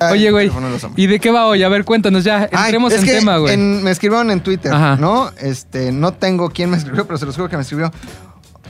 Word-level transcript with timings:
Oye, 0.00 0.30
güey, 0.30 0.48
de. 0.48 0.88
¿y 0.96 1.06
de 1.06 1.18
qué 1.20 1.30
va 1.30 1.46
hoy? 1.46 1.62
A 1.62 1.68
ver, 1.68 1.84
cuéntanos 1.84 2.24
ya. 2.24 2.48
Ay, 2.52 2.66
Entremos 2.66 2.92
es 2.92 3.00
en 3.00 3.04
que 3.06 3.12
tema, 3.14 3.38
güey. 3.38 3.54
en- 3.54 3.82
me 3.82 3.90
escribieron 3.90 4.30
en 4.30 4.40
Twitter, 4.40 4.72
Ajá. 4.72 4.96
¿no? 4.96 5.30
Este, 5.40 5.90
no 5.92 6.12
tengo 6.12 6.50
quién 6.50 6.70
me 6.70 6.76
escribió, 6.76 7.06
pero 7.06 7.18
se 7.18 7.26
los 7.26 7.34
juro 7.34 7.48
que 7.48 7.56
me 7.56 7.62
escribió. 7.62 7.92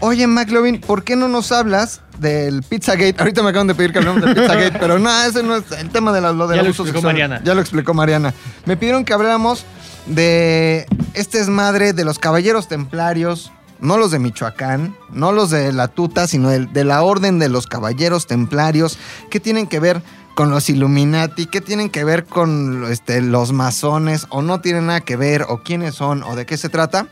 Oye, 0.00 0.26
McLovin, 0.26 0.80
¿por 0.80 1.02
qué 1.02 1.16
no 1.16 1.26
nos 1.28 1.50
hablas 1.50 2.02
del 2.18 2.62
Pizzagate? 2.62 3.16
Ahorita 3.18 3.42
me 3.42 3.50
acaban 3.50 3.66
de 3.66 3.74
pedir 3.74 3.92
que 3.92 3.98
hablemos 3.98 4.22
del 4.22 4.34
Pizzagate, 4.34 4.78
pero 4.80 4.98
no, 4.98 5.10
ese 5.24 5.42
no 5.42 5.56
es 5.56 5.64
el 5.72 5.90
tema 5.90 6.12
de 6.12 6.20
la, 6.20 6.32
lo 6.32 6.46
del 6.46 6.56
Ya 6.58 6.62
lo 6.62 6.68
abuso 6.68 6.82
explicó 6.84 6.98
sexual. 7.00 7.12
Mariana. 7.14 7.40
Ya 7.44 7.54
lo 7.54 7.60
explicó 7.60 7.94
Mariana. 7.94 8.32
Me 8.64 8.76
pidieron 8.76 9.04
que 9.04 9.12
habláramos 9.12 9.64
de 10.06 10.86
este 11.14 11.38
desmadre 11.38 11.92
de 11.92 12.04
los 12.04 12.18
caballeros 12.18 12.68
templarios, 12.68 13.52
no 13.80 13.98
los 13.98 14.10
de 14.12 14.18
Michoacán, 14.20 14.96
no 15.12 15.32
los 15.32 15.50
de 15.50 15.72
la 15.72 15.88
tuta, 15.88 16.26
sino 16.26 16.48
del- 16.48 16.72
de 16.72 16.84
la 16.84 17.02
orden 17.02 17.38
de 17.38 17.48
los 17.48 17.66
caballeros 17.66 18.26
templarios, 18.26 18.98
que 19.30 19.40
tienen 19.40 19.66
que 19.66 19.80
ver 19.80 20.00
con 20.38 20.50
los 20.50 20.70
Illuminati, 20.70 21.46
que 21.46 21.60
tienen 21.60 21.90
que 21.90 22.04
ver 22.04 22.24
con 22.24 22.84
este, 22.92 23.20
los 23.20 23.52
masones, 23.52 24.28
o 24.28 24.40
no 24.40 24.60
tienen 24.60 24.86
nada 24.86 25.00
que 25.00 25.16
ver, 25.16 25.44
o 25.48 25.64
quiénes 25.64 25.96
son, 25.96 26.22
o 26.22 26.36
de 26.36 26.46
qué 26.46 26.56
se 26.56 26.68
trata. 26.68 27.08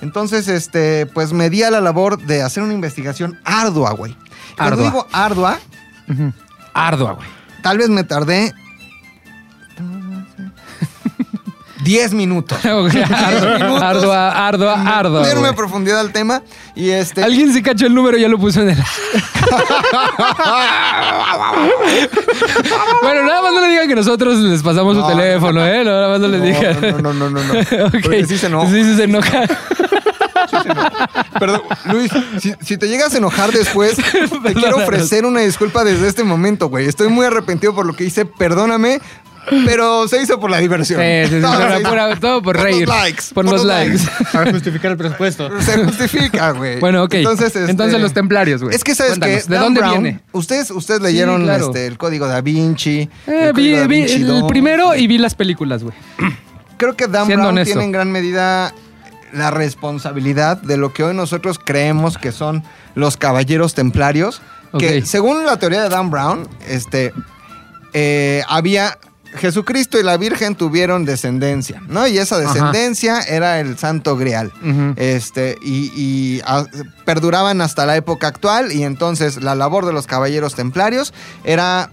Entonces, 0.00 0.48
este, 0.48 1.04
pues 1.04 1.34
me 1.34 1.50
di 1.50 1.62
a 1.62 1.70
la 1.70 1.82
labor 1.82 2.16
de 2.16 2.40
hacer 2.40 2.62
una 2.62 2.72
investigación 2.72 3.38
ardua, 3.44 3.92
güey. 3.92 4.16
Cuando 4.56 4.76
Ardua. 4.76 4.84
digo 4.86 5.06
ardua. 5.12 5.58
Ardua, 6.72 7.12
güey. 7.12 7.28
tal 7.62 7.76
vez 7.76 7.90
me 7.90 8.02
tardé 8.02 8.54
10 11.82 12.14
minutos. 12.14 12.58
Minutos. 12.64 12.96
ardua, 13.82 14.48
ardua, 14.48 14.74
ardua. 14.74 15.22
Dieron 15.22 15.40
güey. 15.40 15.52
a 15.52 15.56
profundidad 15.56 16.00
al 16.00 16.12
tema 16.12 16.42
y 16.74 16.90
este 16.90 17.22
Alguien 17.22 17.52
se 17.52 17.62
cachó 17.62 17.86
el 17.86 17.94
número 17.94 18.16
y 18.18 18.22
ya 18.22 18.28
lo 18.28 18.38
puso 18.38 18.62
en 18.62 18.70
el. 18.70 18.76
bueno, 23.02 23.22
nada 23.24 23.42
más 23.42 23.52
no 23.54 23.60
le 23.60 23.68
digan 23.68 23.88
que 23.88 23.94
nosotros 23.94 24.38
les 24.38 24.62
pasamos 24.62 24.96
No, 24.96 25.02
su 25.02 25.08
teléfono, 25.16 25.66
¿eh? 25.66 25.84
No, 25.84 25.90
nada 25.90 26.08
más 26.08 26.20
no 26.20 26.28
les 26.28 26.42
digan. 26.42 26.80
No, 26.80 26.98
no, 26.98 27.12
no, 27.12 27.30
no, 27.30 27.42
no. 27.42 27.54
Ok. 27.86 27.92
Porque 28.02 28.26
sí 28.26 28.38
se 28.38 28.46
enoja. 28.46 28.70
Sí, 28.70 28.84
sí 28.84 28.96
se 28.96 29.04
enoja. 29.04 29.42
Perdón, 31.38 31.62
Luis, 31.86 32.10
si, 32.38 32.54
si 32.60 32.76
te 32.76 32.88
llegas 32.88 33.14
a 33.14 33.18
enojar 33.18 33.52
después, 33.52 33.96
te 33.96 34.54
quiero 34.54 34.76
ofrecer 34.76 35.24
una 35.24 35.40
disculpa 35.40 35.84
desde 35.84 36.08
este 36.08 36.24
momento, 36.24 36.68
güey. 36.68 36.86
Estoy 36.86 37.08
muy 37.08 37.26
arrepentido 37.26 37.74
por 37.74 37.86
lo 37.86 37.94
que 37.94 38.04
hice, 38.04 38.24
perdóname, 38.24 39.00
pero 39.64 40.06
se 40.08 40.22
hizo 40.22 40.38
por 40.38 40.50
la 40.50 40.58
diversión. 40.58 41.00
Sí, 41.00 41.40
Todo 41.40 41.52
pura- 41.54 41.70
se 41.74 41.80
hizo 41.80 41.90
pura- 41.90 42.16
todo 42.20 42.42
por 42.42 42.56
los 42.56 42.64
reír. 42.64 42.88
likes, 42.88 43.22
Por 43.34 43.44
los 43.44 43.64
likes. 43.64 43.98
Para 44.32 44.50
justificar 44.52 44.92
el 44.92 44.96
presupuesto. 44.96 45.50
Se 45.60 45.84
justifica, 45.84 46.50
güey. 46.52 46.78
Bueno, 46.80 47.04
ok. 47.04 47.14
Entonces, 47.14 47.54
Entonces, 47.56 47.94
este, 47.94 47.98
los 48.02 48.12
templarios, 48.12 48.62
güey. 48.62 48.74
Es 48.74 48.84
que, 48.84 48.94
¿sabes 48.94 49.12
Cuéntanos, 49.18 49.42
qué? 49.44 49.48
¿De 49.48 49.54
Dan 49.54 49.64
dónde 49.64 49.80
Brown, 49.80 50.02
viene? 50.02 50.20
Ustedes, 50.32 50.70
ustedes 50.70 51.00
leyeron 51.00 51.42
claro. 51.42 51.66
este, 51.66 51.86
el 51.86 51.96
código 51.98 52.26
da 52.26 52.40
Vinci. 52.40 53.08
Eh, 53.26 53.46
el 53.48 53.52
vi, 53.52 53.74
el 53.74 54.26
2. 54.26 54.44
primero 54.48 54.94
y 54.94 55.06
vi 55.06 55.18
las 55.18 55.34
películas, 55.34 55.82
güey. 55.82 55.94
Creo 56.76 56.96
que 56.96 57.06
Dan 57.08 57.26
Siendo 57.26 57.44
Brown 57.44 57.54
honesto. 57.56 57.72
tiene 57.72 57.84
en 57.84 57.92
gran 57.92 58.10
medida 58.12 58.72
la 59.32 59.50
responsabilidad 59.50 60.56
de 60.60 60.76
lo 60.76 60.92
que 60.92 61.04
hoy 61.04 61.14
nosotros 61.14 61.58
creemos 61.62 62.18
que 62.18 62.32
son 62.32 62.64
los 62.94 63.16
caballeros 63.16 63.74
templarios. 63.74 64.40
Que 64.78 65.04
según 65.04 65.44
la 65.44 65.58
teoría 65.58 65.82
de 65.82 65.88
Dan 65.88 66.10
Brown, 66.10 66.48
este, 66.68 67.12
eh, 67.92 68.42
había. 68.48 68.96
Jesucristo 69.36 69.98
y 69.98 70.02
la 70.02 70.16
Virgen 70.16 70.54
tuvieron 70.56 71.04
descendencia, 71.04 71.80
¿no? 71.88 72.06
Y 72.06 72.18
esa 72.18 72.38
descendencia 72.38 73.20
era 73.22 73.60
el 73.60 73.78
Santo 73.78 74.16
Grial. 74.16 74.52
Este, 74.96 75.56
y, 75.62 75.92
y, 75.94 76.40
ah, 76.46 76.64
perduraban 77.04 77.60
hasta 77.60 77.86
la 77.86 77.96
época 77.96 78.26
actual. 78.26 78.72
Y 78.72 78.82
entonces 78.84 79.42
la 79.42 79.54
labor 79.54 79.86
de 79.86 79.92
los 79.92 80.06
caballeros 80.06 80.54
templarios 80.54 81.14
era 81.44 81.90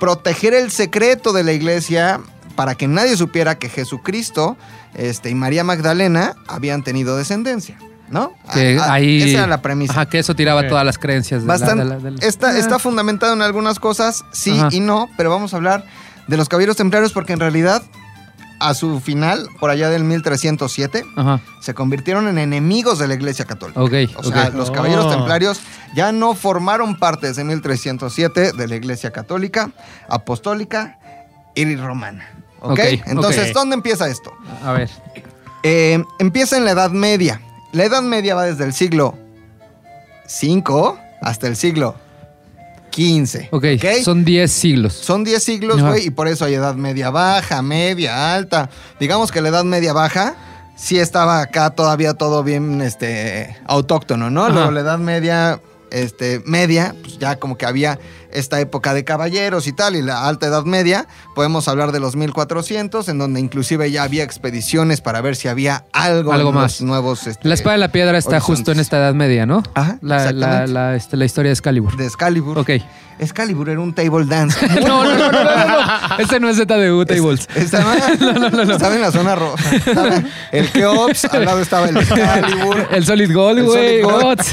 proteger 0.00 0.54
el 0.54 0.70
secreto 0.70 1.32
de 1.32 1.44
la 1.44 1.52
iglesia 1.52 2.20
para 2.54 2.74
que 2.74 2.88
nadie 2.88 3.16
supiera 3.16 3.58
que 3.58 3.68
Jesucristo 3.68 4.56
este, 4.94 5.30
y 5.30 5.34
María 5.34 5.62
Magdalena 5.64 6.34
habían 6.48 6.82
tenido 6.82 7.16
descendencia, 7.16 7.78
¿no? 8.10 8.32
Que 8.52 8.78
Ah, 8.80 8.86
ah, 8.88 8.92
ahí. 8.94 9.22
Esa 9.22 9.38
era 9.38 9.46
la 9.46 9.62
premisa. 9.62 9.92
Ajá, 9.92 10.06
que 10.06 10.18
eso 10.18 10.34
tiraba 10.34 10.66
todas 10.66 10.84
las 10.84 10.98
creencias. 10.98 11.42
de 11.42 11.46
la- 11.46 11.52
Bastante, 11.54 11.84
de 11.84 11.90
la- 11.90 11.98
de 11.98 12.10
la- 12.12 12.26
está, 12.26 12.58
está 12.58 12.78
fundamentado 12.78 13.32
en 13.34 13.42
algunas 13.42 13.78
cosas, 13.78 14.24
sí 14.32 14.58
Ajá. 14.58 14.68
y 14.72 14.80
no, 14.80 15.08
pero 15.18 15.30
vamos 15.30 15.52
a 15.52 15.56
hablar 15.58 15.84
de 16.28 16.36
los 16.36 16.48
caballeros 16.48 16.76
templarios 16.76 17.12
porque 17.12 17.32
en 17.32 17.40
realidad 17.40 17.82
a 18.58 18.72
su 18.72 19.00
final, 19.00 19.48
por 19.60 19.68
allá 19.68 19.90
del 19.90 20.02
1307, 20.04 21.04
Ajá. 21.16 21.40
se 21.60 21.74
convirtieron 21.74 22.26
en 22.26 22.38
enemigos 22.38 22.98
de 22.98 23.06
la 23.06 23.12
Iglesia 23.14 23.44
Católica. 23.44 23.82
Ok, 23.82 23.92
O 24.16 24.22
sea, 24.24 24.48
los 24.48 24.70
caballeros 24.70 25.04
Oh. 25.06 25.10
templarios 25.10 25.60
ya 25.94 26.10
no 26.10 26.34
formaron 26.34 26.96
parte 26.98 27.26
desde 27.26 27.44
1307 27.44 28.52
de 28.52 28.66
la 28.68 28.76
Iglesia 28.76 29.10
Católica, 29.10 29.70
Apostólica 30.08 30.98
y 31.54 31.76
Romana. 31.76 32.30
¿Ok? 32.60 32.70
Ok, 32.72 32.80
Entonces. 33.06 33.52
¿dónde 33.52 33.74
empieza 33.74 34.08
esto? 34.08 34.32
A 34.64 34.72
ver. 34.72 34.88
Eh, 35.62 36.02
empieza 36.18 36.56
en 36.56 36.64
la 36.64 36.70
Edad 36.70 36.90
Media. 36.90 37.42
La 37.72 37.84
Edad 37.84 38.02
Media 38.02 38.34
va 38.34 38.44
desde 38.44 38.64
el 38.64 38.72
siglo 38.72 39.14
V 40.42 40.94
hasta 41.20 41.46
el 41.46 41.56
siglo 41.56 41.94
XV. 42.96 43.48
Ok, 43.50 43.64
son 44.02 44.24
10 44.24 44.50
siglos. 44.50 44.94
Son 44.94 45.22
10 45.22 45.42
siglos, 45.42 45.82
güey, 45.82 46.06
y 46.06 46.10
por 46.10 46.28
eso 46.28 46.44
hay 46.46 46.54
edad 46.54 46.74
media 46.74 47.10
baja, 47.10 47.62
media, 47.62 48.34
alta. 48.34 48.70
Digamos 48.98 49.30
que 49.30 49.42
la 49.42 49.50
edad 49.50 49.64
media 49.64 49.92
baja 49.92 50.34
sí 50.76 50.98
estaba 50.98 51.40
acá 51.40 51.70
todavía 51.70 52.14
todo 52.14 52.42
bien 52.42 52.80
este, 52.80 53.56
autóctono, 53.66 54.30
¿no? 54.30 54.48
Luego 54.48 54.70
la 54.70 54.80
edad 54.80 54.98
media, 54.98 55.60
este, 55.90 56.42
media, 56.46 56.94
pues 57.02 57.18
ya 57.18 57.36
como 57.36 57.56
que 57.56 57.66
había 57.66 57.98
esta 58.38 58.60
época 58.60 58.94
de 58.94 59.04
caballeros 59.04 59.66
y 59.66 59.72
tal, 59.72 59.96
y 59.96 60.02
la 60.02 60.26
alta 60.28 60.46
edad 60.46 60.64
media, 60.64 61.06
podemos 61.34 61.68
hablar 61.68 61.92
de 61.92 62.00
los 62.00 62.16
1400, 62.16 63.08
en 63.08 63.18
donde 63.18 63.40
inclusive 63.40 63.90
ya 63.90 64.02
había 64.02 64.22
expediciones 64.24 65.00
para 65.00 65.20
ver 65.20 65.36
si 65.36 65.48
había 65.48 65.84
algo, 65.92 66.32
Algo 66.32 66.50
en 66.50 66.54
más. 66.54 66.80
los 66.80 66.82
nuevos... 66.82 67.26
este, 67.26 67.48
La 67.48 67.54
espada 67.54 67.72
de 67.74 67.78
la 67.80 67.92
piedra 67.92 68.18
está 68.18 68.30
horizontes. 68.36 68.56
justo 68.58 68.72
en 68.72 68.80
esta 68.80 68.98
edad 68.98 69.14
media, 69.14 69.46
¿no? 69.46 69.62
Ajá, 69.74 69.98
La, 70.02 70.16
la, 70.16 70.22
exactamente. 70.30 70.72
la, 70.72 70.94
este, 70.96 71.16
la 71.16 71.24
historia 71.24 71.48
de 71.50 71.54
Excalibur. 71.54 71.96
De 71.96 72.06
Excalibur. 72.06 72.58
Ok. 72.58 72.70
Excalibur 73.18 73.70
era 73.70 73.80
un 73.80 73.94
table 73.94 74.26
dance. 74.26 74.58
No, 74.86 75.02
no, 75.02 75.14
no, 75.16 75.32
no, 75.32 75.42
no, 75.42 75.54
no. 75.66 76.18
Ese 76.18 76.38
no 76.38 76.50
es 76.50 76.58
ZDU 76.58 77.06
Tables. 77.06 77.48
Estaba, 77.54 77.96
estaba 78.72 78.94
en 78.94 79.00
la 79.00 79.10
zona 79.10 79.34
roja. 79.34 79.64
El 80.52 80.70
Keops, 80.70 81.24
al 81.26 81.44
lado 81.46 81.60
estaba 81.62 81.88
el 81.88 81.96
Excalibur. 81.96 82.86
El 82.92 83.04
Solid 83.06 83.32
Gold, 83.34 83.64
güey. 83.64 84.02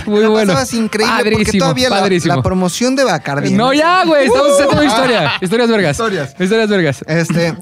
Muy 0.05 0.22
La 0.22 0.29
bueno. 0.29 0.47
pasabas 0.53 0.73
increíble 0.73 1.13
porque 1.17 1.31
Padrísimo, 1.33 1.59
todavía 1.63 1.89
la 2.35 2.41
promoción 2.41 2.95
de 2.95 3.03
Bacardi. 3.03 3.51
No, 3.51 3.72
ya, 3.73 4.06
güey. 4.06 4.28
Estamos 4.28 4.51
haciendo 4.53 4.81
Uh, 4.81 4.84
historia. 4.85 5.31
ah, 5.31 5.38
Historias 5.41 5.69
vergas. 5.69 5.91
Historias. 5.91 6.35
Historias 6.39 6.69
vergas. 6.69 7.03
Este, 7.07 7.56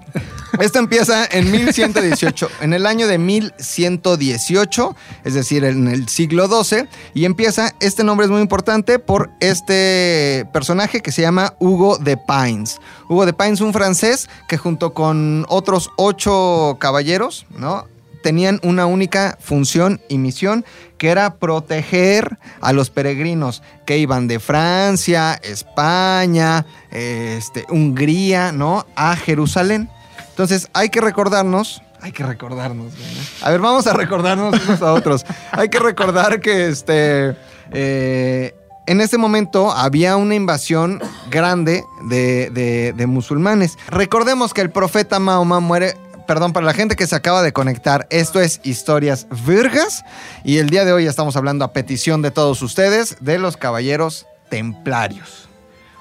esto 0.60 0.80
empieza 0.80 1.26
en 1.32 1.50
1118, 1.52 2.50
en 2.62 2.74
el 2.74 2.86
año 2.86 3.08
de 3.08 3.18
1118, 3.18 4.96
es 5.24 5.34
decir, 5.34 5.64
en 5.64 5.88
el 5.88 6.08
siglo 6.10 6.48
XII, 6.64 6.86
y 7.14 7.26
empieza, 7.26 7.74
este 7.80 8.04
nombre 8.04 8.26
es 8.26 8.32
muy 8.32 8.42
importante 8.42 9.00
por 9.00 9.30
este 9.40 10.46
personaje 10.54 11.02
que 11.02 11.12
se 11.12 11.22
llama 11.22 11.54
Hugo 11.60 11.98
de 11.98 12.18
Pines. 12.18 12.80
Hugo 13.08 13.26
de 13.26 13.34
Pines, 13.34 13.62
un 13.62 13.74
francés 13.74 14.30
que 14.48 14.58
junto 14.58 14.94
con 14.94 15.46
otros 15.50 15.90
ocho 15.98 16.78
caballeros, 16.80 17.46
¿no? 17.58 17.88
Tenían 18.24 18.60
una 18.64 18.86
única 18.86 19.38
función 19.40 20.00
y 20.10 20.18
misión 20.18 20.64
que 20.98 21.10
era 21.10 21.36
proteger 21.36 22.38
a 22.62 22.72
los 22.74 22.90
peregrinos 22.92 23.64
que 23.86 23.98
iban 23.98 24.28
de 24.28 24.40
Francia, 24.40 25.40
España, 25.44 26.66
este, 26.92 27.66
Hungría, 27.70 28.52
¿no? 28.52 28.86
A 28.96 29.16
Jerusalén. 29.16 29.90
Entonces 30.30 30.68
hay 30.74 30.90
que 30.90 31.02
recordarnos, 31.02 31.82
hay 32.02 32.12
que 32.12 32.24
recordarnos. 32.24 32.94
A 33.42 33.50
ver, 33.52 33.60
vamos 33.60 33.88
a 33.88 33.94
recordarnos 33.94 34.54
unos 34.68 34.82
a 34.82 34.94
otros. 34.94 35.26
Hay 35.52 35.70
que 35.70 35.80
recordar 35.80 36.40
que 36.40 36.68
este, 36.68 37.36
eh, 37.72 38.56
en 38.88 39.02
este 39.02 39.18
momento 39.18 39.72
había 39.72 40.18
una 40.18 40.36
invasión 40.36 41.02
grande 41.30 41.84
de, 42.10 42.50
de- 42.52 42.94
de 42.96 43.08
musulmanes. 43.08 43.78
Recordemos 43.88 44.54
que 44.54 44.62
el 44.62 44.70
profeta 44.70 45.20
Mahoma 45.20 45.60
muere. 45.60 45.96
Perdón, 46.28 46.54
para 46.54 46.66
la 46.66 46.74
gente 46.74 46.96
que 46.96 47.08
se 47.08 47.16
acaba 47.16 47.42
de 47.42 47.52
conectar, 47.52 48.08
esto 48.10 48.40
es 48.40 48.62
Historias 48.64 49.28
Virgas 49.46 50.04
y 50.44 50.58
el 50.60 50.70
día 50.70 50.86
de 50.86 50.94
hoy 50.94 51.06
estamos 51.08 51.36
hablando 51.36 51.66
a 51.66 51.74
petición 51.74 52.22
de 52.22 52.32
todos 52.32 52.62
ustedes 52.62 53.18
de 53.20 53.38
los 53.38 53.58
caballeros 53.58 54.26
templarios. 54.50 55.50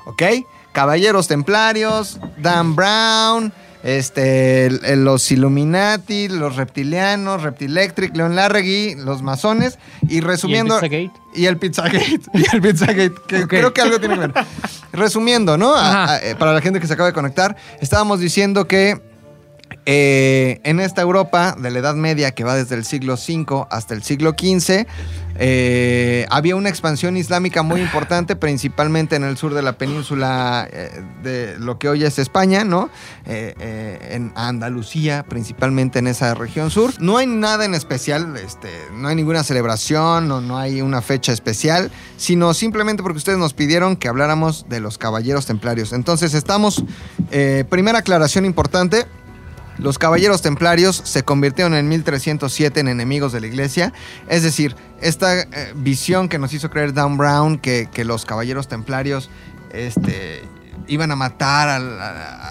¿Ok? 0.07 0.23
Caballeros 0.73 1.27
Templarios, 1.27 2.21
Dan 2.39 2.77
Brown, 2.77 3.53
este, 3.83 4.67
el- 4.67 4.85
el- 4.85 5.05
los 5.05 5.31
Illuminati, 5.33 6.29
los 6.29 6.55
reptilianos, 6.57 7.43
Reptilectric, 7.43 8.15
Leon 8.15 8.37
Larregui, 8.37 8.95
los 8.95 9.23
masones, 9.23 9.79
y 10.09 10.21
resumiendo... 10.21 10.77
Pizzagate? 10.81 11.11
Y 11.35 11.47
el 11.47 11.57
Pizzagate. 11.57 12.21
Y 12.35 12.45
el 12.55 12.63
Pizzagate, 12.63 13.15
que 13.27 13.47
creo 13.49 13.73
que 13.75 13.81
algo 13.81 13.99
tiene 13.99 14.15
que 14.15 14.21
ver. 14.29 14.33
Resumiendo, 14.93 15.57
¿no? 15.59 15.75
A- 15.75 15.89
Ajá. 16.05 16.13
a- 16.15 16.19
eh, 16.23 16.37
para 16.37 16.53
la 16.53 16.61
gente 16.61 16.79
que 16.79 16.87
se 16.87 16.93
acaba 16.93 17.09
de 17.09 17.15
conectar, 17.15 17.57
estábamos 17.81 18.21
diciendo 18.21 18.69
que 18.69 19.10
Eh, 19.87 20.61
en 20.65 20.81
esta 20.81 21.03
Europa 21.03 21.57
de 21.59 21.71
la 21.71 21.79
Edad 21.79 21.95
Media, 21.95 22.33
que 22.33 22.45
va 22.45 22.55
desde 22.55 22.75
el 22.75 22.85
siglo 22.85 23.15
V 23.15 23.67
hasta 23.71 23.95
el 23.95 24.03
siglo 24.03 24.31
XV, 24.31 24.87
eh, 25.43 26.27
había 26.29 26.55
una 26.55 26.69
expansión 26.69 27.17
islámica 27.17 27.63
muy 27.63 27.81
importante, 27.81 28.37
principalmente 28.37 29.17
en 29.17 29.25
el 29.25 29.39
sur 29.39 29.55
de 29.55 29.63
la 29.63 29.73
península 29.79 30.69
eh, 30.71 31.03
de 31.23 31.59
lo 31.59 31.79
que 31.79 31.89
hoy 31.89 32.05
es 32.05 32.19
España, 32.19 32.63
¿no? 32.63 32.91
Eh, 33.25 34.09
en 34.11 34.33
Andalucía, 34.35 35.25
principalmente 35.27 35.99
en 35.99 36.09
esa 36.09 36.35
región 36.35 36.71
sur. 36.71 36.93
No 37.01 37.17
hay 37.17 37.27
nada 37.27 37.65
en 37.65 37.75
especial, 37.75 38.37
este, 38.37 38.69
no 38.93 39.09
hay 39.09 39.17
ninguna 39.17 39.43
celebración, 39.43 40.29
no, 40.29 40.43
no 40.43 40.59
hay 40.59 40.83
una 40.83 41.01
fecha 41.01 41.33
especial, 41.33 41.91
sino 42.19 42.53
simplemente 42.53 43.03
porque 43.03 43.17
ustedes 43.17 43.39
nos 43.39 43.55
pidieron 43.55 43.97
que 43.97 44.09
habláramos 44.09 44.67
de 44.69 44.81
los 44.81 44.99
caballeros 44.99 45.47
templarios. 45.47 45.95
Entonces 45.95 46.35
estamos, 46.35 46.85
primera 47.71 48.01
aclaración 48.01 48.45
importante, 48.45 49.07
los 49.81 49.99
caballeros 49.99 50.43
templarios 50.43 51.01
se 51.05 51.23
convirtieron 51.23 51.75
en 51.75 51.89
1307 51.89 52.81
en 52.81 52.89
enemigos 52.89 53.33
de 53.33 53.41
la 53.41 53.47
iglesia. 53.47 53.93
Es 54.29 54.43
decir, 54.43 54.77
esta 55.01 55.41
eh, 55.41 55.73
visión 55.75 56.29
que 56.29 56.39
nos 56.39 56.53
hizo 56.53 56.71
creer 56.71 56.93
Dan 56.93 57.17
Brown 57.17 57.59
que, 57.59 57.89
que 57.93 58.05
los 58.05 58.25
caballeros 58.27 58.69
templarios 58.69 59.31
este, 59.73 60.43
iban 60.91 61.11
a 61.11 61.17
matar 61.17 61.69
a, 61.69 61.77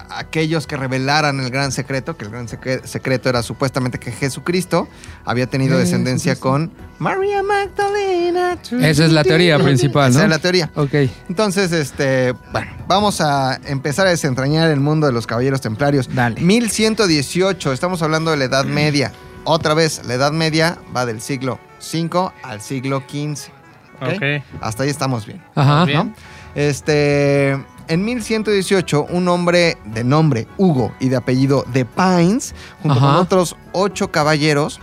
a 0.08 0.18
aquellos 0.18 0.66
que 0.66 0.76
revelaran 0.76 1.38
el 1.40 1.50
gran 1.50 1.70
secreto, 1.72 2.16
que 2.16 2.24
el 2.24 2.30
gran 2.30 2.48
secre- 2.48 2.82
secreto 2.84 3.28
era 3.28 3.42
supuestamente 3.42 3.98
que 3.98 4.10
Jesucristo 4.10 4.88
había 5.24 5.46
tenido 5.46 5.78
descendencia 5.78 6.34
con 6.36 6.72
María 6.98 7.42
Magdalena. 7.42 8.58
Esa 8.80 9.04
es 9.04 9.12
la 9.12 9.22
teoría 9.24 9.58
principal, 9.58 10.10
Esa 10.10 10.18
¿no? 10.20 10.24
es 10.24 10.30
la 10.30 10.38
teoría. 10.38 10.70
Ok. 10.74 10.94
Entonces, 11.28 11.72
este, 11.72 12.32
bueno, 12.52 12.70
vamos 12.88 13.20
a 13.20 13.60
empezar 13.66 14.06
a 14.06 14.10
desentrañar 14.10 14.70
el 14.70 14.80
mundo 14.80 15.06
de 15.06 15.12
los 15.12 15.26
caballeros 15.26 15.60
templarios. 15.60 16.08
Dale. 16.14 16.40
1118, 16.40 17.72
estamos 17.72 18.02
hablando 18.02 18.30
de 18.30 18.36
la 18.38 18.44
Edad 18.44 18.64
Media. 18.64 19.12
Otra 19.44 19.74
vez, 19.74 20.02
la 20.06 20.14
Edad 20.14 20.32
Media 20.32 20.78
va 20.94 21.06
del 21.06 21.20
siglo 21.20 21.58
V 21.80 22.30
al 22.42 22.60
siglo 22.60 23.02
XV. 23.08 23.50
¿ok? 24.02 24.08
Ok. 24.14 24.22
Hasta 24.60 24.82
ahí 24.84 24.90
estamos 24.90 25.26
bien. 25.26 25.42
Ajá. 25.54 25.84
Bien. 25.84 26.14
Este, 26.54 27.56
en 27.90 28.04
1118, 28.04 29.08
un 29.10 29.26
hombre 29.28 29.76
de 29.84 30.04
nombre 30.04 30.46
Hugo 30.56 30.94
y 31.00 31.08
de 31.08 31.16
apellido 31.16 31.64
de 31.72 31.84
Pines, 31.84 32.54
junto 32.82 32.96
Ajá. 32.96 33.06
con 33.06 33.16
otros 33.16 33.56
ocho 33.72 34.12
caballeros, 34.12 34.80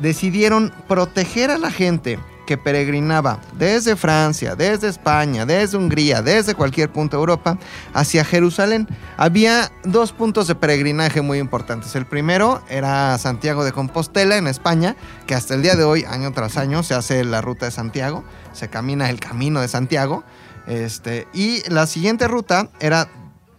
decidieron 0.00 0.72
proteger 0.88 1.52
a 1.52 1.58
la 1.58 1.70
gente 1.70 2.18
que 2.44 2.58
peregrinaba 2.58 3.38
desde 3.56 3.94
Francia, 3.94 4.56
desde 4.56 4.88
España, 4.88 5.46
desde 5.46 5.76
Hungría, 5.76 6.20
desde 6.20 6.56
cualquier 6.56 6.90
punto 6.90 7.16
de 7.16 7.20
Europa, 7.20 7.58
hacia 7.94 8.24
Jerusalén. 8.24 8.88
Había 9.16 9.70
dos 9.84 10.10
puntos 10.10 10.48
de 10.48 10.56
peregrinaje 10.56 11.22
muy 11.22 11.38
importantes. 11.38 11.94
El 11.94 12.06
primero 12.06 12.60
era 12.68 13.16
Santiago 13.18 13.64
de 13.64 13.70
Compostela, 13.70 14.36
en 14.36 14.48
España, 14.48 14.96
que 15.28 15.36
hasta 15.36 15.54
el 15.54 15.62
día 15.62 15.76
de 15.76 15.84
hoy, 15.84 16.04
año 16.08 16.32
tras 16.32 16.56
año, 16.56 16.82
se 16.82 16.94
hace 16.94 17.24
la 17.24 17.40
ruta 17.40 17.66
de 17.66 17.70
Santiago, 17.70 18.24
se 18.52 18.68
camina 18.68 19.08
el 19.10 19.20
camino 19.20 19.60
de 19.60 19.68
Santiago. 19.68 20.24
Este, 20.66 21.26
y 21.34 21.68
la 21.68 21.86
siguiente 21.86 22.28
ruta 22.28 22.68
era 22.80 23.08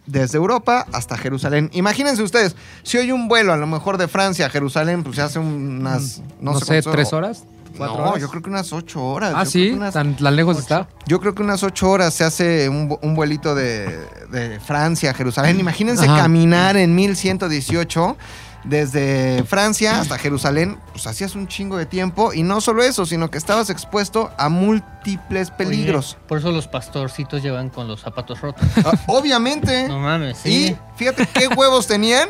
desde 0.06 0.36
Europa 0.38 0.86
hasta 0.92 1.16
Jerusalén. 1.16 1.70
Imagínense 1.72 2.22
ustedes, 2.22 2.56
si 2.82 2.98
hoy 2.98 3.10
un 3.12 3.28
vuelo 3.28 3.52
a 3.52 3.56
lo 3.56 3.66
mejor 3.66 3.96
de 3.98 4.08
Francia 4.08 4.46
a 4.46 4.50
Jerusalén, 4.50 5.02
pues 5.02 5.16
se 5.16 5.22
hace 5.22 5.38
unas, 5.38 6.20
No, 6.40 6.52
no, 6.52 6.60
sé, 6.60 6.82
¿tres 6.82 7.12
horas? 7.12 7.44
¿Cuatro 7.76 7.96
No, 7.98 8.10
horas? 8.10 8.20
yo 8.22 8.28
creo 8.30 8.40
que 8.42 8.50
unas 8.50 8.72
ocho 8.72 9.02
horas. 9.04 9.32
Ah, 9.34 9.42
Yo 9.44 9.50
sí, 9.50 9.70
unas- 9.70 9.94
tan, 9.94 10.14
tan 10.16 10.36
lejos 10.36 10.58
está. 10.58 10.88
yo 11.06 11.18
creo 11.20 11.34
que 11.34 11.42
unas 11.42 11.62
ocho 11.64 11.90
horas 11.90 12.14
se 12.14 12.22
hace 12.22 12.68
un, 12.68 12.88
vu- 12.88 12.98
un 13.02 13.14
vuelito 13.16 13.54
de, 13.54 13.98
de 14.30 14.60
Francia 14.60 15.10
a 15.10 15.14
Jerusalén. 15.14 15.58
Imagínense 15.58 16.04
Ajá. 16.06 16.18
caminar 16.22 16.76
en 16.76 16.94
1118 16.94 18.16
desde 18.64 19.44
Francia 19.44 20.00
hasta 20.00 20.18
Jerusalén. 20.18 20.78
Pues 20.92 21.06
hacías 21.06 21.34
un 21.34 21.46
chingo 21.48 21.76
de 21.76 21.86
tiempo. 21.86 22.32
Y 22.32 22.42
no 22.42 22.60
solo 22.60 22.82
eso, 22.82 23.06
sino 23.06 23.30
que 23.30 23.38
estabas 23.38 23.70
expuesto 23.70 24.30
a 24.38 24.48
múltiples 24.48 25.50
peligros. 25.50 26.14
Oye, 26.18 26.24
por 26.28 26.38
eso 26.38 26.50
los 26.52 26.66
pastorcitos 26.68 27.42
llevan 27.42 27.68
con 27.70 27.86
los 27.88 28.00
zapatos 28.00 28.40
rotos. 28.40 28.64
Ah, 28.84 28.92
Obviamente. 29.06 29.88
No 29.88 29.98
mames, 29.98 30.44
Y 30.46 30.68
sí. 30.68 30.76
fíjate 30.96 31.26
qué 31.26 31.48
huevos 31.48 31.86
tenían 31.86 32.28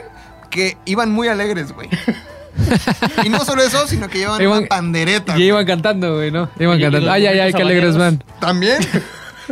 que 0.51 0.77
iban 0.85 1.11
muy 1.11 1.29
alegres, 1.29 1.73
güey. 1.73 1.89
y 3.25 3.29
no 3.29 3.45
solo 3.45 3.63
eso, 3.63 3.87
sino 3.89 4.09
que 4.09 4.19
llevaban 4.19 4.41
Iban- 4.41 4.59
una 4.59 4.67
pandereta. 4.69 5.37
Y 5.39 5.45
iban 5.45 5.67
cantando, 5.67 6.15
güey, 6.17 6.31
¿no? 6.31 6.49
Iban 6.59 6.79
¿y 6.79 6.83
cantando. 6.83 7.11
Ay, 7.11 7.27
ay, 7.27 7.39
ay, 7.41 7.53
qué 7.53 7.63
alegres 7.63 7.97
van. 7.97 8.23
También. 8.41 8.79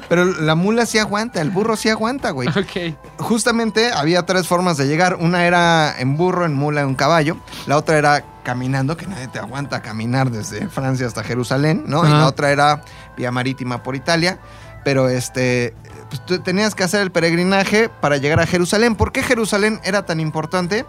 Pero 0.08 0.24
la 0.24 0.54
mula 0.54 0.86
sí 0.86 0.98
aguanta, 0.98 1.40
el 1.40 1.50
burro 1.50 1.76
sí 1.76 1.88
aguanta, 1.88 2.30
güey. 2.30 2.48
Ok. 2.56 2.94
Justamente 3.18 3.92
había 3.92 4.24
tres 4.26 4.46
formas 4.46 4.76
de 4.76 4.86
llegar. 4.86 5.16
Una 5.16 5.44
era 5.46 5.94
en 5.98 6.16
burro, 6.16 6.44
en 6.46 6.54
mula, 6.54 6.80
en 6.82 6.94
caballo. 6.94 7.36
La 7.66 7.76
otra 7.76 7.98
era 7.98 8.24
caminando, 8.42 8.96
que 8.96 9.06
nadie 9.06 9.28
te 9.28 9.38
aguanta 9.38 9.82
caminar 9.82 10.30
desde 10.30 10.66
Francia 10.68 11.06
hasta 11.06 11.22
Jerusalén, 11.22 11.84
¿no? 11.86 12.04
Y 12.06 12.10
la 12.10 12.26
otra 12.26 12.50
era 12.50 12.82
vía 13.16 13.30
marítima 13.30 13.82
por 13.82 13.94
Italia. 13.96 14.38
Pero 14.84 15.08
este, 15.08 15.74
pues, 16.08 16.24
tú 16.26 16.40
tenías 16.40 16.74
que 16.74 16.82
hacer 16.82 17.00
el 17.02 17.12
peregrinaje 17.12 17.88
para 17.88 18.16
llegar 18.16 18.40
a 18.40 18.46
Jerusalén. 18.46 18.96
¿Por 18.96 19.12
qué 19.12 19.22
Jerusalén 19.22 19.80
era 19.84 20.04
tan 20.06 20.18
importante? 20.20 20.84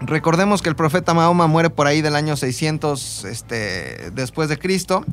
Recordemos 0.00 0.60
que 0.62 0.68
el 0.68 0.76
profeta 0.76 1.14
Mahoma 1.14 1.46
muere 1.46 1.70
por 1.70 1.86
ahí 1.86 2.02
del 2.02 2.16
año 2.16 2.36
600 2.36 3.24
este, 3.24 4.10
después 4.12 4.48
de 4.48 4.58
Cristo. 4.58 5.04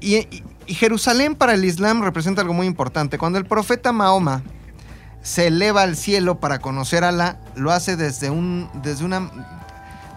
Y, 0.00 0.16
y- 0.16 0.42
y 0.66 0.74
Jerusalén 0.74 1.34
para 1.34 1.54
el 1.54 1.64
Islam 1.64 2.02
representa 2.02 2.42
algo 2.42 2.54
muy 2.54 2.66
importante. 2.66 3.18
Cuando 3.18 3.38
el 3.38 3.46
profeta 3.46 3.92
Mahoma 3.92 4.42
se 5.22 5.48
eleva 5.48 5.82
al 5.82 5.96
cielo 5.96 6.38
para 6.40 6.58
conocer 6.60 7.04
a 7.04 7.08
Alá, 7.08 7.38
lo 7.54 7.72
hace 7.72 7.96
desde, 7.96 8.30
un, 8.30 8.68
desde, 8.82 9.04
una, 9.04 9.30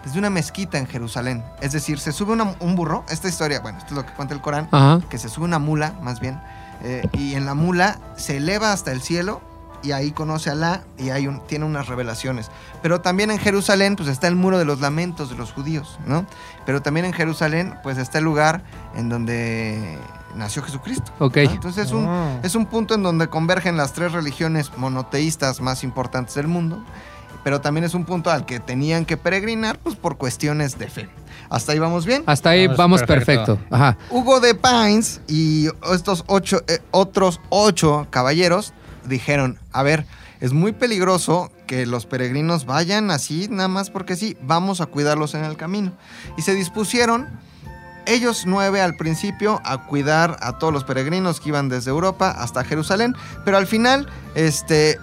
desde 0.04 0.18
una 0.18 0.30
mezquita 0.30 0.78
en 0.78 0.86
Jerusalén. 0.86 1.42
Es 1.60 1.72
decir, 1.72 1.98
se 1.98 2.12
sube 2.12 2.32
una- 2.32 2.54
un 2.60 2.76
burro. 2.76 3.04
Esta 3.08 3.28
historia, 3.28 3.60
bueno, 3.60 3.78
esto 3.78 3.90
es 3.94 3.96
lo 3.96 4.06
que 4.06 4.12
cuenta 4.12 4.34
el 4.34 4.40
Corán 4.40 4.68
Ajá. 4.70 5.00
que 5.08 5.18
se 5.18 5.28
sube 5.28 5.44
una 5.46 5.58
mula, 5.58 5.94
más 6.02 6.20
bien, 6.20 6.40
eh, 6.82 7.08
y 7.12 7.34
en 7.34 7.44
la 7.46 7.54
mula 7.54 7.98
se 8.16 8.36
eleva 8.36 8.72
hasta 8.72 8.92
el 8.92 9.02
cielo 9.02 9.40
y 9.82 9.92
ahí 9.92 10.12
conoce 10.12 10.50
a 10.50 10.52
Alá 10.52 10.82
y 10.98 11.10
ahí 11.10 11.26
un- 11.26 11.44
tiene 11.46 11.64
unas 11.64 11.88
revelaciones. 11.88 12.50
Pero 12.82 13.00
también 13.00 13.30
en 13.30 13.38
Jerusalén, 13.38 13.96
pues 13.96 14.08
está 14.08 14.28
el 14.28 14.36
muro 14.36 14.58
de 14.58 14.64
los 14.64 14.80
lamentos 14.80 15.28
de 15.30 15.36
los 15.36 15.52
judíos, 15.52 15.98
¿no? 16.06 16.24
Pero 16.66 16.82
también 16.82 17.06
en 17.06 17.12
Jerusalén, 17.14 17.74
pues 17.82 17.98
está 17.98 18.18
el 18.18 18.24
lugar 18.24 18.62
en 18.94 19.08
donde 19.08 19.98
nació 20.34 20.62
Jesucristo. 20.62 21.12
Ok. 21.18 21.36
¿no? 21.36 21.50
Entonces 21.50 21.86
es 21.86 21.92
un, 21.92 22.06
Ah. 22.06 22.40
es 22.42 22.54
un 22.54 22.66
punto 22.66 22.94
en 22.94 23.02
donde 23.02 23.28
convergen 23.28 23.76
las 23.76 23.92
tres 23.92 24.12
religiones 24.12 24.70
monoteístas 24.76 25.60
más 25.60 25.84
importantes 25.84 26.34
del 26.34 26.46
mundo, 26.48 26.82
pero 27.44 27.60
también 27.60 27.84
es 27.84 27.94
un 27.94 28.04
punto 28.04 28.30
al 28.30 28.44
que 28.46 28.60
tenían 28.60 29.04
que 29.06 29.16
peregrinar, 29.16 29.78
pues 29.78 29.96
por 29.96 30.16
cuestiones 30.18 30.78
de 30.78 30.88
fe. 30.88 31.08
¿Hasta 31.48 31.72
ahí 31.72 31.78
vamos 31.78 32.06
bien? 32.06 32.22
Hasta 32.26 32.50
ahí 32.50 32.66
Vamos, 32.66 32.78
vamos 32.78 33.02
perfecto. 33.02 33.56
perfecto. 33.56 33.74
Ajá. 33.74 33.96
Hugo 34.10 34.40
de 34.40 34.54
Pines 34.54 35.20
y 35.26 35.68
estos 35.92 36.22
ocho, 36.26 36.62
eh, 36.68 36.78
otros 36.90 37.40
ocho 37.48 38.06
caballeros 38.10 38.72
dijeron, 39.04 39.58
a 39.72 39.82
ver, 39.82 40.06
es 40.40 40.52
muy 40.52 40.72
peligroso 40.72 41.50
que 41.66 41.86
los 41.86 42.06
peregrinos 42.06 42.66
vayan 42.66 43.10
así, 43.10 43.48
nada 43.50 43.68
más 43.68 43.90
porque 43.90 44.16
sí, 44.16 44.36
vamos 44.42 44.80
a 44.80 44.86
cuidarlos 44.86 45.34
en 45.34 45.44
el 45.44 45.56
camino. 45.56 45.92
Y 46.36 46.42
se 46.42 46.54
dispusieron, 46.54 47.28
ellos 48.06 48.44
nueve 48.46 48.80
al 48.80 48.94
principio, 48.96 49.60
a 49.64 49.78
cuidar 49.86 50.36
a 50.40 50.58
todos 50.58 50.72
los 50.72 50.84
peregrinos 50.84 51.40
que 51.40 51.48
iban 51.50 51.68
desde 51.68 51.90
Europa 51.90 52.30
hasta 52.30 52.64
Jerusalén, 52.64 53.14
pero 53.44 53.56
al 53.56 53.66
final, 53.66 54.08
este... 54.34 54.98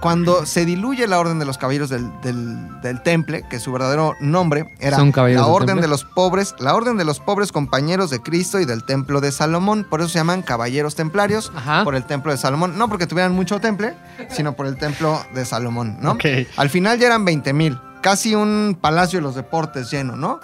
Cuando 0.00 0.46
se 0.46 0.64
diluye 0.64 1.06
la 1.06 1.20
orden 1.20 1.38
de 1.38 1.44
los 1.44 1.58
caballeros 1.58 1.88
del, 1.88 2.10
del- 2.22 2.80
del 2.80 3.00
temple, 3.04 3.44
que 3.48 3.60
su 3.60 3.70
verdadero 3.70 4.14
nombre 4.18 4.68
era 4.80 4.96
la 5.36 5.46
orden 5.46 5.76
de 5.80 5.86
los 5.86 6.04
pobres, 6.04 6.56
la 6.58 6.74
orden 6.74 6.96
de 6.96 7.04
los 7.04 7.20
pobres 7.20 7.52
compañeros 7.52 8.10
de 8.10 8.20
Cristo 8.20 8.58
y 8.58 8.64
del 8.64 8.82
templo 8.82 9.20
de 9.20 9.30
Salomón. 9.30 9.86
Por 9.88 10.00
eso 10.00 10.08
se 10.08 10.18
llaman 10.18 10.42
caballeros 10.42 10.96
templarios, 10.96 11.52
Ajá. 11.54 11.84
por 11.84 11.94
el 11.94 12.02
templo 12.04 12.32
de 12.32 12.38
Salomón. 12.38 12.76
No 12.78 12.88
porque 12.88 13.06
tuvieran 13.06 13.32
mucho 13.32 13.60
temple, 13.60 13.94
sino 14.28 14.54
por 14.54 14.66
el 14.66 14.76
templo 14.76 15.22
de 15.34 15.44
Salomón, 15.44 15.96
¿no? 16.00 16.10
Al 16.56 16.68
final 16.68 16.98
ya 16.98 17.06
eran 17.06 17.24
20 17.24 17.52
mil, 17.52 17.78
casi 18.00 18.34
un 18.34 18.76
palacio 18.80 19.20
de 19.20 19.22
los 19.22 19.36
deportes 19.36 19.88
lleno, 19.88 20.16
¿no? 20.16 20.40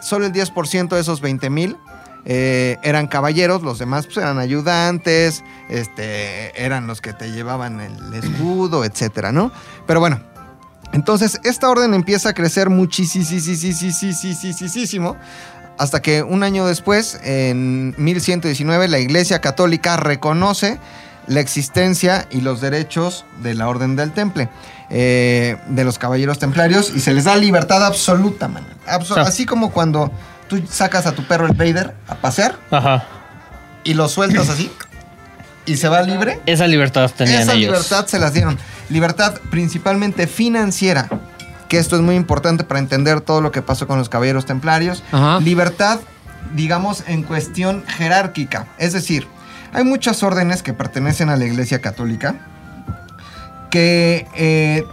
Solo 0.00 0.26
el 0.26 0.32
10% 0.32 0.88
de 0.88 1.00
esos 1.00 1.20
20 1.20 1.50
mil 1.50 1.76
eh, 2.24 2.76
eran 2.82 3.06
caballeros, 3.06 3.62
los 3.62 3.78
demás 3.78 4.06
pues, 4.06 4.18
eran 4.18 4.38
ayudantes, 4.38 5.42
este, 5.68 6.62
eran 6.62 6.86
los 6.86 7.00
que 7.00 7.12
te 7.12 7.30
llevaban 7.32 7.80
el 7.80 8.14
escudo, 8.14 8.84
etcétera, 8.90 9.32
¿no? 9.32 9.50
Pero 9.86 10.00
bueno, 10.00 10.20
entonces 10.92 11.40
esta 11.44 11.70
orden 11.70 11.94
empieza 11.94 12.30
a 12.30 12.34
crecer 12.34 12.68
muchísimo 12.68 13.16
hasta 15.78 16.02
que 16.02 16.22
un 16.22 16.42
año 16.42 16.66
después, 16.66 17.18
en 17.24 17.94
1119, 17.96 18.88
la 18.88 18.98
Iglesia 18.98 19.40
Católica 19.40 19.96
reconoce 19.96 20.78
la 21.26 21.40
existencia 21.40 22.26
y 22.30 22.42
los 22.42 22.60
derechos 22.60 23.24
de 23.42 23.54
la 23.54 23.66
Orden 23.66 23.96
del 23.96 24.12
Temple, 24.12 24.50
eh, 24.90 25.56
de 25.68 25.84
los 25.84 25.98
Caballeros 25.98 26.38
Templarios, 26.38 26.92
y 26.94 27.00
se 27.00 27.12
les 27.14 27.24
da 27.24 27.36
libertad 27.36 27.84
absoluta, 27.84 28.48
man. 28.48 28.66
Sea- 29.04 29.22
Así 29.22 29.46
como 29.46 29.70
cuando 29.70 30.10
tú 30.48 30.60
sacas 30.68 31.06
a 31.06 31.12
tu 31.12 31.24
perro 31.26 31.46
el 31.46 31.52
Vader 31.52 31.94
a 32.08 32.16
pasear 32.16 32.56
Ajá. 32.70 33.04
y 33.84 33.94
lo 33.94 34.08
sueltas 34.08 34.48
así 34.48 34.70
y 35.64 35.76
se 35.76 35.88
va 35.88 36.02
libre. 36.02 36.40
Esa 36.46 36.66
libertad 36.66 37.08
tenían 37.16 37.42
Esa 37.42 37.52
ellos. 37.54 37.70
libertad 37.72 38.06
se 38.06 38.18
las 38.18 38.32
dieron. 38.32 38.58
Libertad 38.88 39.34
principalmente 39.50 40.26
financiera. 40.26 41.08
que 41.68 41.78
esto 41.78 41.94
es 41.94 42.02
muy 42.02 42.16
importante 42.16 42.64
para 42.64 42.80
entender 42.80 43.20
todo 43.20 43.40
lo 43.40 43.52
que 43.52 43.62
pasó 43.62 43.86
con 43.86 43.96
los 43.96 44.08
caballeros 44.08 44.44
templarios. 44.44 45.04
Ajá. 45.12 45.38
Libertad, 45.38 46.00
digamos, 46.52 47.04
en 47.06 47.22
cuestión 47.22 47.84
jerárquica. 47.86 48.66
Es 48.76 48.92
decir, 48.92 49.28
hay 49.72 49.84
muchas 49.84 50.24
órdenes 50.24 50.64
que 50.64 50.72
pertenecen 50.72 51.28
a 51.28 51.36
la 51.36 51.44
Iglesia 51.44 51.80
Católica 51.80 52.34
que 53.70 54.26
eh, 54.34 54.84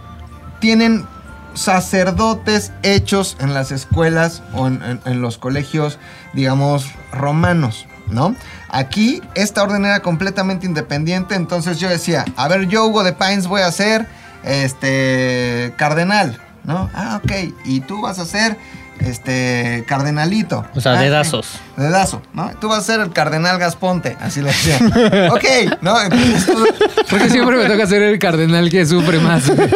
tienen 0.60 1.06
sacerdotes 1.54 2.72
hechos 2.82 3.36
en 3.40 3.52
las 3.52 3.72
escuelas 3.72 4.42
o 4.54 4.68
en, 4.68 5.20
los 5.20 5.38
colegios, 5.38 5.98
digamos, 6.32 6.86
romanos, 7.12 7.86
¿no? 8.10 8.34
Aquí 8.68 9.22
esta 9.34 9.62
orden 9.62 9.84
era 9.84 10.00
completamente 10.00 10.66
independiente, 10.66 11.34
entonces 11.34 11.80
yo 11.80 11.88
decía, 11.88 12.24
a 12.36 12.48
ver, 12.48 12.68
yo 12.68 12.86
Hugo 12.86 13.02
de 13.02 13.12
Pines 13.12 13.48
voy 13.48 13.62
a 13.62 13.72
ser 13.72 14.06
este 14.44 15.74
cardenal, 15.76 16.40
¿no? 16.64 16.88
Ah, 16.94 17.20
ok, 17.22 17.32
y 17.64 17.80
tú 17.80 18.02
vas 18.02 18.20
a 18.20 18.24
ser 18.24 18.56
este 19.00 19.84
cardenalito. 19.86 20.64
O 20.74 20.80
sea, 20.80 20.92
Ah, 20.92 21.00
dedazos. 21.02 21.46
Dedazo, 21.76 22.22
¿no? 22.32 22.50
Tú 22.60 22.68
vas 22.68 22.78
a 22.80 22.82
ser 22.82 23.00
el 23.00 23.12
cardenal 23.12 23.58
Gasponte, 23.58 24.16
así 24.20 24.40
le 24.40 24.48
decía. 24.48 24.78
ok, 25.32 25.78
¿no? 25.80 26.00
Entonces 26.00 26.46
tú- 26.46 26.66
Porque 27.08 27.30
siempre 27.30 27.56
me 27.56 27.66
toca 27.66 27.86
ser 27.86 28.02
el 28.02 28.18
cardenal 28.18 28.68
que 28.70 28.84
sufre 28.86 29.18
más. 29.20 29.48
güey. 29.48 29.68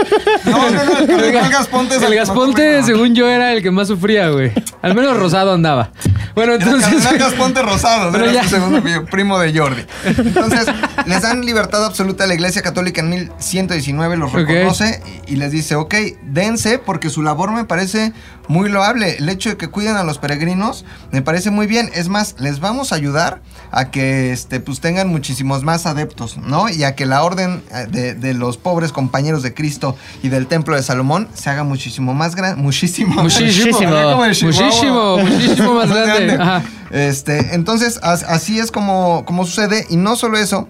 no, 0.45 0.71
no, 0.71 0.85
no, 0.85 0.99
el 0.99 1.07
cardenal 1.07 1.51
Gasponte 1.51 1.97
es 1.97 2.03
El 2.03 2.15
Gasponte, 2.15 2.81
no- 2.81 2.87
según 2.87 3.15
yo, 3.15 3.29
era 3.29 3.53
el 3.53 3.63
que 3.63 3.71
más 3.71 3.89
sufría, 3.89 4.29
güey. 4.31 4.53
Al 4.83 4.95
menos 4.95 5.17
rosado 5.17 5.53
andaba. 5.55 5.91
Bueno, 6.35 6.55
entonces. 6.55 6.91
Cardenal 6.91 7.19
Gasponte 7.19 7.63
Rosado, 7.63 8.11
Pero 8.11 8.25
era 8.25 8.33
ya. 8.33 8.43
su 8.45 8.49
segundo 8.51 8.83
primo, 8.83 9.05
primo 9.05 9.39
de 9.39 9.57
Jordi. 9.57 9.83
Entonces, 10.05 10.67
les 11.07 11.23
dan 11.23 11.43
libertad 11.45 11.85
absoluta 11.85 12.25
a 12.25 12.27
la 12.27 12.35
Iglesia 12.35 12.63
Católica 12.63 13.01
en 13.03 13.11
1119, 13.11 14.17
los 14.17 14.33
reconoce 14.33 15.03
y, 15.27 15.35
y 15.35 15.37
les 15.37 15.53
dice, 15.53 15.77
ok, 15.77 15.95
dense, 16.23 16.79
porque 16.79 17.11
su 17.11 17.23
labor 17.23 17.53
me 17.53 17.65
parece 17.65 18.13
muy 18.49 18.69
loable. 18.71 19.12
El 19.17 19.29
hecho 19.29 19.51
de 19.51 19.57
que 19.57 19.69
cuiden 19.69 19.97
a 19.97 20.05
los 20.05 20.19
peregrinos 20.19 20.85
me 21.11 21.23
parece 21.23 21.51
muy 21.51 21.67
bien. 21.67 21.91
Es 21.95 22.09
más, 22.09 22.35
les 22.39 22.61
vamos 22.61 22.93
a 22.93 22.97
ayudar 22.97 23.41
a 23.71 23.91
que 23.91 24.33
este, 24.33 24.61
pues, 24.61 24.81
tengan 24.81 25.09
muchísimos 25.09 25.63
más 25.63 25.87
adeptos, 25.87 26.37
¿no? 26.39 26.69
Y 26.69 26.85
a 26.85 26.95
que 26.95 27.07
la 27.07 27.23
orden 27.25 27.63
eh, 27.73 27.87
de, 27.91 28.15
de 28.15 28.35
los 28.35 28.57
pobres 28.59 28.93
compañeros 28.93 29.43
de 29.43 29.55
Cristo 29.55 29.97
y 30.23 30.29
del 30.29 30.47
Templo 30.47 30.77
de 30.77 30.83
Salomón 30.83 31.29
se 31.35 31.49
haga 31.51 31.65
muchísimo 31.65 32.13
más 32.15 32.35
grande. 32.35 32.61
Muchísimo. 32.63 33.23
Muchísimo. 33.23 33.79
Muchísimo, 34.19 35.19
muchísimo 35.19 35.75
más 35.75 35.89
grande. 35.91 36.35
Ajá. 36.35 36.63
Este, 36.91 37.55
entonces, 37.55 37.99
as- 38.03 38.25
así 38.25 38.59
es 38.59 38.71
como, 38.71 39.25
como 39.25 39.45
sucede. 39.47 39.87
Y 39.89 39.97
no 39.97 40.17
solo 40.17 40.37
eso, 40.39 40.69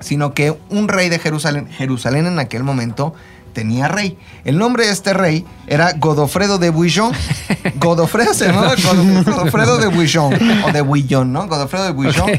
sino 0.00 0.34
que 0.34 0.56
un 0.70 0.88
rey 0.88 1.08
de 1.08 1.18
Jerusalén, 1.18 1.68
Jerusalén 1.68 2.26
en 2.26 2.38
aquel 2.38 2.62
momento 2.62 3.14
tenía 3.56 3.88
rey. 3.88 4.18
El 4.44 4.58
nombre 4.58 4.84
de 4.84 4.92
este 4.92 5.14
rey 5.14 5.46
era 5.66 5.94
Godofredo 5.94 6.58
de 6.58 6.68
Bouillon. 6.68 7.10
Godofredo 7.76 8.34
se 8.34 8.46
llamaba 8.48 8.74
Godo- 8.76 9.24
Godofredo 9.24 9.78
de 9.78 9.86
Bouillon. 9.86 10.34
O 10.66 10.72
de 10.72 10.82
Bouillon, 10.82 11.32
¿no? 11.32 11.46
Godofredo 11.48 11.86
de 11.86 11.92
Bouillon. 11.92 12.30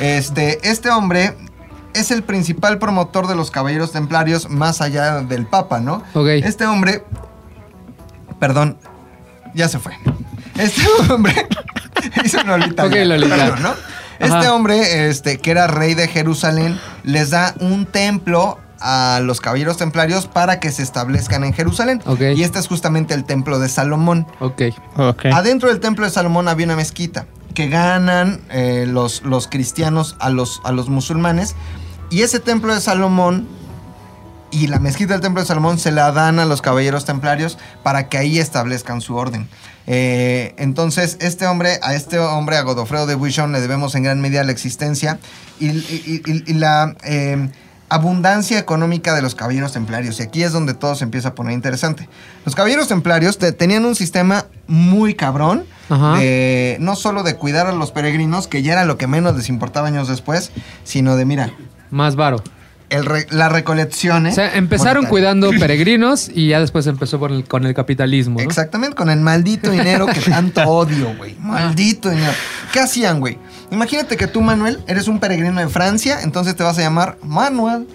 Este, 0.00 0.58
este 0.68 0.90
hombre 0.90 1.34
es 1.94 2.10
el 2.10 2.24
principal 2.24 2.78
promotor 2.78 3.28
de 3.28 3.36
los 3.36 3.52
caballeros 3.52 3.92
templarios 3.92 4.50
más 4.50 4.80
allá 4.80 5.20
del 5.20 5.46
Papa, 5.46 5.78
¿no? 5.78 6.02
Este 6.44 6.66
hombre, 6.66 7.04
perdón, 8.40 8.76
ya 9.54 9.68
se 9.68 9.78
fue. 9.78 9.92
Este 10.58 10.82
hombre 11.08 11.46
hizo 12.24 12.40
una 12.40 12.56
Lolita. 12.56 12.86
Ok, 12.86 12.92
Lolita. 13.04 13.36
perdón, 13.36 13.62
¿no? 13.62 13.74
Este 14.18 14.34
Ajá. 14.34 14.52
hombre, 14.54 15.08
este, 15.08 15.38
que 15.38 15.50
era 15.50 15.66
rey 15.68 15.94
de 15.94 16.08
Jerusalén, 16.08 16.80
les 17.04 17.30
da 17.30 17.54
un 17.60 17.86
templo 17.86 18.58
a 18.80 19.20
los 19.22 19.40
caballeros 19.40 19.76
templarios 19.76 20.26
para 20.26 20.60
que 20.60 20.70
se 20.70 20.82
establezcan 20.82 21.44
en 21.44 21.52
Jerusalén. 21.52 22.02
Y 22.36 22.42
este 22.42 22.58
es 22.58 22.68
justamente 22.68 23.14
el 23.14 23.24
templo 23.24 23.58
de 23.58 23.68
Salomón. 23.68 24.26
Ok. 24.40 24.62
Ok. 24.96 25.26
Adentro 25.32 25.68
del 25.68 25.80
templo 25.80 26.04
de 26.04 26.10
Salomón 26.10 26.48
había 26.48 26.66
una 26.66 26.76
mezquita 26.76 27.26
que 27.54 27.68
ganan 27.68 28.40
eh, 28.50 28.84
los, 28.86 29.22
los 29.22 29.48
cristianos 29.48 30.16
a 30.20 30.28
los, 30.30 30.60
a 30.64 30.72
los 30.72 30.88
musulmanes. 30.88 31.54
Y 32.10 32.22
ese 32.22 32.38
templo 32.40 32.74
de 32.74 32.80
Salomón 32.80 33.48
y 34.50 34.68
la 34.68 34.78
mezquita 34.78 35.12
del 35.14 35.20
templo 35.22 35.40
de 35.42 35.46
Salomón 35.48 35.78
se 35.78 35.90
la 35.90 36.12
dan 36.12 36.38
a 36.38 36.44
los 36.44 36.62
caballeros 36.62 37.04
templarios 37.04 37.58
para 37.82 38.08
que 38.08 38.18
ahí 38.18 38.38
establezcan 38.38 39.00
su 39.00 39.16
orden. 39.16 39.48
Eh, 39.88 40.54
entonces, 40.58 41.16
este 41.20 41.46
hombre, 41.46 41.78
a 41.82 41.94
este 41.94 42.18
hombre, 42.18 42.56
a 42.56 42.62
Godofredo 42.62 43.06
de 43.06 43.14
Bouillon, 43.14 43.52
le 43.52 43.60
debemos 43.60 43.94
en 43.94 44.02
gran 44.04 44.20
medida 44.20 44.42
la 44.44 44.52
existencia 44.52 45.18
y, 45.60 45.68
y- 45.68 46.22
y- 46.26 46.44
y 46.50 46.54
la 46.54 46.94
eh, 47.04 47.48
abundancia 47.88 48.58
económica 48.58 49.14
de 49.14 49.22
los 49.22 49.34
caballeros 49.34 49.72
templarios. 49.72 50.18
Y 50.18 50.22
aquí 50.24 50.42
es 50.42 50.52
donde 50.52 50.74
todo 50.74 50.94
se 50.94 51.04
empieza 51.04 51.28
a 51.28 51.34
poner 51.34 51.52
interesante. 51.52 52.08
Los 52.44 52.54
caballeros 52.54 52.88
templarios 52.88 53.38
te- 53.38 53.52
tenían 53.52 53.84
un 53.84 53.94
sistema 53.94 54.46
muy 54.66 55.14
cabrón. 55.14 55.64
De- 56.18 56.76
no 56.80 56.96
solo 56.96 57.22
de 57.22 57.36
cuidar 57.36 57.68
a 57.68 57.72
los 57.72 57.92
peregrinos, 57.92 58.48
que 58.48 58.62
ya 58.62 58.72
era 58.72 58.84
lo 58.84 58.98
que 58.98 59.06
menos 59.06 59.36
les 59.36 59.48
importaba 59.48 59.86
años 59.86 60.08
después, 60.08 60.50
sino 60.84 61.16
de, 61.16 61.24
mira, 61.24 61.52
Más 61.90 62.16
varo. 62.16 62.42
El 62.90 63.04
re- 63.04 63.26
la 63.30 63.48
recolección. 63.48 64.26
¿eh? 64.26 64.30
O 64.30 64.34
sea, 64.34 64.54
empezaron 64.56 65.04
monetaria. 65.04 65.10
cuidando 65.10 65.50
peregrinos 65.60 66.28
y 66.32 66.48
ya 66.48 66.60
después 66.60 66.86
empezó 66.86 67.18
con 67.18 67.32
el, 67.32 67.44
con 67.44 67.66
el 67.66 67.74
capitalismo. 67.74 68.38
¿no? 68.38 68.44
Exactamente, 68.44 68.94
con 68.96 69.10
el 69.10 69.20
maldito 69.20 69.70
dinero 69.70 70.06
que 70.06 70.20
tanto 70.30 70.62
odio, 70.62 71.14
güey. 71.16 71.34
Maldito 71.40 72.10
dinero. 72.10 72.32
¿Qué 72.72 72.80
hacían, 72.80 73.20
güey? 73.20 73.38
Imagínate 73.70 74.16
que 74.16 74.26
tú, 74.26 74.40
Manuel, 74.42 74.80
eres 74.86 75.08
un 75.08 75.18
peregrino 75.18 75.60
de 75.60 75.68
Francia, 75.68 76.20
entonces 76.22 76.54
te 76.54 76.62
vas 76.62 76.78
a 76.78 76.82
llamar 76.82 77.18
Manuel. 77.22 77.86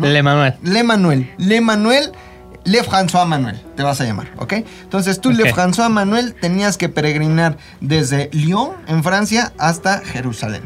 Le 0.00 0.22
Manuel. 0.22 0.54
Le 0.62 0.82
Manuel. 0.82 1.30
Le 1.38 1.60
Manuel. 1.60 2.12
Le 2.66 2.82
François 2.82 3.26
Manuel, 3.26 3.60
te 3.76 3.82
vas 3.82 4.00
a 4.00 4.04
llamar, 4.04 4.32
¿ok? 4.38 4.54
Entonces 4.84 5.20
tú, 5.20 5.32
Le 5.32 5.50
Ok. 5.50 5.58
François 5.58 5.90
Manuel, 5.90 6.32
tenías 6.34 6.78
que 6.78 6.88
peregrinar 6.88 7.58
desde 7.82 8.30
Lyon, 8.32 8.70
en 8.86 9.04
Francia, 9.04 9.52
hasta 9.58 9.98
Jerusalén. 10.00 10.62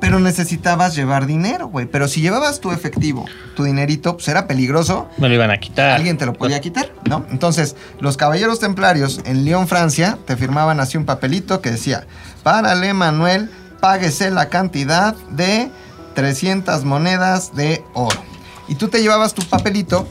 Pero 0.00 0.20
necesitabas 0.20 0.94
llevar 0.94 1.26
dinero, 1.26 1.68
güey. 1.68 1.86
Pero 1.86 2.06
si 2.06 2.20
llevabas 2.20 2.60
tu 2.60 2.70
efectivo, 2.70 3.24
tu 3.54 3.64
dinerito, 3.64 4.14
pues 4.16 4.28
era 4.28 4.46
peligroso 4.46 5.08
Me 5.16 5.28
lo 5.28 5.34
iban 5.34 5.50
a 5.50 5.58
quitar. 5.58 5.90
alguien 5.92 6.18
te 6.18 6.26
lo 6.26 6.34
podía 6.34 6.60
quitar, 6.60 6.92
¿no? 7.08 7.24
Entonces, 7.30 7.76
los 7.98 8.16
caballeros 8.16 8.60
templarios 8.60 9.20
en 9.24 9.44
Lyon, 9.44 9.68
Francia, 9.68 10.18
te 10.26 10.36
firmaban 10.36 10.80
así 10.80 10.98
un 10.98 11.06
papelito 11.06 11.60
que 11.62 11.70
decía, 11.70 12.06
para 12.42 12.74
Le 12.74 12.92
Manuel, 12.92 13.50
páguese 13.80 14.30
la 14.30 14.48
cantidad 14.50 15.14
de 15.30 15.70
300 16.14 16.84
monedas 16.84 17.54
de 17.56 17.82
oro. 17.94 18.20
Y 18.68 18.74
tú 18.74 18.88
te 18.88 19.00
llevabas 19.00 19.32
tu 19.34 19.42
papelito, 19.42 20.06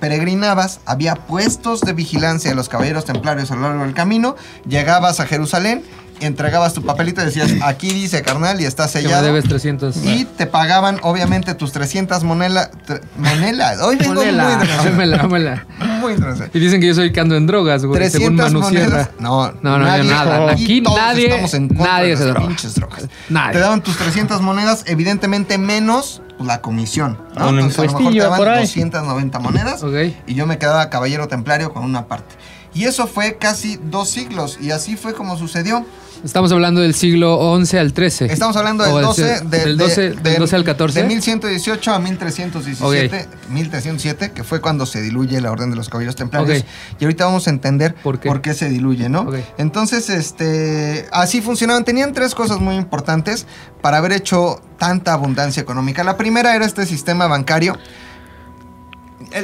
peregrinabas, 0.00 0.80
había 0.84 1.14
puestos 1.14 1.80
de 1.80 1.92
vigilancia 1.92 2.50
de 2.50 2.56
los 2.56 2.68
caballeros 2.68 3.04
templarios 3.04 3.50
a 3.50 3.56
lo 3.56 3.62
largo 3.62 3.84
del 3.84 3.94
camino, 3.94 4.36
llegabas 4.68 5.20
a 5.20 5.26
Jerusalén, 5.26 5.84
entregabas 6.20 6.72
tu 6.74 6.82
papelito 6.82 7.20
y 7.22 7.26
decías, 7.26 7.50
aquí 7.62 7.90
dice 7.90 8.22
carnal 8.22 8.60
y 8.60 8.64
está 8.64 8.88
Que 8.88 8.98
me 8.98 9.02
sellado. 9.04 9.24
debes 9.26 9.44
300. 9.44 9.96
Y 10.04 10.24
te 10.24 10.46
pagaban, 10.46 10.98
obviamente, 11.02 11.54
tus 11.54 11.72
300 11.72 12.22
monela, 12.24 12.70
tre- 12.86 13.00
monelas. 13.16 13.80
Hoy 13.82 13.96
vengo 13.96 14.14
Ponela, 14.14 14.58
muy 14.94 15.08
dámela. 15.10 15.66
Muy 16.00 16.12
internacional. 16.12 16.50
Y 16.54 16.58
dicen 16.60 16.80
que 16.80 16.86
yo 16.88 16.94
soy 16.94 17.10
que 17.12 17.20
ando 17.20 17.36
en 17.36 17.46
drogas, 17.46 17.84
güey. 17.84 17.98
Según 18.10 18.36
300 18.36 18.46
Manu 18.52 18.60
monedas. 18.60 18.88
Sierra. 18.88 19.10
No, 19.18 19.52
No, 19.62 19.78
no, 19.78 19.96
yo 19.96 20.04
nada. 20.04 20.52
Aquí 20.52 20.80
todos 20.82 20.98
nadie- 20.98 21.28
estamos 21.28 21.54
en 21.54 21.68
contra 21.68 21.86
nadie 21.86 22.10
de 22.10 22.16
se 22.16 22.24
las 22.24 22.34
droga. 22.34 22.48
pinches 22.48 22.74
drogas. 22.74 23.02
Nadie. 23.28 23.52
Te 23.54 23.58
daban 23.60 23.82
tus 23.82 23.96
300 23.96 24.40
monedas, 24.42 24.84
evidentemente 24.86 25.58
menos 25.58 26.22
pues, 26.36 26.46
la 26.46 26.60
comisión. 26.60 27.18
¿no? 27.36 27.48
Un 27.48 27.54
Entonces, 27.60 27.78
a 27.78 27.82
lo 27.92 27.98
mejor 27.98 28.12
te 28.12 28.18
daban 28.20 28.38
por 28.38 28.48
ahí. 28.48 28.60
290 28.66 29.38
monedas 29.40 29.82
Ok. 29.82 29.94
y 30.26 30.34
yo 30.34 30.46
me 30.46 30.58
quedaba 30.58 30.90
caballero 30.90 31.28
templario 31.28 31.72
con 31.72 31.82
una 31.82 32.06
parte. 32.06 32.34
Y 32.76 32.84
eso 32.84 33.06
fue 33.06 33.38
casi 33.38 33.78
dos 33.90 34.10
siglos 34.10 34.58
y 34.60 34.70
así 34.70 34.96
fue 34.96 35.14
como 35.14 35.38
sucedió. 35.38 35.86
Estamos 36.24 36.50
hablando 36.50 36.80
del 36.80 36.94
siglo 36.94 37.38
XI 37.64 37.76
al 37.78 37.92
XIII. 37.94 38.30
Estamos 38.30 38.56
hablando 38.56 38.84
del 38.84 38.94
del 38.94 39.02
12, 39.04 39.22
se- 39.38 39.44
de- 39.44 39.58
del 39.60 39.76
de- 39.76 39.84
12 39.84 40.00
de- 40.10 40.14
del 40.30 40.38
12 40.40 40.56
al 40.56 40.64
14. 40.64 41.02
De 41.02 41.06
1118 41.08 41.92
a 41.92 41.98
1317, 41.98 43.28
1307, 43.50 44.32
que 44.32 44.42
fue 44.42 44.60
cuando 44.60 44.86
se 44.86 45.00
diluye 45.02 45.40
la 45.40 45.52
Orden 45.52 45.70
de 45.70 45.76
los 45.76 45.88
Caballeros 45.88 46.16
Templarios. 46.16 46.64
Y 46.98 47.04
ahorita 47.04 47.26
vamos 47.26 47.46
a 47.46 47.50
entender 47.50 47.94
¿Por 47.94 48.18
qué? 48.40 48.54
se 48.54 48.68
diluye, 48.68 49.08
¿no? 49.08 49.26
Entonces, 49.58 50.08
este, 50.10 51.06
así 51.12 51.40
funcionaban. 51.42 51.84
Tenían 51.84 52.12
tres 52.12 52.34
cosas 52.34 52.60
muy 52.60 52.76
importantes 52.76 53.46
para 53.80 53.98
haber 53.98 54.12
hecho 54.12 54.60
tanta 54.78 55.12
abundancia 55.12 55.62
económica. 55.62 56.02
La 56.04 56.16
primera 56.16 56.56
era 56.56 56.64
este 56.66 56.84
sistema 56.86 57.26
bancario. 57.26 57.78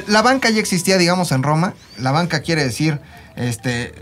La 0.07 0.21
banca 0.21 0.49
ya 0.49 0.59
existía, 0.59 0.97
digamos, 0.97 1.31
en 1.31 1.43
Roma. 1.43 1.73
La 1.99 2.11
banca 2.11 2.41
quiere 2.41 2.63
decir, 2.63 2.99
este, 3.35 3.93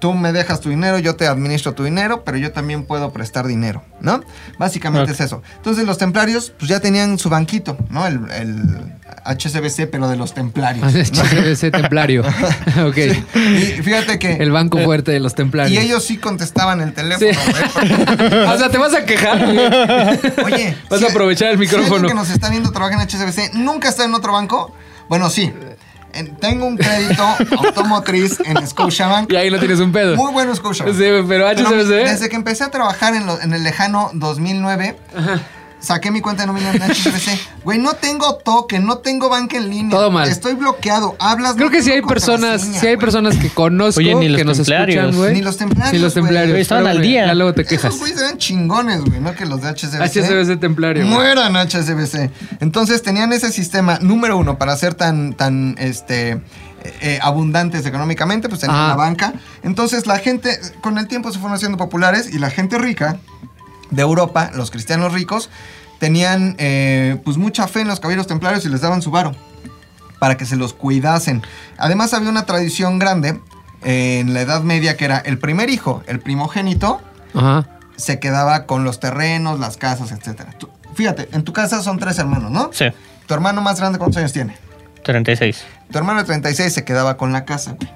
tú 0.00 0.12
me 0.12 0.32
dejas 0.32 0.60
tu 0.60 0.68
dinero, 0.68 0.98
yo 0.98 1.16
te 1.16 1.26
administro 1.26 1.72
tu 1.72 1.84
dinero, 1.84 2.24
pero 2.24 2.36
yo 2.36 2.52
también 2.52 2.84
puedo 2.84 3.12
prestar 3.12 3.46
dinero, 3.46 3.82
¿no? 4.00 4.22
Básicamente 4.58 5.12
es 5.12 5.20
eso. 5.20 5.42
Entonces 5.56 5.84
los 5.86 5.98
templarios, 5.98 6.52
pues 6.58 6.68
ya 6.68 6.80
tenían 6.80 7.18
su 7.18 7.30
banquito, 7.30 7.78
¿no? 7.88 8.06
El, 8.06 8.20
el 8.32 8.92
HSBC, 9.24 9.88
pero 9.90 10.08
de 10.08 10.16
los 10.16 10.34
templarios. 10.34 10.92
¿no? 10.92 10.98
ese 11.48 11.70
templario. 11.70 12.22
ok. 12.86 12.96
Y 13.34 13.82
fíjate 13.82 14.18
que... 14.18 14.32
El 14.34 14.50
banco 14.50 14.78
fuerte 14.80 15.12
de 15.12 15.20
los 15.20 15.34
templarios. 15.34 15.72
Y 15.72 15.78
ellos 15.86 16.04
sí 16.04 16.18
contestaban 16.18 16.82
el 16.82 16.92
teléfono. 16.92 17.30
Sí. 17.32 17.38
o 18.46 18.58
sea, 18.58 18.68
te 18.70 18.76
vas 18.76 18.92
a 18.94 19.06
quejar. 19.06 19.42
Oye, 20.44 20.76
Vas 20.90 21.00
si- 21.00 21.06
a 21.06 21.08
aprovechar 21.08 21.48
el 21.50 21.54
si 21.56 21.60
micrófono. 21.60 22.08
que 22.08 22.14
nos 22.14 22.28
está 22.28 22.50
viendo 22.50 22.70
trabaja 22.72 23.00
en 23.02 23.08
HSBC, 23.08 23.54
¿nunca 23.54 23.88
está 23.88 24.04
en 24.04 24.12
otro 24.14 24.32
banco? 24.34 24.74
Bueno, 25.08 25.30
sí. 25.30 25.50
En- 26.14 26.36
tengo 26.36 26.66
un 26.66 26.76
crédito 26.76 27.24
automotriz 27.58 28.38
en 28.44 28.66
Scotiabank. 28.66 29.32
Y 29.32 29.36
ahí 29.36 29.50
no 29.50 29.58
tienes 29.58 29.80
un 29.80 29.92
pedo. 29.92 30.16
Muy 30.16 30.32
bueno 30.32 30.54
Scotiabank. 30.54 30.94
Sí, 30.96 31.02
pero 31.02 31.26
Pero 31.28 31.48
HSBC. 31.48 31.88
desde 32.10 32.28
que 32.28 32.36
empecé 32.36 32.64
a 32.64 32.70
trabajar 32.70 33.14
en, 33.14 33.26
lo- 33.26 33.40
en 33.40 33.52
el 33.52 33.62
lejano 33.62 34.10
2009, 34.14 34.96
saqué 35.84 36.10
mi 36.10 36.20
cuenta 36.20 36.42
de 36.42 36.46
nómina 36.48 36.72
en 36.72 36.82
HSBC. 36.82 37.62
Güey, 37.64 37.78
no 37.78 37.94
tengo 37.94 38.36
token, 38.36 38.84
no 38.84 38.98
tengo 38.98 39.28
banca 39.28 39.56
en 39.56 39.70
línea. 39.70 39.90
Todo 39.90 40.10
mal. 40.10 40.28
Estoy 40.28 40.54
bloqueado. 40.54 41.16
Hablas 41.18 41.54
Creo 41.54 41.66
no 41.66 41.72
que 41.72 41.82
sí 41.82 41.92
hay 41.92 42.02
personas, 42.02 42.62
sí 42.62 42.86
hay 42.86 42.96
personas 42.96 43.36
que 43.36 43.50
conozco 43.50 44.00
Oye, 44.00 44.14
ni 44.14 44.28
los 44.28 44.38
que 44.38 44.44
nos 44.44 44.56
templarios. 44.56 45.04
escuchan, 45.04 45.18
güey. 45.18 45.34
Ni 45.34 45.42
los 45.42 45.56
templarios, 45.56 45.92
Ni 45.92 45.98
los 46.00 46.14
templarios. 46.14 46.50
Güey, 46.50 46.62
estaban 46.62 46.84
Pero, 46.84 46.96
al 46.96 47.02
día. 47.02 47.26
Ya 47.26 47.34
luego 47.34 47.54
te 47.54 47.64
quejas. 47.64 47.94
Esos 47.94 48.00
güeyes 48.00 48.20
eran 48.20 48.38
chingones, 48.38 49.04
güey, 49.04 49.20
no 49.20 49.34
que 49.34 49.46
los 49.46 49.62
de 49.62 49.68
HSBC. 49.68 50.00
HSBC 50.02 50.60
templario. 50.60 51.04
Mueran 51.06 51.54
HSBC. 51.54 52.30
Entonces 52.60 53.02
tenían 53.02 53.32
ese 53.32 53.52
sistema 53.52 53.98
número 54.00 54.36
uno 54.36 54.58
para 54.58 54.76
ser 54.76 54.94
tan, 54.94 55.34
tan, 55.34 55.76
este, 55.78 56.30
eh, 56.84 56.92
eh, 57.00 57.18
abundantes 57.22 57.86
económicamente, 57.86 58.48
pues 58.48 58.60
tenían 58.60 58.78
Ajá. 58.78 58.88
la 58.88 58.96
banca. 58.96 59.32
Entonces 59.62 60.06
la 60.06 60.18
gente, 60.18 60.58
con 60.80 60.98
el 60.98 61.08
tiempo 61.08 61.32
se 61.32 61.38
fueron 61.38 61.56
haciendo 61.56 61.78
populares 61.78 62.32
y 62.32 62.38
la 62.38 62.50
gente 62.50 62.78
rica 62.78 63.18
de 63.90 64.02
Europa, 64.02 64.50
los 64.54 64.70
cristianos 64.70 65.12
ricos, 65.12 65.50
tenían 65.98 66.56
eh, 66.58 67.18
pues 67.24 67.36
mucha 67.36 67.66
fe 67.68 67.80
en 67.80 67.88
los 67.88 68.00
caballeros 68.00 68.26
templarios 68.26 68.64
y 68.64 68.68
les 68.68 68.80
daban 68.80 69.02
su 69.02 69.10
varo 69.10 69.34
para 70.18 70.36
que 70.36 70.46
se 70.46 70.56
los 70.56 70.72
cuidasen. 70.74 71.42
Además 71.78 72.14
había 72.14 72.30
una 72.30 72.46
tradición 72.46 72.98
grande 72.98 73.40
eh, 73.84 74.20
en 74.20 74.34
la 74.34 74.40
Edad 74.40 74.62
Media 74.62 74.96
que 74.96 75.04
era 75.04 75.18
el 75.18 75.38
primer 75.38 75.70
hijo, 75.70 76.02
el 76.06 76.20
primogénito, 76.20 77.00
Ajá. 77.34 77.66
se 77.96 78.18
quedaba 78.20 78.66
con 78.66 78.84
los 78.84 79.00
terrenos, 79.00 79.60
las 79.60 79.76
casas, 79.76 80.12
etc. 80.12 80.42
fíjate, 80.94 81.28
en 81.32 81.44
tu 81.44 81.52
casa 81.52 81.82
son 81.82 81.98
tres 81.98 82.18
hermanos, 82.18 82.50
¿no? 82.50 82.70
Sí, 82.72 82.86
Tu 83.26 83.34
hermano 83.34 83.60
más 83.60 83.78
grande, 83.78 83.98
¿cuántos 83.98 84.18
años 84.18 84.32
tiene? 84.32 84.56
36, 85.02 85.64
Tu 85.90 85.98
hermano 85.98 86.20
de 86.20 86.24
36 86.26 86.72
se 86.72 86.84
quedaba 86.84 87.16
con 87.16 87.32
la 87.32 87.44
casa, 87.44 87.72
güey. 87.72 87.90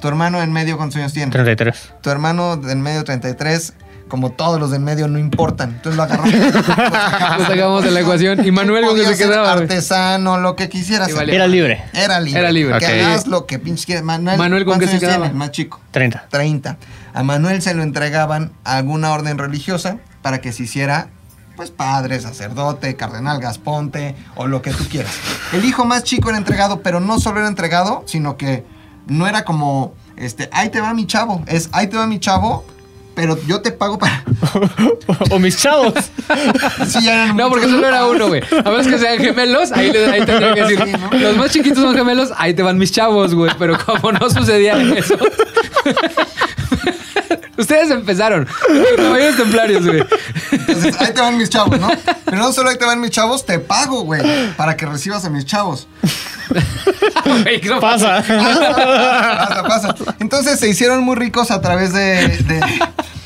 Tu 0.00 0.08
hermano 0.08 0.42
en 0.42 0.52
medio, 0.52 0.76
¿cuántos 0.76 0.96
años 0.98 1.12
tiene? 1.12 1.30
33. 1.30 1.92
Tu 2.02 2.10
hermano 2.10 2.60
en 2.68 2.82
medio 2.82 3.04
33, 3.04 3.72
como 4.12 4.28
todos 4.28 4.60
los 4.60 4.70
del 4.70 4.82
medio, 4.82 5.08
no 5.08 5.18
importan. 5.18 5.70
Entonces 5.70 5.96
lo 5.96 6.02
agarramos. 6.02 6.34
Lo 7.38 7.46
sacamos 7.46 7.82
de 7.82 7.90
la 7.92 8.00
ecuación. 8.00 8.46
Y 8.46 8.52
Manuel 8.52 8.84
con 8.84 8.94
que 8.94 9.06
se 9.06 9.16
quedaba, 9.16 9.50
artesano, 9.50 10.36
lo 10.36 10.54
que 10.54 10.68
quisieras. 10.68 11.08
Era 11.08 11.46
libre, 11.46 11.82
Era 11.94 12.20
libre. 12.20 12.38
Era 12.38 12.52
libre. 12.52 12.78
Que 12.78 12.84
Ok. 12.84 12.92
hagas 13.06 13.26
lo 13.26 13.46
que 13.46 13.58
pinches 13.58 13.86
quieras. 13.86 14.04
Manuel, 14.04 14.36
Manuel, 14.36 14.66
¿con 14.66 14.72
¿cuántos 14.72 14.90
qué 14.90 14.96
se 14.96 15.00
quedaba? 15.00 15.24
tiene? 15.24 15.38
Más 15.38 15.50
chico. 15.52 15.80
30. 15.92 16.26
30. 16.28 16.76
A 17.14 17.22
Manuel 17.22 17.62
se 17.62 17.72
lo 17.72 17.82
entregaban 17.82 18.52
a 18.64 18.76
alguna 18.76 19.12
orden 19.12 19.38
religiosa 19.38 19.96
para 20.20 20.42
que 20.42 20.52
se 20.52 20.64
hiciera, 20.64 21.08
pues, 21.56 21.70
padre, 21.70 22.20
sacerdote, 22.20 22.94
cardenal, 22.96 23.40
gasponte 23.40 24.14
o 24.36 24.46
lo 24.46 24.60
que 24.60 24.72
tú 24.72 24.84
quieras. 24.90 25.14
El 25.54 25.64
hijo 25.64 25.86
más 25.86 26.04
chico 26.04 26.28
era 26.28 26.36
entregado, 26.36 26.82
pero 26.82 27.00
no 27.00 27.18
solo 27.18 27.38
era 27.38 27.48
entregado, 27.48 28.02
sino 28.06 28.36
que 28.36 28.62
no 29.06 29.26
era 29.26 29.46
como, 29.46 29.94
este, 30.18 30.50
ahí 30.52 30.68
te 30.68 30.82
va 30.82 30.92
mi 30.92 31.06
chavo. 31.06 31.42
Es, 31.46 31.70
ahí 31.72 31.86
te 31.86 31.96
va 31.96 32.06
mi 32.06 32.20
chavo, 32.20 32.66
pero 33.14 33.38
yo 33.46 33.60
te 33.60 33.72
pago 33.72 33.98
para... 33.98 34.24
o 35.30 35.38
mis 35.38 35.56
chavos. 35.56 35.94
Sí, 36.86 37.04
ya 37.04 37.24
eran 37.24 37.36
No, 37.36 37.48
porque 37.48 37.66
solo 37.66 37.86
era 37.86 38.06
uno, 38.06 38.28
güey. 38.28 38.42
A 38.64 38.70
menos 38.70 38.86
que 38.86 38.98
sean 38.98 39.18
gemelos, 39.18 39.72
ahí, 39.72 39.92
le, 39.92 40.06
ahí 40.06 40.24
tendría 40.24 40.54
que 40.54 40.62
decir. 40.62 40.82
Sí, 40.84 40.92
¿no? 40.92 41.18
Los 41.18 41.36
más 41.36 41.50
chiquitos 41.50 41.82
son 41.82 41.94
gemelos, 41.94 42.30
ahí 42.36 42.54
te 42.54 42.62
van 42.62 42.78
mis 42.78 42.92
chavos, 42.92 43.34
güey. 43.34 43.50
Pero 43.58 43.78
como 43.84 44.12
no 44.12 44.30
sucedía 44.30 44.80
eso. 44.96 45.16
Ustedes 47.58 47.90
empezaron. 47.90 48.48
Caballeros 48.96 49.36
templarios, 49.36 49.86
güey. 49.86 50.02
Entonces, 50.52 50.94
ahí 51.00 51.12
te 51.12 51.20
van 51.20 51.36
mis 51.36 51.50
chavos, 51.50 51.78
¿no? 51.78 51.88
Pero 52.24 52.38
no 52.38 52.52
solo 52.52 52.70
ahí 52.70 52.78
te 52.78 52.84
van 52.86 53.00
mis 53.00 53.10
chavos, 53.10 53.44
te 53.44 53.58
pago, 53.58 54.02
güey, 54.04 54.22
para 54.56 54.76
que 54.76 54.86
recibas 54.86 55.24
a 55.26 55.30
mis 55.30 55.44
chavos. 55.44 55.86
Pasa. 57.80 58.22
pasa, 58.26 59.62
pasa. 59.66 59.94
Entonces 60.20 60.58
se 60.58 60.68
hicieron 60.68 61.02
muy 61.02 61.16
ricos 61.16 61.50
a 61.50 61.60
través 61.60 61.92
de, 61.92 62.28
de- 62.38 62.60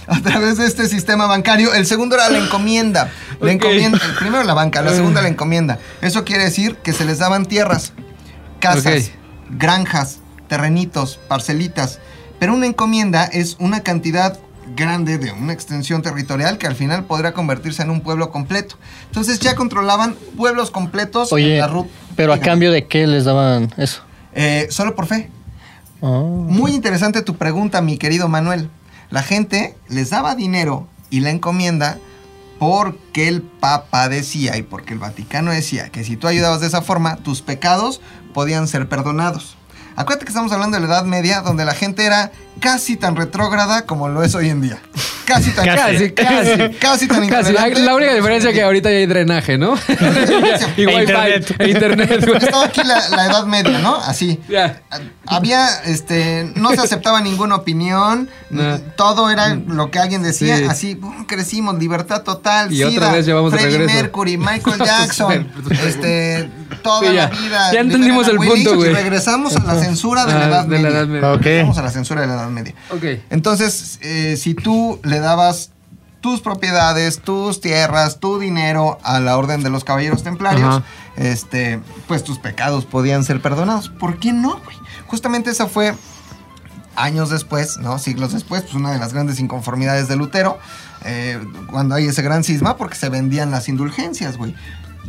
a 0.08 0.20
través 0.20 0.56
de 0.58 0.66
este 0.66 0.88
sistema 0.88 1.26
bancario. 1.26 1.74
El 1.74 1.86
segundo 1.86 2.14
era 2.16 2.28
la 2.28 2.38
encomienda. 2.38 3.10
La 3.40 3.46
Ok. 3.46 3.52
encomienda, 3.52 3.98
el 4.04 4.14
primero 4.14 4.44
la 4.44 4.54
banca, 4.54 4.82
la 4.82 4.92
segunda 4.92 5.22
la 5.22 5.28
encomienda. 5.28 5.78
Eso 6.00 6.24
quiere 6.24 6.44
decir 6.44 6.76
que 6.76 6.92
se 6.92 7.04
les 7.04 7.18
daban 7.18 7.46
tierras, 7.46 7.92
casas, 8.60 9.10
granjas, 9.50 10.18
terrenitos, 10.48 11.18
parcelitas. 11.28 11.98
Pero 12.38 12.54
una 12.54 12.66
encomienda 12.66 13.24
es 13.24 13.56
una 13.58 13.80
cantidad 13.80 14.38
grande 14.74 15.18
de 15.18 15.32
una 15.32 15.52
extensión 15.52 16.02
territorial 16.02 16.58
que 16.58 16.66
al 16.66 16.74
final 16.74 17.04
podría 17.04 17.32
convertirse 17.32 17.82
en 17.82 17.90
un 17.90 18.00
pueblo 18.00 18.30
completo. 18.30 18.76
Entonces 19.06 19.38
ya 19.38 19.54
controlaban 19.54 20.16
pueblos 20.36 20.70
completos 20.70 21.32
en 21.32 21.58
la 21.58 21.68
ruta. 21.68 21.90
pero 22.16 22.32
a 22.32 22.40
cambio 22.40 22.72
de 22.72 22.86
qué 22.86 23.06
les 23.06 23.24
daban 23.24 23.72
eso. 23.76 24.02
Eh, 24.34 24.66
solo 24.70 24.94
por 24.94 25.06
fe. 25.06 25.30
Ah. 26.02 26.22
Muy 26.24 26.72
interesante 26.72 27.22
tu 27.22 27.36
pregunta, 27.36 27.80
mi 27.80 27.96
querido 27.96 28.28
Manuel. 28.28 28.68
La 29.10 29.22
gente 29.22 29.76
les 29.88 30.10
daba 30.10 30.34
dinero 30.34 30.88
y 31.10 31.20
la 31.20 31.30
encomienda 31.30 31.98
porque 32.58 33.28
el 33.28 33.42
Papa 33.42 34.08
decía 34.08 34.56
y 34.56 34.62
porque 34.62 34.94
el 34.94 34.98
Vaticano 34.98 35.52
decía 35.52 35.90
que 35.90 36.04
si 36.04 36.16
tú 36.16 36.26
ayudabas 36.26 36.60
de 36.60 36.66
esa 36.66 36.82
forma, 36.82 37.16
tus 37.16 37.42
pecados 37.42 38.00
podían 38.32 38.66
ser 38.66 38.88
perdonados. 38.88 39.55
Acuérdate 39.96 40.26
que 40.26 40.30
estamos 40.30 40.52
hablando 40.52 40.76
de 40.76 40.86
la 40.86 40.92
Edad 40.92 41.04
Media, 41.04 41.40
donde 41.40 41.64
la 41.64 41.74
gente 41.74 42.04
era 42.04 42.30
casi 42.60 42.96
tan 42.96 43.16
retrógrada 43.16 43.82
como 43.86 44.08
lo 44.08 44.22
es 44.22 44.34
hoy 44.34 44.48
en 44.50 44.60
día. 44.62 44.78
Casi 45.26 45.50
tan 45.50 45.64
Casi, 45.66 46.12
casi. 46.12 46.74
casi 46.78 47.08
tan 47.08 47.28
Casi. 47.28 47.52
La, 47.52 47.66
la 47.68 47.94
única 47.96 48.14
diferencia 48.14 48.50
es 48.50 48.54
que 48.56 48.62
ahorita 48.62 48.90
ya 48.90 48.96
hay 48.98 49.06
drenaje, 49.06 49.58
¿no? 49.58 49.74
y 50.76 50.82
E 50.82 50.86
wifi. 50.86 51.00
internet. 51.00 51.54
E 51.58 51.68
internet, 51.70 52.24
güey. 52.26 52.36
Estaba 52.44 52.64
aquí 52.66 52.82
la, 52.84 53.08
la 53.08 53.26
Edad 53.26 53.44
Media, 53.46 53.78
¿no? 53.80 53.96
Así. 53.96 54.38
Ya. 54.48 54.82
Había, 55.26 55.66
este, 55.84 56.52
no 56.54 56.70
se 56.70 56.80
aceptaba 56.80 57.20
ninguna 57.20 57.56
opinión, 57.56 58.28
No. 58.50 58.78
todo 58.96 59.28
era 59.30 59.54
lo 59.56 59.90
que 59.90 59.98
alguien 59.98 60.22
decía, 60.22 60.58
Sí. 60.58 60.64
así, 60.70 61.00
crecimos, 61.26 61.76
libertad 61.80 62.22
total, 62.22 62.72
Y 62.72 62.84
otra 62.84 62.90
SIDA, 62.92 63.12
vez 63.12 63.26
llevamos 63.26 63.52
Freddie 63.52 63.78
regreso. 63.78 63.94
Mercury, 63.94 64.36
Michael 64.38 64.78
Jackson, 64.78 65.52
este, 65.88 66.48
toda 66.84 67.00
Sí, 67.00 67.06
ya. 67.16 67.28
la 67.28 67.36
vida. 67.40 67.72
Ya 67.72 67.80
entendimos 67.80 68.28
el 68.28 68.36
punto, 68.36 68.76
güey. 68.76 68.90
Y 68.92 68.94
regresamos 68.94 69.56
a 69.56 69.64
la 69.64 69.74
censura 69.82 70.24
de 70.24 70.34
la 70.34 70.40
Ah, 70.44 70.46
Edad 70.48 70.64
de 70.66 70.76
la 70.78 70.82
Media. 70.82 70.98
Edad 71.00 71.06
Media. 71.08 71.32
Ok. 71.32 71.42
Regresamos 71.42 71.78
a 71.78 71.82
la 71.82 71.90
censura 71.90 72.20
de 72.20 72.26
la 72.28 72.34
Edad 72.34 72.45
Media. 72.50 72.74
Ok. 72.90 73.04
Entonces, 73.30 73.98
eh, 74.02 74.36
si 74.36 74.54
tú 74.54 75.00
le 75.02 75.20
dabas 75.20 75.70
tus 76.20 76.40
propiedades, 76.40 77.20
tus 77.20 77.60
tierras, 77.60 78.18
tu 78.18 78.38
dinero 78.38 78.98
a 79.04 79.20
la 79.20 79.36
orden 79.36 79.62
de 79.62 79.70
los 79.70 79.84
caballeros 79.84 80.22
templarios, 80.22 80.66
Ajá. 80.66 80.84
este, 81.16 81.80
pues 82.08 82.24
tus 82.24 82.38
pecados 82.38 82.84
podían 82.84 83.22
ser 83.22 83.40
perdonados. 83.40 83.90
¿Por 83.90 84.18
qué 84.18 84.32
no, 84.32 84.60
güey? 84.64 84.76
Justamente 85.06 85.50
esa 85.50 85.66
fue 85.68 85.94
años 86.96 87.30
después, 87.30 87.78
¿no? 87.78 87.98
Siglos 87.98 88.32
después, 88.32 88.62
pues 88.62 88.74
una 88.74 88.90
de 88.92 88.98
las 88.98 89.12
grandes 89.12 89.38
inconformidades 89.38 90.08
de 90.08 90.16
Lutero, 90.16 90.58
eh, 91.04 91.38
cuando 91.70 91.94
hay 91.94 92.06
ese 92.06 92.22
gran 92.22 92.42
cisma, 92.42 92.76
porque 92.76 92.96
se 92.96 93.08
vendían 93.08 93.50
las 93.50 93.68
indulgencias, 93.68 94.36
güey. 94.36 94.54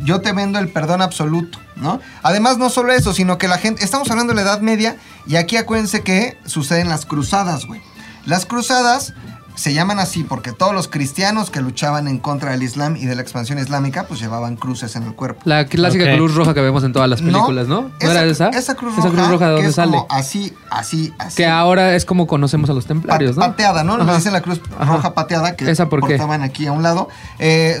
Yo 0.04 0.20
te 0.20 0.32
vendo 0.32 0.58
el 0.58 0.68
perdón 0.68 1.02
absoluto, 1.02 1.58
¿no? 1.76 2.00
Además, 2.22 2.58
no 2.58 2.70
solo 2.70 2.92
eso, 2.92 3.12
sino 3.12 3.36
que 3.38 3.48
la 3.48 3.58
gente. 3.58 3.84
Estamos 3.84 4.10
hablando 4.10 4.32
de 4.32 4.36
la 4.36 4.42
Edad 4.42 4.60
Media, 4.60 4.96
y 5.26 5.36
aquí 5.36 5.56
acuérdense 5.56 6.02
que 6.02 6.38
suceden 6.46 6.88
las 6.88 7.04
cruzadas, 7.06 7.66
güey. 7.66 7.80
Las 8.26 8.46
cruzadas 8.46 9.14
se 9.56 9.74
llaman 9.74 9.98
así 9.98 10.22
porque 10.22 10.52
todos 10.52 10.72
los 10.72 10.86
cristianos 10.86 11.50
que 11.50 11.60
luchaban 11.60 12.06
en 12.06 12.18
contra 12.18 12.52
del 12.52 12.62
Islam 12.62 12.94
y 12.94 13.06
de 13.06 13.16
la 13.16 13.22
expansión 13.22 13.58
islámica, 13.58 14.06
pues 14.06 14.20
llevaban 14.20 14.54
cruces 14.54 14.94
en 14.94 15.02
el 15.02 15.14
cuerpo. 15.16 15.40
La 15.46 15.66
clásica 15.66 16.14
cruz 16.14 16.32
roja 16.36 16.54
que 16.54 16.60
vemos 16.60 16.84
en 16.84 16.92
todas 16.92 17.08
las 17.08 17.20
películas, 17.20 17.66
¿no? 17.66 17.80
¿No, 17.82 17.90
esa, 17.98 18.12
era 18.12 18.24
esa? 18.24 18.48
Esa 18.50 18.76
cruz 18.76 18.92
Esa 18.96 19.08
roja, 19.08 19.16
cruz 19.16 19.28
roja 19.30 19.46
de 19.46 19.52
dónde 19.54 19.68
es 19.70 19.74
sale. 19.74 19.90
como 19.90 20.06
así, 20.10 20.54
así, 20.70 21.12
así. 21.18 21.36
Que 21.38 21.46
ahora 21.48 21.96
es 21.96 22.04
como 22.04 22.28
conocemos 22.28 22.70
a 22.70 22.72
los 22.72 22.86
templarios, 22.86 23.34
Pa- 23.34 23.46
¿no? 23.46 23.50
Pateada, 23.50 23.82
¿no? 23.82 23.96
Le 23.96 24.04
Ajá. 24.04 24.14
dicen 24.14 24.32
la 24.32 24.42
cruz 24.42 24.60
Ajá. 24.78 24.92
roja 24.94 25.14
pateada 25.14 25.56
que 25.56 25.68
¿Esa 25.68 25.88
por 25.88 26.02
qué? 26.02 26.10
portaban 26.10 26.42
aquí 26.42 26.66
a 26.68 26.70
un 26.72 26.84
lado. 26.84 27.08
Eh, 27.40 27.80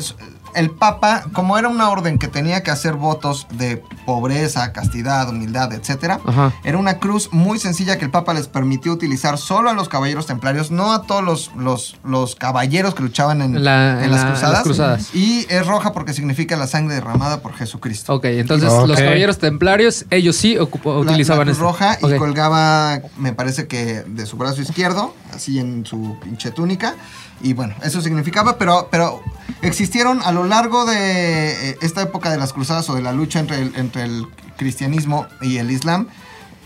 el 0.54 0.70
Papa, 0.70 1.24
como 1.32 1.58
era 1.58 1.68
una 1.68 1.90
orden 1.90 2.18
que 2.18 2.28
tenía 2.28 2.62
que 2.62 2.70
hacer 2.70 2.94
votos 2.94 3.46
de 3.52 3.82
pobreza, 4.06 4.72
castidad, 4.72 5.28
humildad, 5.28 5.72
etcétera, 5.72 6.20
Ajá. 6.24 6.52
era 6.64 6.78
una 6.78 6.98
cruz 6.98 7.28
muy 7.32 7.58
sencilla 7.58 7.98
que 7.98 8.04
el 8.04 8.10
Papa 8.10 8.34
les 8.34 8.48
permitió 8.48 8.92
utilizar 8.92 9.38
solo 9.38 9.70
a 9.70 9.74
los 9.74 9.88
caballeros 9.88 10.26
templarios, 10.26 10.70
no 10.70 10.92
a 10.92 11.02
todos 11.02 11.22
los, 11.22 11.50
los, 11.56 11.96
los 12.04 12.34
caballeros 12.36 12.94
que 12.94 13.02
luchaban 13.02 13.42
en, 13.42 13.62
La- 13.62 13.98
en 13.98 14.04
en 14.04 14.10
las, 14.10 14.20
la- 14.20 14.26
en 14.28 14.32
cruzadas. 14.32 14.52
las 14.54 14.62
cruzadas. 14.62 15.14
Y 15.14 15.46
es 15.50 15.66
roja 15.66 15.92
porque 15.92 16.12
significa 16.12 16.56
la 16.56 16.66
sangre 16.66 16.94
derramada 16.94 17.40
por 17.40 17.52
Jesucristo. 17.54 18.14
Ok, 18.14 18.24
entonces 18.26 18.70
los 18.86 18.98
caballeros 18.98 19.38
templarios, 19.38 20.06
ellos 20.10 20.36
sí 20.36 20.56
ocupo- 20.56 20.94
La- 21.04 21.10
utilizaban 21.12 21.46
la 21.46 21.52
cruz 21.52 21.58
roja 21.58 21.98
y 22.00 22.16
colgaba, 22.16 23.00
me 23.16 23.32
parece 23.32 23.66
que 23.66 24.02
de 24.06 24.26
su 24.26 24.36
brazo 24.36 24.62
izquierdo, 24.62 25.14
así 25.38 25.58
en 25.58 25.86
su 25.86 26.18
pinche 26.22 26.50
túnica. 26.50 26.94
Y 27.40 27.54
bueno, 27.54 27.74
eso 27.82 28.02
significaba, 28.02 28.58
pero, 28.58 28.88
pero 28.90 29.22
existieron 29.62 30.20
a 30.22 30.32
lo 30.32 30.44
largo 30.44 30.84
de 30.84 31.70
eh, 31.70 31.78
esta 31.80 32.02
época 32.02 32.30
de 32.30 32.36
las 32.36 32.52
cruzadas 32.52 32.90
o 32.90 32.94
de 32.94 33.02
la 33.02 33.12
lucha 33.12 33.38
entre 33.38 33.62
el, 33.62 33.74
entre 33.76 34.02
el 34.02 34.26
cristianismo 34.56 35.26
y 35.40 35.58
el 35.58 35.70
islam, 35.70 36.08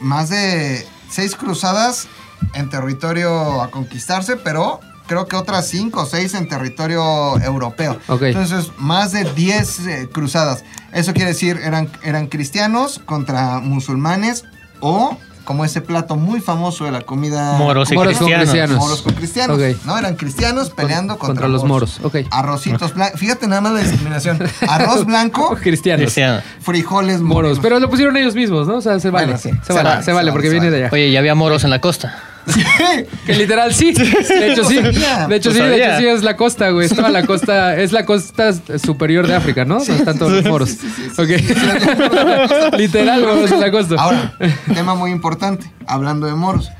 más 0.01 0.31
de 0.31 0.87
seis 1.11 1.37
cruzadas 1.37 2.09
en 2.55 2.71
territorio 2.71 3.63
a 3.63 3.71
conquistarse, 3.71 4.37
pero 4.37 4.81
creo 5.07 5.27
que 5.27 5.37
otras 5.37 5.69
cinco 5.69 6.03
o 6.03 6.07
seis 6.07 6.35
en 6.35 6.49
territorio 6.49 7.39
europeo. 7.41 7.99
Ok. 8.09 8.23
Entonces, 8.23 8.73
más 8.79 9.13
de 9.13 9.25
10 9.25 9.79
eh, 9.81 10.09
cruzadas. 10.11 10.65
Eso 10.93 11.13
quiere 11.13 11.31
decir, 11.31 11.59
eran, 11.63 11.91
eran 12.03 12.27
cristianos 12.27 13.01
contra 13.05 13.61
musulmanes 13.61 14.45
O 14.81 15.17
como 15.44 15.64
ese 15.64 15.81
plato 15.81 16.16
muy 16.16 16.40
famoso 16.40 16.85
de 16.85 16.90
la 16.92 17.00
comida... 17.02 17.57
Moros 17.59 17.90
y 17.90 17.94
Moros 17.94 18.16
con 18.18 18.26
cristianos. 18.26 18.48
cristianos. 18.50 18.76
Moros 18.78 19.02
con 19.02 19.14
cristianos. 19.14 19.59
No, 19.85 19.98
eran 19.98 20.16
cristianos 20.16 20.70
peleando 20.70 21.14
contra, 21.18 21.26
contra 21.28 21.48
los 21.48 21.64
moros. 21.64 22.00
Ok. 22.02 22.16
Arrocitos 22.31 22.94
blancos. 22.94 23.18
Fíjate 23.20 23.46
nada 23.48 23.61
más 23.61 23.72
la 23.72 23.81
discriminación. 23.81 24.38
Arroz 24.68 25.05
blanco, 25.07 25.57
Cristianos. 25.61 26.02
Cristiano. 26.02 26.42
frijoles 26.61 27.20
Moros. 27.20 27.42
moros. 27.50 27.59
Pero 27.61 27.78
lo 27.81 27.88
pusieron 27.90 28.16
ellos 28.16 28.35
mismos, 28.35 28.66
¿no? 28.66 28.76
O 28.76 28.81
sea, 28.81 28.98
se 29.00 29.11
vale. 29.11 29.26
Bueno, 29.26 29.38
sí. 29.40 29.50
Se 29.50 29.66
Se 29.66 29.72
vale, 29.72 29.88
vale, 29.88 30.00
se 30.00 30.05
se 30.07 30.12
vale, 30.12 30.24
vale, 30.26 30.33
porque 30.33 30.48
se 30.48 30.52
viene 30.55 30.66
vale. 30.68 30.76
de 30.78 30.85
allá. 30.85 30.92
Oye, 30.92 31.11
ya 31.12 31.18
había 31.18 31.35
moros 31.35 31.64
en 31.64 31.70
la 31.70 31.81
costa. 31.81 32.18
Que 33.26 33.35
literal 33.35 33.72
sí. 33.72 33.92
De 33.92 34.52
hecho 34.52 34.64
sí. 34.64 34.76
De 34.76 34.90
hecho 35.37 35.52
sí, 35.52 35.59
de 35.59 35.76
hecho 35.76 35.98
sí 35.98 36.07
es 36.07 36.22
la 36.22 36.37
costa, 36.37 36.70
güey. 36.70 36.87
Es 36.87 36.94
toda 36.94 37.09
la 37.09 37.24
costa, 37.24 37.76
es 37.76 37.92
la 37.92 38.05
costa 38.05 38.52
superior 38.78 39.26
de 39.26 39.35
África, 39.35 39.64
¿no? 39.64 39.78
Donde 39.78 39.96
están 39.96 40.18
todos 40.18 40.33
los 40.33 40.44
moros. 40.44 40.76
Ok. 41.18 41.28
Literal, 42.76 43.22
moros 43.22 43.52
en 43.52 43.61
la 43.61 43.70
costa. 43.70 43.94
Ahora, 43.98 44.35
tema 44.74 44.94
muy 44.94 45.11
importante, 45.11 45.70
hablando 45.87 46.26
de 46.26 46.35
moros. 46.35 46.70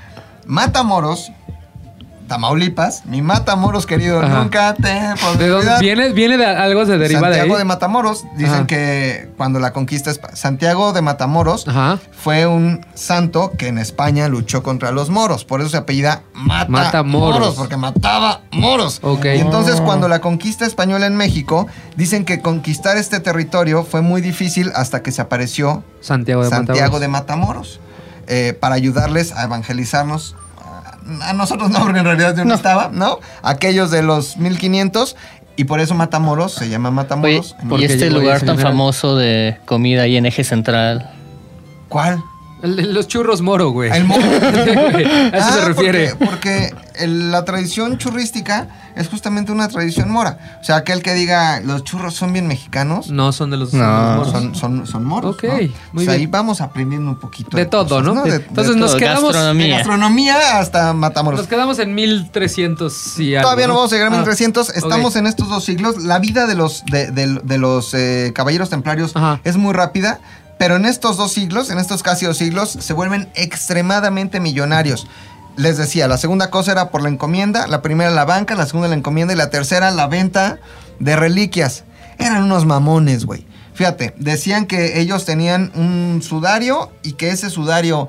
Matamoros, 0.47 1.31
Tamaulipas, 2.33 3.05
mi 3.05 3.21
Matamoros 3.21 3.85
querido, 3.85 4.23
Ajá. 4.23 4.43
nunca 4.43 4.73
te 4.75 4.89
¿De 4.89 5.09
dónde 5.19 5.53
olvidar. 5.53 5.81
viene? 5.81 6.13
Viene 6.15 6.39
de 6.39 6.47
algo 6.47 6.87
se 6.87 6.97
deriva 6.97 7.21
de 7.29 7.35
ahí. 7.35 7.41
Santiago 7.41 7.59
de 7.59 7.65
Matamoros, 7.65 8.25
dicen 8.39 8.55
Ajá. 8.55 8.67
que 8.67 9.29
cuando 9.37 9.61
la 9.61 9.75
conquista 9.75 10.11
Santiago 10.33 10.95
de 10.95 11.03
Matamoros 11.03 11.69
Ajá. 11.69 11.99
fue 12.11 12.47
un 12.47 12.87
santo 12.95 13.53
que 13.59 13.69
en 13.69 13.77
España 13.77 14.29
luchó 14.29 14.63
contra 14.63 14.93
los 14.93 15.11
moros, 15.11 15.45
por 15.45 15.61
eso 15.61 15.69
se 15.69 15.77
apellida 15.77 16.23
Matamoros, 16.33 16.71
Matamoros. 16.87 17.55
porque 17.55 17.77
mataba 17.77 18.41
moros. 18.51 19.01
Ok. 19.03 19.27
Y 19.27 19.41
entonces 19.41 19.81
Oh. 19.81 19.85
cuando 19.85 20.09
la 20.09 20.21
conquista 20.23 20.65
española 20.65 21.05
en 21.07 21.17
México, 21.17 21.67
dicen 21.97 22.25
que 22.25 22.41
conquistar 22.41 22.97
este 22.97 23.21
territorio 23.21 23.85
fue 23.85 24.01
muy 24.01 24.23
difícil 24.23 24.73
hasta 24.75 25.03
que 25.03 25.13
se 25.13 25.21
apareció 25.21 25.85
Santiago 26.01 26.45
de 26.45 26.49
Santiago 26.49 26.79
Matamoros. 26.99 27.01
de 27.03 27.09
Matamoros 27.09 27.81
eh, 28.27 28.57
para 28.59 28.75
ayudarles 28.75 29.33
a 29.33 29.43
evangelizarnos. 29.45 30.35
A 31.23 31.33
nosotros 31.33 31.71
no, 31.71 31.81
porque 31.81 31.99
en 31.99 32.05
realidad 32.05 32.37
yo 32.37 32.45
no, 32.45 32.55
estaba, 32.55 32.91
¿no? 32.93 33.19
Aquellos 33.43 33.91
de 33.91 34.03
los 34.03 34.37
1500 34.37 35.17
y 35.57 35.65
por 35.65 35.81
eso 35.81 35.95
Matamoros 35.95 36.53
se 36.53 36.69
llama 36.69 36.89
Oye, 36.89 36.97
Matamoros. 36.97 37.57
Y 37.79 37.85
este 37.85 38.11
lugar 38.11 38.41
tan 38.43 38.59
famoso 38.59 39.17
de 39.17 39.59
comida 39.67 40.03
ahí 40.03 40.17
en 40.17 40.27
eje 40.27 40.45
central. 40.45 41.11
¿Cuál? 41.89 42.23
El 42.63 42.77
de 42.77 42.83
los 42.85 43.09
churros 43.09 43.41
moro, 43.43 43.71
güey. 43.71 43.91
El 43.91 44.05
moro. 44.05 44.23
A 44.23 45.01
eso 45.01 45.31
Ah, 45.33 45.53
se 45.53 45.65
refiere. 45.65 46.15
Porque, 46.15 46.25
porque 46.25 46.75
el- 47.05 47.31
la 47.33 47.45
tradición 47.45 47.99
churrística 47.99 48.69
es 48.95 49.09
justamente 49.09 49.51
una 49.51 49.69
tradición 49.69 50.11
mora. 50.11 50.59
O 50.61 50.65
sea, 50.65 50.77
aquel 50.77 51.03
que 51.03 51.13
diga 51.15 51.61
los 51.61 51.83
churros 51.83 52.15
son 52.15 52.33
bien 52.33 52.47
mexicanos. 52.47 53.11
No 53.11 53.33
son 53.33 53.51
de 53.51 53.57
los, 53.57 53.73
No, 53.73 53.83
los 53.83 54.17
moros. 54.29 54.31
Son, 54.33 54.55
son, 54.55 54.87
son 54.87 55.05
moros. 55.05 55.35
Ok, 55.37 55.45
¿no? 55.45 55.55
muy 55.93 56.03
O 56.03 56.05
sea, 56.05 56.13
ahí 56.13 56.19
bien. 56.21 56.31
vamos 56.31 56.61
aprendiendo 56.61 57.11
un 57.11 57.19
poquito. 57.19 57.57
De 57.57 57.67
todo, 57.67 57.89
cosas, 57.89 58.15
¿no? 58.15 58.23
De- 58.23 58.31
De- 58.31 58.39
de 58.39 58.45
Entonces 58.47 58.77
nos 58.77 58.91
todo, 58.91 58.99
quedamos, 59.01 59.23
de 59.23 59.39
gastronomía. 59.39 59.77
gastronomía 59.79 60.59
hasta 60.61 60.93
Matamoros. 60.93 61.41
nos 61.41 61.49
quedamos 61.49 61.79
en 61.81 61.95
1300 61.95 63.19
y 63.19 63.35
algo. 63.35 63.47
Todavía 63.49 63.67
no 63.67 63.75
vamos 63.75 63.93
a 63.93 63.97
llegar 63.97 64.13
a 64.13 64.15
Ah, 64.15 64.19
1300. 64.19 64.71
Estamos 64.71 65.13
ok. 65.13 65.17
en 65.17 65.27
estos 65.27 65.49
dos 65.49 65.65
siglos. 65.65 66.03
La 66.03 66.19
vida 66.19 66.47
de 66.47 66.55
los, 66.55 66.85
de, 66.87 67.11
de- 67.11 67.41
de 67.43 67.59
los 67.59 67.93
eh, 67.95 68.33
caballeros 68.35 68.71
templarios 68.71 69.17
Ajá. 69.17 69.41
es 69.45 69.57
muy 69.57 69.73
rápida. 69.73 70.21
Pero 70.59 70.77
en 70.77 70.85
estos 70.85 71.17
dos 71.17 71.33
siglos, 71.33 71.71
en 71.71 71.79
estos 71.79 72.03
casi 72.03 72.27
dos 72.27 72.37
siglos, 72.37 72.71
se 72.71 72.93
vuelven 72.93 73.31
extremadamente 73.35 74.41
millonarios. 74.41 75.07
Les 75.57 75.77
decía, 75.77 76.09
la 76.09 76.19
segunda 76.19 76.51
cosa 76.51 76.73
era 76.73 76.91
por 76.91 77.03
la 77.03 77.09
encomienda, 77.09 77.67
la 77.67 77.83
primera 77.83 78.11
la 78.11 78.25
banca, 78.25 78.55
la 78.55 78.67
segunda 78.67 78.89
la 78.89 78.95
encomienda 78.95 79.35
y 79.35 79.37
la 79.37 79.51
tercera 79.51 79.91
la 79.91 80.07
venta 80.07 80.59
de 80.99 81.17
reliquias. 81.17 81.85
Eran 82.19 82.45
unos 82.45 82.65
mamones, 82.65 83.27
güey. 83.27 83.47
Fíjate, 83.75 84.15
decían 84.19 84.67
que 84.67 85.01
ellos 85.01 85.25
tenían 85.25 85.73
un 85.75 86.23
sudario 86.23 86.93
y 87.03 87.13
que 87.15 87.31
ese 87.31 87.51
sudario 87.51 88.09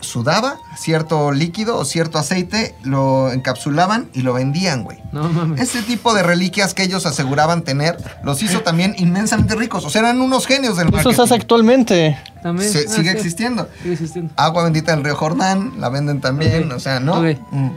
sudaba 0.00 0.56
cierto 0.76 1.32
líquido 1.32 1.76
o 1.78 1.84
cierto 1.84 2.18
aceite, 2.18 2.74
lo 2.82 3.30
encapsulaban 3.32 4.08
y 4.14 4.22
lo 4.22 4.32
vendían, 4.32 4.82
güey. 4.84 4.98
No 5.12 5.28
mames. 5.28 5.60
Este 5.60 5.82
tipo 5.82 6.14
de 6.14 6.22
reliquias 6.22 6.74
que 6.74 6.82
ellos 6.82 7.06
aseguraban 7.06 7.62
tener 7.62 7.96
los 8.22 8.42
hizo 8.42 8.60
también 8.60 8.94
inmensamente 8.98 9.54
ricos. 9.56 9.84
O 9.84 9.90
sea, 9.90 10.00
eran 10.02 10.20
unos 10.20 10.46
genios 10.46 10.76
del 10.76 10.88
Eso 10.88 10.96
marketing. 10.96 11.16
se 11.16 11.22
hace 11.22 11.34
actualmente. 11.34 12.18
También. 12.42 12.70
Se- 12.72 12.86
Ah, 12.88 12.92
sigue 12.92 13.10
sí. 13.10 13.16
existiendo. 13.16 13.68
Sigue 13.82 13.92
existiendo. 13.94 14.32
Agua 14.36 14.64
bendita 14.64 14.94
del 14.94 15.04
río 15.04 15.14
Jordán, 15.16 15.74
la 15.78 15.88
venden 15.90 16.20
también, 16.20 16.70
o 16.72 16.80
sea, 16.80 17.00
¿no? 17.00 17.18
Ok. 17.20 17.36
Mm. 17.50 17.68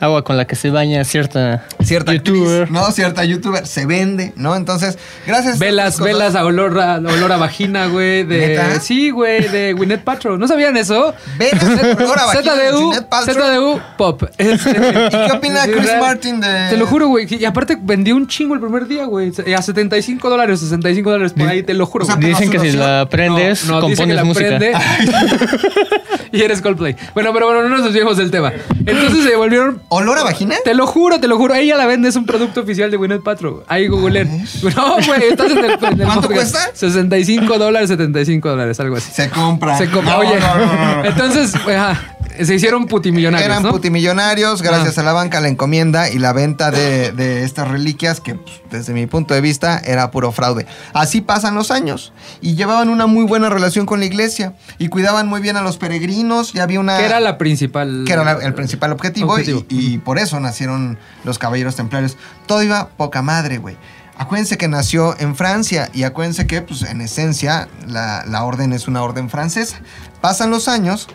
Agua 0.00 0.24
con 0.24 0.36
la 0.36 0.46
que 0.46 0.56
se 0.56 0.70
baña 0.70 1.04
cierta 1.04 1.64
Cierta 1.82 2.12
youtuber. 2.14 2.62
actriz, 2.62 2.70
¿no? 2.80 2.90
Cierta 2.90 3.24
youtuber 3.24 3.66
se 3.66 3.84
vende, 3.86 4.32
¿no? 4.36 4.56
Entonces, 4.56 4.98
gracias 5.26 5.56
a 5.56 5.58
Velas, 5.58 5.92
cosas- 5.94 6.04
velas 6.06 6.34
a 6.34 6.44
olor 6.44 6.80
a, 6.80 6.96
olor 6.96 7.32
a 7.32 7.36
vagina, 7.36 7.86
güey. 7.86 8.24
De, 8.24 8.48
¿Neta? 8.48 8.80
Sí, 8.80 9.10
güey, 9.10 9.46
de 9.48 9.74
Gwyneth 9.74 10.02
Paltrow. 10.02 10.38
¿No 10.38 10.48
sabían 10.48 10.76
eso? 10.76 11.14
Velas 11.38 11.60
de 11.82 11.92
olor 12.04 12.18
a 12.18 12.26
vagina 12.26 12.52
ZDU. 12.70 12.92
ZDU, 13.32 13.80
pop. 13.98 14.22
Este, 14.38 14.70
¿Y 14.70 15.10
qué 15.10 15.32
opina 15.32 15.64
Chris 15.64 15.84
real. 15.84 16.00
Martin 16.00 16.40
de...? 16.40 16.68
Te 16.70 16.76
lo 16.76 16.86
juro, 16.86 17.08
güey. 17.08 17.26
Y 17.32 17.44
aparte 17.44 17.76
vendió 17.80 18.16
un 18.16 18.26
chingo 18.26 18.54
el 18.54 18.60
primer 18.60 18.86
día, 18.86 19.04
güey. 19.04 19.32
A 19.56 19.62
75 19.62 20.30
dólares, 20.30 20.60
65 20.60 21.10
dólares 21.10 21.32
por 21.34 21.46
ahí, 21.46 21.62
te 21.62 21.74
lo 21.74 21.84
juro. 21.86 22.04
O 22.04 22.06
sea, 22.06 22.16
Dicen 22.16 22.50
que 22.50 22.58
si 22.58 22.72
la 22.72 23.06
prendes, 23.10 23.66
No, 23.66 23.74
no, 23.76 23.80
compones 23.82 24.16
la 24.16 24.24
música. 24.24 24.46
prende. 24.58 24.72
y 26.32 26.42
eres 26.42 26.60
Coldplay. 26.60 26.96
Bueno, 27.14 27.32
pero 27.32 27.46
bueno, 27.46 27.62
no 27.62 27.68
nos 27.76 27.84
desviemos 27.84 28.16
del 28.16 28.30
tema. 28.30 28.52
Entonces 28.86 29.24
se 29.24 29.36
volvieron 29.36 29.82
¿Olor 29.92 30.18
a 30.18 30.22
vagina? 30.22 30.54
Te 30.64 30.72
lo 30.72 30.86
juro, 30.86 31.18
te 31.18 31.26
lo 31.26 31.36
juro. 31.36 31.52
Ella 31.54 31.76
la 31.76 31.84
vende, 31.84 32.08
es 32.08 32.14
un 32.16 32.24
producto 32.24 32.60
oficial 32.60 32.92
de 32.92 32.96
Gwyneth 32.96 33.24
Paltrow. 33.24 33.64
Ahí 33.66 33.88
googleen. 33.88 34.44
No, 34.76 34.94
güey, 35.04 35.24
estás 35.30 35.50
en 35.50 35.58
el, 35.58 35.64
en 35.64 35.72
el 35.72 35.80
¿Cuánto 36.06 36.28
podcast. 36.28 36.30
cuesta? 36.54 36.70
65 36.74 37.58
dólares, 37.58 37.88
75 37.88 38.48
dólares, 38.48 38.78
algo 38.78 38.96
así. 38.96 39.10
Se 39.12 39.28
compra. 39.30 39.76
Se 39.76 39.90
compra. 39.90 40.12
No, 40.14 40.18
Oye, 40.20 40.38
no, 40.38 40.56
no, 40.56 41.04
entonces, 41.04 41.54
ajá, 41.56 42.16
se 42.44 42.54
hicieron 42.54 42.86
putimillonarios, 42.86 43.46
Eran 43.50 43.62
¿no? 43.62 43.70
putimillonarios 43.70 44.62
gracias 44.62 44.98
a 44.98 45.02
la 45.02 45.12
banca, 45.12 45.40
la 45.40 45.48
encomienda 45.48 46.10
y 46.10 46.18
la 46.18 46.32
venta 46.32 46.70
de, 46.70 47.12
de 47.12 47.44
estas 47.44 47.68
reliquias 47.68 48.20
que 48.20 48.34
pues, 48.36 48.60
desde 48.70 48.92
mi 48.92 49.06
punto 49.06 49.34
de 49.34 49.40
vista 49.40 49.78
era 49.84 50.10
puro 50.10 50.32
fraude. 50.32 50.66
Así 50.92 51.20
pasan 51.20 51.54
los 51.54 51.70
años 51.70 52.12
y 52.40 52.54
llevaban 52.54 52.88
una 52.88 53.06
muy 53.06 53.24
buena 53.24 53.48
relación 53.50 53.86
con 53.86 54.00
la 54.00 54.06
iglesia 54.06 54.54
y 54.78 54.88
cuidaban 54.88 55.28
muy 55.28 55.40
bien 55.40 55.56
a 55.56 55.62
los 55.62 55.76
peregrinos 55.76 56.54
y 56.54 56.58
había 56.60 56.80
una... 56.80 56.98
que 56.98 57.04
era 57.06 57.20
la 57.20 57.38
principal. 57.38 58.04
que 58.06 58.12
era 58.12 58.24
la- 58.24 58.32
el 58.44 58.54
principal 58.54 58.92
objetivo, 58.92 59.28
y- 59.28 59.40
Objetivo. 59.40 59.64
Y, 59.68 59.98
por 59.98 60.18
eso 60.18 60.38
nacieron 60.40 60.98
los 61.24 61.38
caballeros 61.38 61.76
templarios. 61.76 62.16
Todo 62.46 62.62
iba 62.62 62.88
poca 62.88 63.22
madre, 63.22 63.58
güey. 63.58 63.76
Acuérdense 64.16 64.58
que 64.58 64.68
nació 64.68 65.16
en 65.18 65.34
Francia 65.34 65.88
y 65.94 66.02
acuérdense 66.02 66.46
que, 66.46 66.60
pues, 66.60 66.82
en 66.82 67.00
esencia, 67.00 67.68
la, 67.88 68.22
la 68.26 68.44
orden 68.44 68.74
es 68.74 68.86
una 68.86 69.02
orden 69.02 69.30
francesa. 69.30 69.80
Pasan 70.20 70.50
los 70.50 70.68
años, 70.68 71.08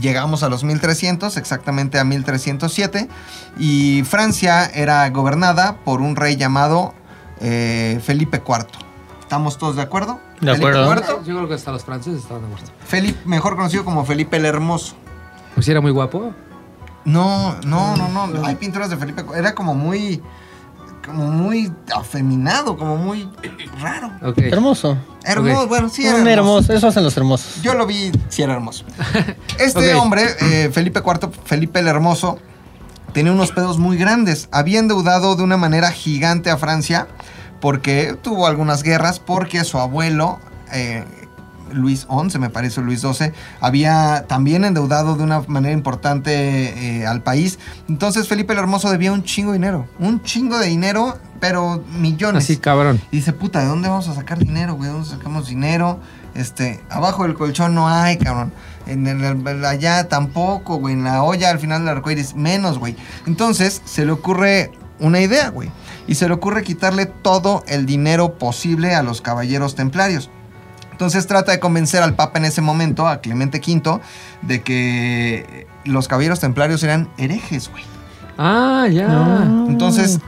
llegamos 0.00 0.42
a 0.42 0.48
los 0.48 0.64
1300, 0.64 1.36
exactamente 1.36 1.98
a 1.98 2.04
1307, 2.04 3.08
y 3.58 4.02
Francia 4.04 4.66
era 4.66 5.08
gobernada 5.10 5.78
por 5.84 6.00
un 6.00 6.16
rey 6.16 6.36
llamado 6.36 6.94
eh, 7.40 8.00
Felipe 8.04 8.42
IV. 8.46 8.66
¿Estamos 9.20 9.58
todos 9.58 9.76
de 9.76 9.82
acuerdo? 9.82 10.20
De 10.40 10.52
Felipe 10.52 10.78
acuerdo. 10.78 11.18
IV, 11.18 11.24
Yo 11.26 11.36
creo 11.36 11.48
que 11.48 11.54
hasta 11.54 11.70
los 11.70 11.84
franceses 11.84 12.22
estaban 12.22 12.42
de 12.42 12.54
acuerdo. 12.54 12.72
Felipe, 12.86 13.18
mejor 13.24 13.56
conocido 13.56 13.84
como 13.84 14.04
Felipe 14.04 14.36
el 14.38 14.46
Hermoso. 14.46 14.94
Pues 15.54 15.66
sí, 15.66 15.72
era 15.72 15.80
muy 15.80 15.90
guapo. 15.90 16.32
No, 17.04 17.56
no, 17.64 17.96
no, 17.96 18.26
no. 18.26 18.46
Hay 18.46 18.56
pinturas 18.56 18.90
de 18.90 18.96
Felipe. 18.96 19.24
Era 19.34 19.54
como 19.54 19.74
muy. 19.74 20.22
Como 21.08 21.26
muy 21.26 21.72
afeminado, 21.94 22.76
como 22.76 22.96
muy 22.96 23.28
raro. 23.80 24.10
Hermoso. 24.36 24.96
Hermoso, 25.24 25.66
bueno, 25.68 25.88
sí, 25.88 26.06
era 26.06 26.16
Un 26.16 26.28
hermoso. 26.28 26.58
hermoso. 26.58 26.72
Eso 26.74 26.88
hacen 26.88 27.02
los 27.02 27.16
hermosos. 27.16 27.60
Yo 27.62 27.74
lo 27.74 27.86
vi, 27.86 28.12
sí 28.28 28.42
era 28.42 28.54
hermoso. 28.54 28.84
Este 29.58 29.94
hombre, 29.94 30.24
eh, 30.40 30.70
Felipe 30.72 31.00
IV, 31.04 31.30
Felipe 31.44 31.80
el 31.80 31.88
Hermoso, 31.88 32.38
tenía 33.12 33.32
unos 33.32 33.50
pedos 33.52 33.78
muy 33.78 33.96
grandes. 33.96 34.48
Había 34.52 34.78
endeudado 34.78 35.34
de 35.34 35.42
una 35.42 35.56
manera 35.56 35.90
gigante 35.90 36.50
a 36.50 36.56
Francia 36.56 37.08
porque 37.60 38.16
tuvo 38.22 38.46
algunas 38.46 38.82
guerras, 38.82 39.18
porque 39.18 39.64
su 39.64 39.78
abuelo, 39.78 40.38
eh, 40.72 41.04
Luis 41.72 42.06
XI, 42.30 42.38
me 42.38 42.50
parece 42.50 42.80
Luis 42.80 43.00
XII, 43.00 43.32
había 43.60 44.24
también 44.28 44.64
endeudado 44.64 45.16
de 45.16 45.22
una 45.22 45.40
manera 45.46 45.72
importante 45.74 47.00
eh, 47.00 47.06
al 47.06 47.22
país. 47.22 47.58
Entonces 47.88 48.28
Felipe 48.28 48.52
el 48.52 48.58
Hermoso 48.58 48.90
debía 48.90 49.12
un 49.12 49.22
chingo 49.24 49.52
de 49.52 49.58
dinero, 49.58 49.86
un 49.98 50.22
chingo 50.22 50.58
de 50.58 50.66
dinero, 50.66 51.18
pero 51.40 51.82
millones. 51.98 52.44
Así, 52.44 52.56
cabrón. 52.56 53.00
Y 53.10 53.16
dice, 53.18 53.32
puta, 53.32 53.60
¿de 53.60 53.66
dónde 53.66 53.88
vamos 53.88 54.08
a 54.08 54.14
sacar 54.14 54.38
dinero, 54.38 54.74
güey? 54.74 54.88
¿De 54.88 54.94
dónde 54.94 55.08
sacamos 55.08 55.46
dinero? 55.48 56.00
Este, 56.34 56.80
abajo 56.90 57.24
del 57.24 57.34
colchón 57.34 57.74
no 57.74 57.88
hay, 57.88 58.16
cabrón. 58.18 58.52
En 58.86 59.06
el, 59.06 59.22
el- 59.24 59.64
allá 59.64 60.08
tampoco, 60.08 60.76
güey. 60.76 60.94
En 60.94 61.04
la 61.04 61.22
olla 61.22 61.50
al 61.50 61.58
final 61.58 61.80
del 61.80 61.88
arcoíris, 61.96 62.34
menos, 62.34 62.78
güey. 62.78 62.96
Entonces, 63.26 63.82
se 63.84 64.04
le 64.04 64.12
ocurre 64.12 64.70
una 65.00 65.20
idea, 65.20 65.48
güey. 65.50 65.70
Y 66.06 66.14
se 66.14 66.26
le 66.26 66.34
ocurre 66.34 66.62
quitarle 66.64 67.06
todo 67.06 67.64
el 67.68 67.86
dinero 67.86 68.38
posible 68.38 68.94
a 68.94 69.02
los 69.02 69.20
caballeros 69.20 69.74
templarios. 69.74 70.30
Entonces 70.98 71.28
trata 71.28 71.52
de 71.52 71.60
convencer 71.60 72.02
al 72.02 72.14
Papa 72.14 72.40
en 72.40 72.44
ese 72.44 72.60
momento, 72.60 73.06
a 73.06 73.20
Clemente 73.20 73.58
V, 73.64 74.00
de 74.42 74.62
que 74.62 75.68
los 75.84 76.08
caballeros 76.08 76.40
templarios 76.40 76.82
eran 76.82 77.08
herejes, 77.18 77.70
güey. 77.70 77.84
Ah, 78.36 78.88
ya. 78.90 79.44
Entonces... 79.68 80.18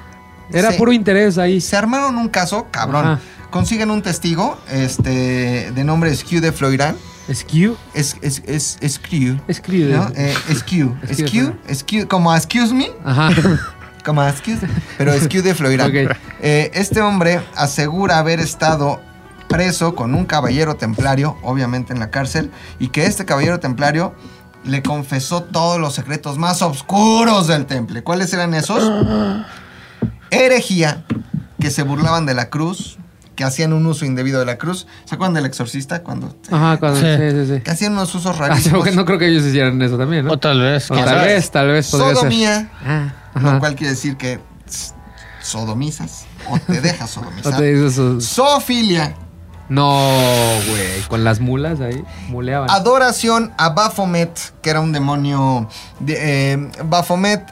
Era 0.53 0.71
se- 0.71 0.79
puro 0.79 0.93
interés 0.93 1.39
ahí. 1.39 1.61
se 1.61 1.77
armaron 1.77 2.17
un 2.17 2.29
caso, 2.29 2.69
cabrón. 2.71 3.05
Ajá. 3.05 3.21
consiguen 3.51 3.91
un 3.91 4.01
testigo 4.01 4.59
este, 4.71 5.73
de 5.73 5.83
nombre 5.85 6.15
Skew 6.15 6.41
de 6.41 6.53
Floirán. 6.53 6.95
Skew. 7.33 7.77
Es, 7.93 8.17
es, 8.23 8.41
es, 8.47 8.79
es 8.81 8.93
Skew. 8.95 9.41
Skew. 9.53 9.89
¿no? 9.97 10.09
Eh, 10.15 10.35
Skew. 10.55 10.95
Skew. 11.75 12.07
Como 12.07 12.33
excuse 12.33 12.73
me. 12.73 12.91
Ajá. 13.05 13.31
Como 14.05 14.23
excuse. 14.23 14.61
Pero 14.99 15.19
Skew 15.19 15.43
de 15.43 15.53
Floirán. 15.53 15.89
Ok. 15.91 16.17
Eh, 16.41 16.71
este 16.75 17.01
hombre 17.01 17.41
asegura 17.57 18.19
haber 18.19 18.39
estado 18.39 19.01
preso 19.51 19.95
con 19.95 20.15
un 20.15 20.25
caballero 20.25 20.77
templario, 20.77 21.37
obviamente 21.43 21.93
en 21.93 21.99
la 21.99 22.11
cárcel, 22.11 22.51
y 22.79 22.89
que 22.89 23.05
este 23.05 23.25
caballero 23.27 23.61
templario 23.61 24.15
le 24.65 24.83
confesó 24.83 25.43
todos 25.43 25.79
los 25.81 25.95
secretos 25.95 26.39
más 26.39 26.63
oscuros 26.63 27.47
del 27.49 27.67
temple. 27.67 28.03
¿Cuáles 28.03 28.33
eran 28.33 28.55
esos? 28.55 28.91
Herejía, 30.31 31.05
que 31.59 31.71
se 31.71 31.83
burlaban 31.83 32.27
de 32.27 32.35
la 32.35 32.49
cruz, 32.51 32.99
que 33.35 33.43
hacían 33.45 33.73
un 33.73 33.87
uso 33.87 34.05
indebido 34.05 34.39
de 34.39 34.47
la 34.47 34.59
cruz. 34.59 34.87
¿Se 35.05 35.15
acuerdan 35.17 35.35
del 35.35 35.47
exorcista? 35.47 36.03
Cuando 36.03 36.37
Ajá, 36.51 36.77
cuando. 36.79 37.01
Sí, 37.01 37.07
Sí. 37.07 37.31
sí, 37.47 37.55
sí. 37.57 37.61
que 37.63 37.71
hacían 37.71 37.93
unos 37.93 38.15
usos 38.15 38.37
Ah, 38.37 38.49
rarísimos. 38.49 38.95
no 38.95 39.05
creo 39.05 39.19
que 39.19 39.29
ellos 39.29 39.45
hicieran 39.45 39.81
eso 39.83 39.99
también, 39.99 40.27
¿no? 40.27 40.33
O 40.33 40.39
tal 40.39 40.61
vez. 40.61 40.91
O 40.91 40.95
tal 40.95 41.25
vez, 41.25 41.51
tal 41.51 41.69
vez 41.69 41.87
ser. 41.87 42.01
Sodomía, 42.01 42.71
Ah, 42.85 43.13
lo 43.35 43.59
cual 43.59 43.75
quiere 43.75 43.95
decir 43.95 44.17
que 44.17 44.39
sodomizas 45.43 46.27
o 46.49 46.59
te 46.59 46.81
dejas 46.81 47.11
O 47.17 47.21
sodomizar. 47.23 47.57
te 47.57 47.75
dices 47.75 47.93
eso. 47.95 48.21
No, 49.71 50.11
güey. 50.69 51.01
Con 51.09 51.25
las 51.25 51.41
mulas 51.41 51.81
ahí. 51.81 52.05
Muleaban. 52.29 52.69
Adoración 52.71 53.53
a 53.57 53.71
Baphomet, 53.71 54.39
que 54.61 54.69
era 54.71 54.81
un 54.81 54.93
demonio. 54.93 55.69
de- 56.01 56.53
eh, 56.53 56.71
Baphomet 56.85 57.43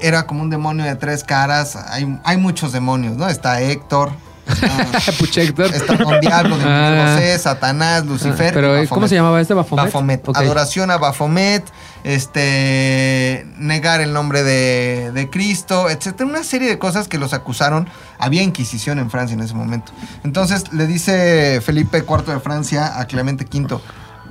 era 0.00 0.26
como 0.26 0.42
un 0.42 0.50
demonio 0.50 0.84
de 0.84 0.96
tres 0.96 1.24
caras. 1.24 1.76
Hay, 1.76 2.18
hay 2.24 2.36
muchos 2.36 2.72
demonios, 2.72 3.16
¿no? 3.16 3.28
Está 3.28 3.60
Héctor, 3.62 4.10
Puchector. 5.18 5.66
está 5.74 5.96
Don 5.96 6.20
Diablo 6.20 6.56
Ah. 6.64 7.14
José, 7.14 7.38
Satanás, 7.38 8.04
Lucifer. 8.06 8.52
Pero, 8.54 8.74
¿cómo 8.88 9.08
se 9.08 9.14
llamaba 9.14 9.40
este? 9.40 9.54
Bafomet. 9.54 9.86
Baphomet. 9.86 10.28
Ok. 10.28 10.36
Adoración 10.36 10.90
a 10.90 10.98
Baphomet, 10.98 11.64
este, 12.04 13.46
negar 13.58 14.00
el 14.00 14.12
nombre 14.12 14.42
de, 14.42 15.10
de 15.12 15.30
Cristo, 15.30 15.88
etcétera. 15.90 16.28
Una 16.28 16.44
serie 16.44 16.68
de 16.68 16.78
cosas 16.78 17.08
que 17.08 17.18
los 17.18 17.32
acusaron. 17.32 17.88
Había 18.18 18.42
Inquisición 18.42 18.98
en 18.98 19.10
Francia 19.10 19.34
en 19.34 19.40
ese 19.40 19.54
momento. 19.54 19.92
Entonces 20.24 20.72
le 20.72 20.86
dice 20.86 21.60
Felipe 21.64 21.98
IV 22.08 22.24
de 22.34 22.40
Francia 22.40 22.98
a 23.00 23.06
Clemente 23.06 23.44
V. 23.52 23.78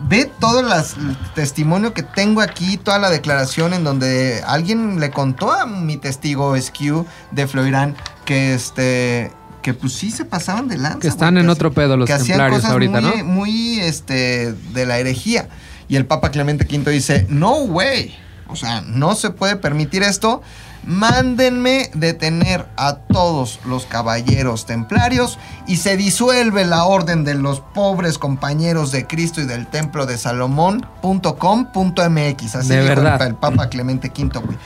Ve 0.08 0.30
todo 0.40 0.62
las- 0.64 0.96
el 0.98 1.16
testimonio 1.36 1.94
que 1.94 2.04
tengo 2.04 2.42
aquí, 2.42 2.78
toda 2.78 2.98
la 3.00 3.10
declaración 3.10 3.74
en 3.74 3.84
donde 3.84 4.44
alguien 4.46 5.00
le 5.00 5.12
contó 5.12 5.52
a 5.52 5.66
mi 5.66 5.98
testigo 5.98 6.60
Skew 6.60 7.06
de 7.32 7.48
Floirán 7.48 7.96
que 8.26 8.54
este 8.54 9.32
que 9.64 9.74
pues 9.74 9.94
sí 9.94 10.12
se 10.12 10.26
pasaban 10.26 10.68
de 10.68 10.78
lanza. 10.78 11.00
Que 11.00 11.08
están 11.08 11.40
en 11.40 11.46
que 11.46 11.52
otro 11.52 11.74
pedo 11.74 11.98
los 11.98 12.08
que 12.08 12.16
templarios 12.16 12.60
cosas 12.60 12.72
ahorita, 12.72 13.02
muy, 13.02 13.18
¿no? 13.18 13.26
muy 13.26 13.80
este, 13.80 14.54
de 14.54 14.86
la 14.86 15.00
herejía. 15.00 15.50
Y 15.88 15.96
el 15.96 16.06
Papa 16.06 16.30
Clemente 16.30 16.66
V 16.66 16.92
dice, 16.92 17.26
no 17.30 17.56
way, 17.56 18.16
o 18.48 18.56
sea, 18.56 18.82
no 18.82 19.16
se 19.16 19.32
puede 19.32 19.56
permitir 19.56 20.04
esto. 20.04 20.44
Mándenme 20.86 21.90
detener 21.94 22.66
a 22.76 22.96
todos 22.96 23.62
los 23.66 23.86
caballeros 23.86 24.66
templarios 24.66 25.40
y 25.66 25.78
se 25.78 25.96
disuelve 25.96 26.66
la 26.66 26.84
orden 26.84 27.24
de 27.24 27.36
los 27.36 27.62
pobres 27.62 28.18
compañeros 28.18 28.92
de 28.92 29.08
Cristo 29.08 29.40
y 29.40 29.46
del 29.46 29.68
templo 29.68 30.06
de 30.06 30.18
Salomón.com.mx. 30.18 32.56
Así 32.56 32.68
De 32.68 32.82
dijo 32.82 32.96
verdad. 32.96 33.22
el 33.26 33.36
Papa 33.36 33.70
Clemente 33.70 34.10
V, 34.10 34.40
güey. 34.40 34.58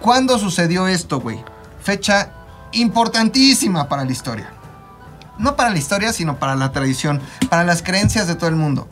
¿Cuándo 0.00 0.38
sucedió 0.38 0.88
esto, 0.88 1.20
güey? 1.20 1.44
Fecha 1.82 2.32
importantísima 2.72 3.88
para 3.88 4.04
la 4.04 4.12
historia. 4.12 4.50
No 5.38 5.56
para 5.56 5.70
la 5.70 5.78
historia, 5.78 6.12
sino 6.12 6.36
para 6.38 6.54
la 6.56 6.72
tradición, 6.72 7.20
para 7.48 7.64
las 7.64 7.82
creencias 7.82 8.26
de 8.26 8.34
todo 8.34 8.48
el 8.48 8.56
mundo. 8.56 8.86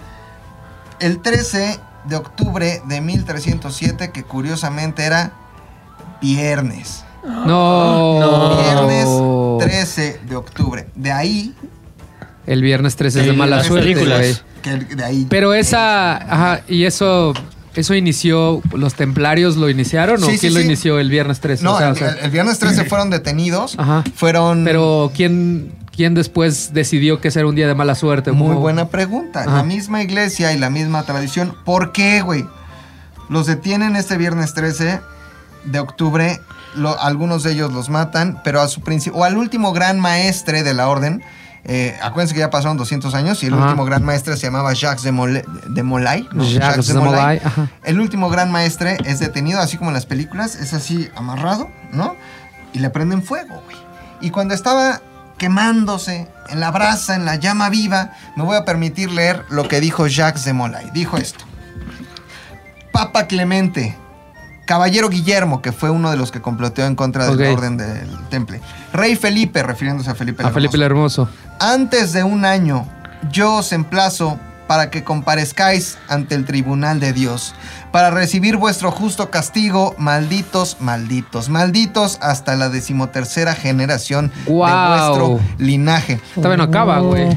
El 0.99 1.21
13 1.21 1.79
de 2.05 2.17
octubre 2.17 2.83
de 2.87 3.01
1307, 3.01 4.11
que 4.11 4.23
curiosamente 4.25 5.05
era 5.05 5.33
viernes. 6.21 7.05
No. 7.25 8.19
No. 8.21 8.57
Viernes 8.59 9.69
13 9.71 10.21
de 10.27 10.37
octubre. 10.37 10.89
De 10.95 11.13
ahí, 11.13 11.55
El 12.47 12.63
viernes 12.63 12.97
13 12.97 13.21
es 13.21 13.27
de 13.27 13.33
mala 13.35 13.63
suerte, 13.63 13.89
películas. 13.93 14.19
güey. 14.19 14.37
que 14.63 14.95
de 14.97 15.05
ahí. 15.05 15.27
Pero 15.29 15.53
esa. 15.55 16.17
Ajá, 16.17 16.63
y 16.67 16.85
eso. 16.85 17.35
¿Eso 17.75 17.95
inició, 17.95 18.61
los 18.73 18.95
templarios 18.95 19.57
lo 19.57 19.71
iniciaron 19.71 20.23
o 20.23 20.27
Sí, 20.27 20.33
sí, 20.33 20.39
quién 20.41 20.55
lo 20.55 20.61
sí. 20.61 20.67
inició 20.67 20.99
el 20.99 21.09
viernes 21.09 21.41
13? 21.41 21.63
No, 21.65 21.75
O 21.75 21.79
sea, 21.79 21.89
el, 21.89 21.93
o 21.93 21.97
sea, 21.97 22.09
el- 22.11 22.19
el 22.19 22.31
viernes 22.31 22.59
13 22.59 22.85
fueron 22.85 23.11
detenidos. 23.11 23.77
Ajá. 23.79 24.03
Fueron. 24.17 24.65
pero 24.65 25.13
¿quién, 25.15 25.73
¿quién 25.95 26.15
después 26.15 26.73
decidió 26.75 27.21
que 27.21 27.29
era 27.29 27.47
un 27.47 27.55
día 27.55 27.69
de 27.69 27.75
mala 27.77 27.95
suerte? 27.95 28.33
Muy 28.33 28.49
¿Cómo? 28.49 28.61
buena 28.61 28.89
pregunta. 28.89 29.43
Ajá. 29.43 29.59
La 29.59 29.63
misma 29.63 30.03
iglesia 30.03 30.53
y 30.53 30.59
la 30.59 30.69
misma 30.69 31.05
tradición. 31.05 31.55
¿Por 31.65 31.93
qué, 31.93 32.23
güey? 32.23 32.45
Los 33.29 33.47
detienen 33.47 33.95
este 33.95 34.17
viernes 34.17 34.53
13 34.55 35.01
de 35.65 35.79
octubre. 35.79 36.41
lo- 36.77 37.01
algunos 37.01 37.43
de 37.43 37.51
ellos 37.53 37.73
los 37.73 37.89
matan, 37.89 38.41
pero 38.45 38.61
a 38.61 38.69
su 38.69 38.81
principio, 38.81 39.19
o 39.19 39.25
al 39.25 39.37
último 39.37 39.73
gran 39.73 39.99
maestre 39.99 40.63
de 40.63 40.73
la 40.73 40.87
orden. 40.89 41.21
Eh, 41.65 41.97
acuérdense 42.03 42.35
que 42.35 42.41
ya 42.41 42.51
pasaron 42.51 42.77
200 42.77 43.15
años 43.15 43.43
y 43.43 43.47
el 43.47 43.55
Ajá. 43.55 43.65
último 43.65 43.85
gran 43.85 44.03
maestre 44.05 44.37
se 44.37 44.47
llamaba 44.47 44.73
Jacques 44.73 45.03
de, 45.03 45.13
Molay. 45.13 45.43
De 45.67 45.83
Molay 45.83 46.29
¿no? 46.33 46.45
Jacques 46.45 46.87
de 46.87 46.95
Molay, 46.95 47.41
ajá. 47.45 47.69
El 47.85 48.01
último 48.01 48.31
gran 48.31 48.51
maestre 48.51 48.97
es 49.05 49.19
detenido, 49.21 49.61
así 49.61 49.77
como 49.77 49.91
en 49.91 49.95
las 49.95 50.07
películas, 50.07 50.55
es 50.57 50.73
así 50.73 51.09
amarrado, 51.17 51.69
¿no? 51.93 52.17
Y 52.73 52.79
le 52.79 52.91
prenden 52.91 53.23
fuego, 53.23 53.63
güey. 53.65 53.77
Y 54.21 54.31
cuando 54.31 54.55
estaba 54.55 55.01
quemándose 55.39 56.29
en 56.49 56.61
la 56.61 56.71
brasa, 56.71 57.15
en 57.15 57.25
la 57.25 57.37
llama 57.37 57.69
viva, 57.71 58.13
me 58.37 58.45
voy 58.45 58.57
a 58.57 58.65
permitir 58.65 59.11
leer 59.11 59.45
lo 59.49 59.69
que 59.69 59.81
dijo 59.81 60.07
Jacques 60.07 60.45
de 60.45 60.53
Molay. 60.53 60.91
Dijo 60.93 61.17
esto. 61.17 61.45
Papa 62.93 63.27
Clemente, 63.27 63.97
Caballero 64.71 65.09
Guillermo, 65.09 65.63
que 65.63 65.73
fue 65.73 65.91
uno 65.91 66.13
de 66.13 66.17
los 66.17 66.31
que 66.31 66.41
comploteó 66.41 66.87
en 66.87 66.95
contra 66.95 67.27
del 67.27 67.35
Ok. 67.51 67.59
orden 67.59 67.77
del 67.77 68.09
temple. 68.29 68.61
Rey 68.93 69.17
Felipe, 69.17 69.65
refiriéndose 69.65 70.09
a 70.11 70.15
Felipe 70.15 70.43
el 70.45 70.49
A 70.49 70.53
Felipe 70.53 70.77
el 70.77 70.85
Hermoso. 70.85 71.29
Antes 71.59 72.13
de 72.13 72.23
un 72.23 72.45
año, 72.45 72.87
yo 73.33 73.57
os 73.57 73.73
emplazo 73.73 74.39
para 74.69 74.89
que 74.89 75.03
comparezcáis 75.03 75.99
ante 76.09 76.37
el 76.37 76.45
tribunal 76.45 77.01
de 77.01 77.13
Dios, 77.13 77.53
para 77.91 78.11
recibir 78.13 78.59
vuestro 78.59 78.93
justo 78.93 79.29
castigo, 79.29 79.97
malditos, 79.99 80.77
malditos, 80.79 81.49
malditos, 81.49 82.19
hasta 82.23 82.55
la 82.55 82.69
decimotercera 82.69 83.57
generación 83.57 84.31
de 84.47 84.53
vuestro 84.53 85.41
linaje. 85.59 86.21
Todavía 86.37 86.59
no 86.59 86.63
acaba, 86.63 87.01
güey. 87.01 87.37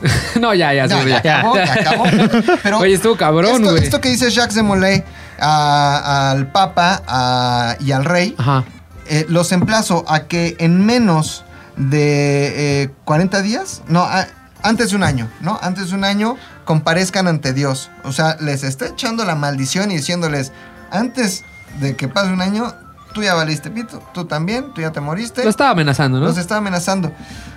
no, 0.38 0.52
ya, 0.52 0.74
ya, 0.74 0.84
Ya, 0.86 1.02
sí, 1.02 1.08
ya 1.08 1.22
ya. 1.22 1.38
acabó, 1.38 1.56
ya 1.56 1.72
acabó. 1.72 2.04
Pero 2.62 2.78
Oye, 2.78 2.92
estuvo 2.92 3.16
cabrón, 3.16 3.62
esto, 3.62 3.70
güey. 3.70 3.82
esto 3.84 4.00
que 4.02 4.10
dice 4.10 4.30
Jacques 4.30 4.54
de 4.54 4.62
Molay 4.62 5.02
a- 5.40 6.30
al 6.30 6.50
Papa 6.52 7.02
a- 7.06 7.76
y 7.80 7.92
al 7.92 8.04
Rey, 8.04 8.34
Ajá. 8.38 8.64
eh, 9.06 9.26
los 9.28 9.52
emplazo 9.52 10.04
a 10.08 10.20
que 10.26 10.56
en 10.58 10.84
menos 10.84 11.44
de 11.76 12.82
eh, 12.84 12.90
40 13.04 13.40
días, 13.42 13.82
no, 13.88 14.02
a- 14.02 14.26
antes 14.62 14.90
de 14.90 14.96
un 14.96 15.04
año, 15.04 15.28
¿no? 15.40 15.58
Antes 15.62 15.90
de 15.90 15.94
un 15.94 16.04
año 16.04 16.36
comparezcan 16.64 17.28
ante 17.28 17.52
Dios. 17.52 17.90
O 18.04 18.12
sea, 18.12 18.36
les 18.40 18.64
está 18.64 18.86
echando 18.86 19.24
la 19.24 19.34
maldición 19.36 19.90
y 19.92 19.96
diciéndoles, 19.96 20.52
antes 20.90 21.44
de 21.80 21.94
que 21.96 22.08
pase 22.08 22.32
un 22.32 22.40
año, 22.42 22.74
tú 23.14 23.22
ya 23.22 23.34
valiste 23.34 23.70
pito, 23.70 24.02
tú 24.12 24.24
también, 24.24 24.72
tú 24.74 24.80
ya 24.80 24.90
te 24.90 25.00
moriste. 25.00 25.44
Lo 25.44 25.50
estaba 25.50 25.70
amenazando, 25.70 26.18
¿no? 26.20 26.26
Los 26.26 26.38
está 26.38 26.56
amenazando. 26.56 27.12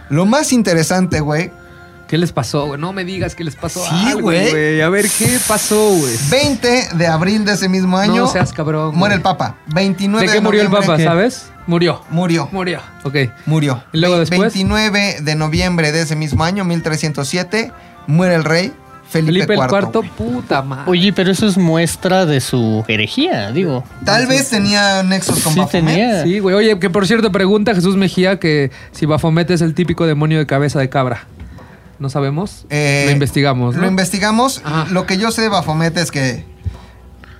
Lo 0.09 0.25
más 0.25 0.53
interesante, 0.53 1.19
güey, 1.21 1.51
¿Qué 2.11 2.17
les 2.17 2.31
pasó, 2.33 2.67
güey? 2.67 2.79
No 2.79 2.91
me 2.91 3.05
digas 3.05 3.33
qué 3.35 3.43
les 3.45 3.55
pasó. 3.55 3.83
Sí, 3.83 3.95
algo, 4.09 4.23
güey. 4.23 4.81
A 4.81 4.89
ver, 4.89 5.05
¿qué 5.17 5.39
pasó, 5.47 5.91
güey? 5.95 6.13
20 6.29 6.89
de 6.95 7.07
abril 7.07 7.45
de 7.45 7.53
ese 7.53 7.69
mismo 7.69 7.97
año, 7.97 8.23
No 8.23 8.27
seas 8.27 8.51
cabrón. 8.51 8.93
muere 8.97 9.15
el. 9.15 9.21
Papa. 9.21 9.55
29 9.73 10.27
¿De 10.27 10.33
qué 10.33 10.41
murió 10.41 10.61
el 10.61 10.69
noviembre- 10.69 10.87
Papa, 10.97 11.01
sabes? 11.03 11.49
Murió. 11.67 12.01
Murió. 12.09 12.49
Murió. 12.51 12.81
Ok. 13.05 13.15
Murió. 13.45 13.81
¿Y 13.93 13.99
luego 13.99 14.15
Ve- 14.15 14.19
después? 14.19 14.41
29 14.53 15.19
de 15.21 15.35
noviembre 15.35 15.93
de 15.93 16.01
ese 16.01 16.17
mismo 16.17 16.43
año, 16.43 16.65
1307, 16.65 17.71
muere 18.07 18.35
el 18.35 18.43
rey 18.43 18.73
Felipe, 19.09 19.31
Felipe 19.45 19.53
el 19.53 19.59
IV. 19.59 19.67
cuarto, 19.69 19.99
güey. 19.99 20.11
puta 20.17 20.61
madre. 20.63 20.83
Oye, 20.91 21.13
pero 21.13 21.31
eso 21.31 21.47
es 21.47 21.57
muestra 21.57 22.25
de 22.25 22.41
su 22.41 22.83
herejía, 22.89 23.51
digo. 23.51 23.83
Tal 24.03 24.25
vez 24.27 24.49
tenía 24.49 25.01
nexos 25.03 25.39
con 25.43 25.53
Sí 25.53 25.59
Baphomet. 25.61 25.85
tenía. 25.95 26.23
Sí, 26.23 26.39
güey. 26.39 26.55
Oye, 26.55 26.77
que 26.79 26.89
por 26.89 27.07
cierto, 27.07 27.31
pregunta 27.31 27.73
Jesús 27.73 27.95
Mejía 27.95 28.37
que 28.39 28.71
si 28.91 29.05
Baphomet 29.05 29.49
es 29.51 29.61
el 29.61 29.73
típico 29.75 30.05
demonio 30.05 30.39
de 30.39 30.45
cabeza 30.45 30.79
de 30.79 30.89
cabra. 30.89 31.25
¿No 32.01 32.09
sabemos? 32.09 32.65
Eh, 32.71 33.03
Lo 33.05 33.11
investigamos, 33.11 33.75
¿no? 33.75 33.81
Lo 33.81 33.87
investigamos. 33.87 34.63
Lo 34.89 35.05
que 35.05 35.19
yo 35.19 35.29
sé 35.29 35.43
de 35.43 35.49
Baphomet 35.49 35.95
es 35.97 36.09
que 36.09 36.43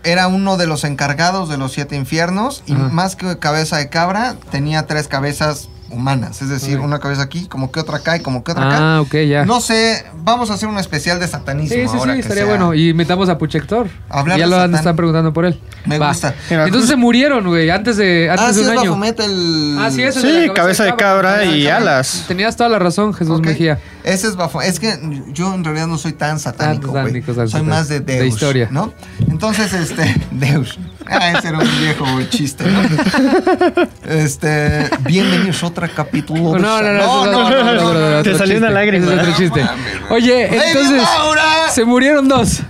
era 0.04 0.28
uno 0.28 0.56
de 0.56 0.68
los 0.68 0.84
encargados 0.84 1.50
de 1.50 1.58
los 1.58 1.72
siete 1.72 1.96
infiernos 1.96 2.62
y 2.68 2.74
Ajá. 2.74 2.90
más 2.90 3.16
que 3.16 3.40
cabeza 3.40 3.78
de 3.78 3.90
cabra, 3.90 4.36
tenía 4.52 4.86
tres 4.86 5.08
cabezas 5.08 5.70
humanas. 5.90 6.44
Es 6.44 6.50
decir, 6.50 6.80
una 6.80 7.00
cabeza 7.00 7.24
aquí, 7.24 7.48
como 7.48 7.72
que 7.72 7.80
otra 7.80 7.98
acá 7.98 8.18
y 8.18 8.20
como 8.20 8.44
que 8.44 8.52
otra 8.52 8.68
acá. 8.68 8.78
ah, 8.98 9.02
ok, 9.02 9.16
ya. 9.28 9.46
No 9.46 9.62
sé 9.62 10.06
vamos 10.24 10.50
a 10.52 10.54
hacer 10.56 10.70
un 10.70 10.78
especial 10.78 11.20
de 11.20 11.28
satanismo 11.28 11.76
Sí, 11.76 11.88
sí, 11.88 11.98
ahora 11.98 12.14
sí, 12.14 12.18
que 12.18 12.22
estaría 12.22 12.44
sea- 12.44 12.52
bueno. 12.52 12.74
Y 12.74 12.94
metamos 12.94 13.30
a 13.30 13.38
Puchector. 13.38 13.88
Hablar 14.10 14.38
ya 14.40 14.46
de 14.46 14.68
lo 14.68 14.76
están 14.78 14.96
preguntando 14.96 15.34
por 15.34 15.46
él. 15.46 15.60
Me 15.86 15.98
gusta. 16.00 16.34
Entonces 16.50 16.90
se 16.90 16.96
murieron, 16.96 17.46
güey, 17.48 17.70
antes 17.70 17.98
de, 17.98 18.30
antes 18.30 18.46
Ah, 18.46 18.48
de 18.50 18.54
sí, 18.54 18.60
un 18.62 18.66
es 18.66 18.72
año. 18.72 18.82
Baphomet 18.92 19.20
el... 19.20 19.78
Ah, 19.80 19.90
sí, 19.92 20.04
ese 20.04 20.20
es 20.20 20.26
Sí, 20.26 20.32
de 20.32 20.48
la 20.48 20.54
cabeza 20.54 20.84
de 20.84 20.96
cabra 20.96 21.44
y 21.46 21.64
cabra. 21.64 21.78
alas. 21.78 22.26
Tenías 22.28 22.56
toda 22.56 22.70
la 22.70 22.80
razón, 22.80 23.14
Jesús. 23.14 23.42
Mejía. 23.42 23.80
Ese 24.04 24.28
es 24.28 24.36
Baphomet. 24.36 24.68
Es 24.70 24.80
que 24.80 24.98
yo 25.34 25.54
en 25.54 25.64
realidad 25.64 25.88
no 25.88 25.98
soy 25.98 26.14
tan 26.14 26.40
satánico, 26.40 26.88
Ah, 26.90 26.92
güey. 26.92 27.04
satánico, 27.04 27.32
satánico. 27.34 27.58
Soy 27.58 27.64
más 27.68 27.88
de 27.88 28.00
De 28.00 28.14
Deus. 28.20 28.28
historia. 28.34 28.68
¿no? 28.72 28.94
Entonces, 29.30 29.74
este... 29.74 30.16
Deus. 30.32 30.78
Ah, 31.12 31.34
ese 31.38 31.50
era 31.50 31.58
un 31.60 31.80
viejo 31.80 32.06
chiste, 32.30 32.64
¿no? 32.64 32.82
Este, 34.10 34.90
bienvenidos 35.02 35.62
a 35.62 35.68
otro 35.68 35.86
capítulo. 35.94 36.58
No, 36.58 36.82
no, 36.82 37.26
no, 37.26 38.24
Te 38.24 38.38
salió 38.38 38.58
una 38.58 38.70
lágrima. 38.70 39.14
Es 39.14 39.20
otro 39.20 39.34
chiste. 39.36 39.66
Oye, 40.10 40.46
entonces, 40.46 41.04
se 41.72 41.84
murieron 41.84 42.30
dos. 42.30 42.62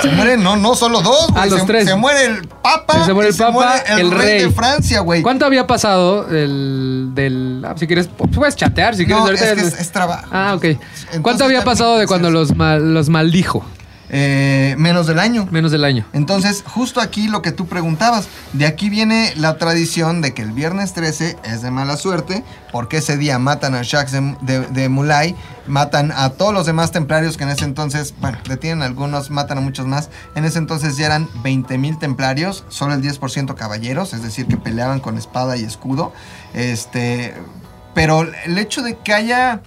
Se 0.00 0.08
mueren, 0.08 0.42
no, 0.42 0.56
no 0.56 0.74
solo 0.74 1.02
dos, 1.02 1.26
ah, 1.28 1.32
güey. 1.32 1.42
A 1.42 1.46
los 1.46 1.60
se, 1.60 1.66
tres. 1.66 1.84
se 1.84 1.94
muere 1.94 2.24
el 2.24 2.48
Papa. 2.48 3.04
Se 3.04 3.12
muere 3.12 3.28
el, 3.28 3.36
Papa, 3.36 3.82
se 3.84 4.00
el, 4.00 4.10
rey, 4.10 4.44
de 4.44 4.50
Francia, 4.50 5.00
güey. 5.00 5.20
¿Cuánto 5.20 5.44
había 5.44 5.66
pasado 5.66 6.26
el, 6.30 7.10
del. 7.12 7.62
Ah, 7.66 7.74
si 7.76 7.86
quieres, 7.86 8.08
pues, 8.16 8.30
puedes 8.34 8.56
chatear, 8.56 8.96
si 8.96 9.04
quieres. 9.04 9.22
No, 9.22 9.26
ahorita 9.26 9.52
es, 9.52 9.78
es, 9.78 9.92
trabajo. 9.92 10.26
Ah, 10.32 10.54
ok. 10.56 10.64
¿Cuánto 11.20 11.44
había 11.44 11.64
pasado 11.64 11.98
de 11.98 12.06
cuando 12.06 12.30
los, 12.30 12.56
mal, 12.56 12.94
los 12.94 13.10
maldijo? 13.10 13.62
Eh, 14.12 14.74
menos 14.76 15.06
del 15.06 15.20
año. 15.20 15.46
Menos 15.52 15.70
del 15.70 15.84
año. 15.84 16.04
Entonces, 16.12 16.64
justo 16.66 17.00
aquí 17.00 17.28
lo 17.28 17.42
que 17.42 17.52
tú 17.52 17.66
preguntabas, 17.66 18.26
de 18.52 18.66
aquí 18.66 18.90
viene 18.90 19.32
la 19.36 19.56
tradición 19.56 20.20
de 20.20 20.34
que 20.34 20.42
el 20.42 20.50
viernes 20.50 20.92
13 20.94 21.36
es 21.44 21.62
de 21.62 21.70
mala 21.70 21.96
suerte, 21.96 22.42
porque 22.72 22.96
ese 22.96 23.16
día 23.16 23.38
matan 23.38 23.76
a 23.76 23.82
Jacques 23.82 24.10
de, 24.12 24.36
de- 24.42 24.66
de 24.66 24.88
Mulay, 24.88 25.36
matan 25.68 26.10
a 26.10 26.30
todos 26.30 26.52
los 26.52 26.66
demás 26.66 26.90
templarios 26.90 27.36
que 27.36 27.44
en 27.44 27.50
ese 27.50 27.64
entonces, 27.64 28.12
bueno, 28.20 28.38
detienen 28.48 28.82
a 28.82 28.86
algunos, 28.86 29.30
matan 29.30 29.58
a 29.58 29.60
muchos 29.60 29.86
más. 29.86 30.10
En 30.34 30.44
ese 30.44 30.58
entonces 30.58 30.96
ya 30.96 31.06
eran 31.06 31.28
20 31.44 31.78
mil 31.78 31.96
templarios, 31.96 32.64
solo 32.68 32.94
el 32.94 33.02
10% 33.02 33.54
caballeros, 33.54 34.12
es 34.12 34.22
decir, 34.24 34.46
que 34.46 34.56
peleaban 34.56 34.98
con 34.98 35.18
espada 35.18 35.56
y 35.56 35.62
escudo. 35.62 36.12
Este, 36.52 37.34
pero 37.94 38.26
el 38.44 38.58
hecho 38.58 38.82
de 38.82 38.96
que 38.98 39.14
haya 39.14 39.60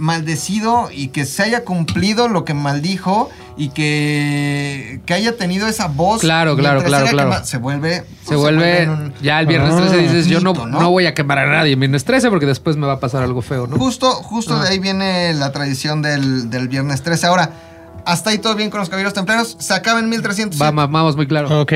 maldecido 0.00 0.88
y 0.92 1.08
que 1.08 1.24
se 1.26 1.42
haya 1.44 1.64
cumplido 1.64 2.26
lo 2.28 2.44
que 2.44 2.54
maldijo 2.54 3.30
y 3.56 3.68
que, 3.68 5.00
que 5.06 5.14
haya 5.14 5.36
tenido 5.36 5.68
esa 5.68 5.86
voz. 5.88 6.20
Claro, 6.20 6.56
claro, 6.56 6.82
claro, 6.82 7.06
claro. 7.06 7.30
quema- 7.30 7.44
se 7.44 7.58
vuelve. 7.58 8.04
Se 8.26 8.34
vuelve 8.34 8.82
en 8.82 8.90
un- 8.90 9.14
ya 9.22 9.38
el 9.40 9.46
viernes 9.46 9.74
Ah, 9.74 9.78
13 9.88 9.96
dices, 9.98 10.26
yo 10.26 10.40
no, 10.40 10.54
¿no? 10.54 10.66
¿no? 10.66 10.90
voy 10.90 11.06
a 11.06 11.14
quemar 11.14 11.38
a 11.38 11.46
nadie 11.46 11.72
en 11.74 11.80
viernes 11.80 12.04
13 12.04 12.30
porque 12.30 12.46
después 12.46 12.76
me 12.76 12.86
va 12.86 12.94
a 12.94 13.00
pasar 13.00 13.22
algo 13.22 13.42
feo, 13.42 13.66
¿no? 13.66 13.76
Justo, 13.76 14.10
justo 14.10 14.54
Ah. 14.56 14.62
de 14.64 14.70
ahí 14.70 14.78
viene 14.78 15.34
la 15.34 15.52
tradición 15.52 16.02
del, 16.02 16.48
del 16.50 16.68
viernes 16.68 17.02
13. 17.02 17.26
Ahora, 17.26 17.50
hasta 18.06 18.30
ahí 18.30 18.38
todo 18.38 18.54
bien 18.54 18.70
con 18.70 18.80
los 18.80 18.88
caballeros 18.88 19.12
templarios. 19.12 19.56
Se 19.60 19.74
acaba 19.74 20.00
en 20.00 20.08
1300. 20.08 20.58
Vamos, 20.58 20.90
vamos 20.90 21.16
muy 21.16 21.26
claro. 21.26 21.60
Ok. 21.60 21.72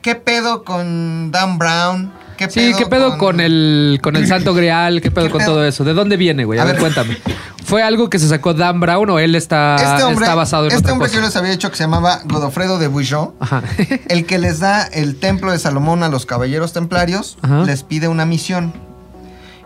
¿Qué 0.00 0.14
pedo 0.14 0.64
con 0.64 1.30
Dan 1.32 1.58
Brown? 1.58 2.12
¿Qué 2.36 2.50
Sí, 2.50 2.72
¿qué 2.76 2.86
pedo 2.86 3.18
con, 3.18 3.40
el 3.40 3.98
con 4.02 4.16
el 4.16 4.26
Santo 4.26 4.54
Grial? 4.54 5.00
¿Qué 5.00 5.10
pedo 5.10 5.26
¿Qué 5.26 5.30
con 5.32 5.38
pedo? 5.40 5.52
todo 5.52 5.64
eso? 5.64 5.84
¿De 5.84 5.94
dónde 5.94 6.16
viene, 6.16 6.44
güey? 6.44 6.58
A, 6.58 6.62
A 6.62 6.64
ver, 6.66 6.74
ver. 6.74 6.80
cuéntame. 6.82 7.16
¿Fue 7.64 7.82
algo 7.82 8.08
que 8.10 8.18
se 8.20 8.28
sacó 8.28 8.54
Dan 8.54 8.78
Brown 8.78 9.10
o 9.10 9.18
él 9.18 9.34
está, 9.34 9.74
Este 9.76 10.04
hombre, 10.04 10.24
está 10.24 10.36
basado 10.36 10.64
en 10.66 10.68
este 10.72 10.78
otra 10.80 10.92
hombre 10.92 11.08
cosa? 11.08 11.16
que 11.16 11.20
yo 11.22 11.26
les 11.26 11.36
había 11.36 11.50
dicho 11.50 11.68
que 11.70 11.76
se 11.76 11.82
llamaba 11.82 12.20
Godofredo 12.24 12.78
de 12.78 12.86
Bouillon, 12.86 13.34
Ajá. 13.40 13.62
el 14.08 14.24
que 14.24 14.38
les 14.38 14.60
da 14.60 14.84
el 14.84 15.16
templo 15.16 15.50
de 15.50 15.58
Salomón 15.58 16.04
a 16.04 16.08
los 16.08 16.26
caballeros 16.26 16.72
templarios, 16.72 17.38
Ajá. 17.42 17.62
les 17.64 17.82
pide 17.82 18.06
una 18.08 18.24
misión. 18.24 18.72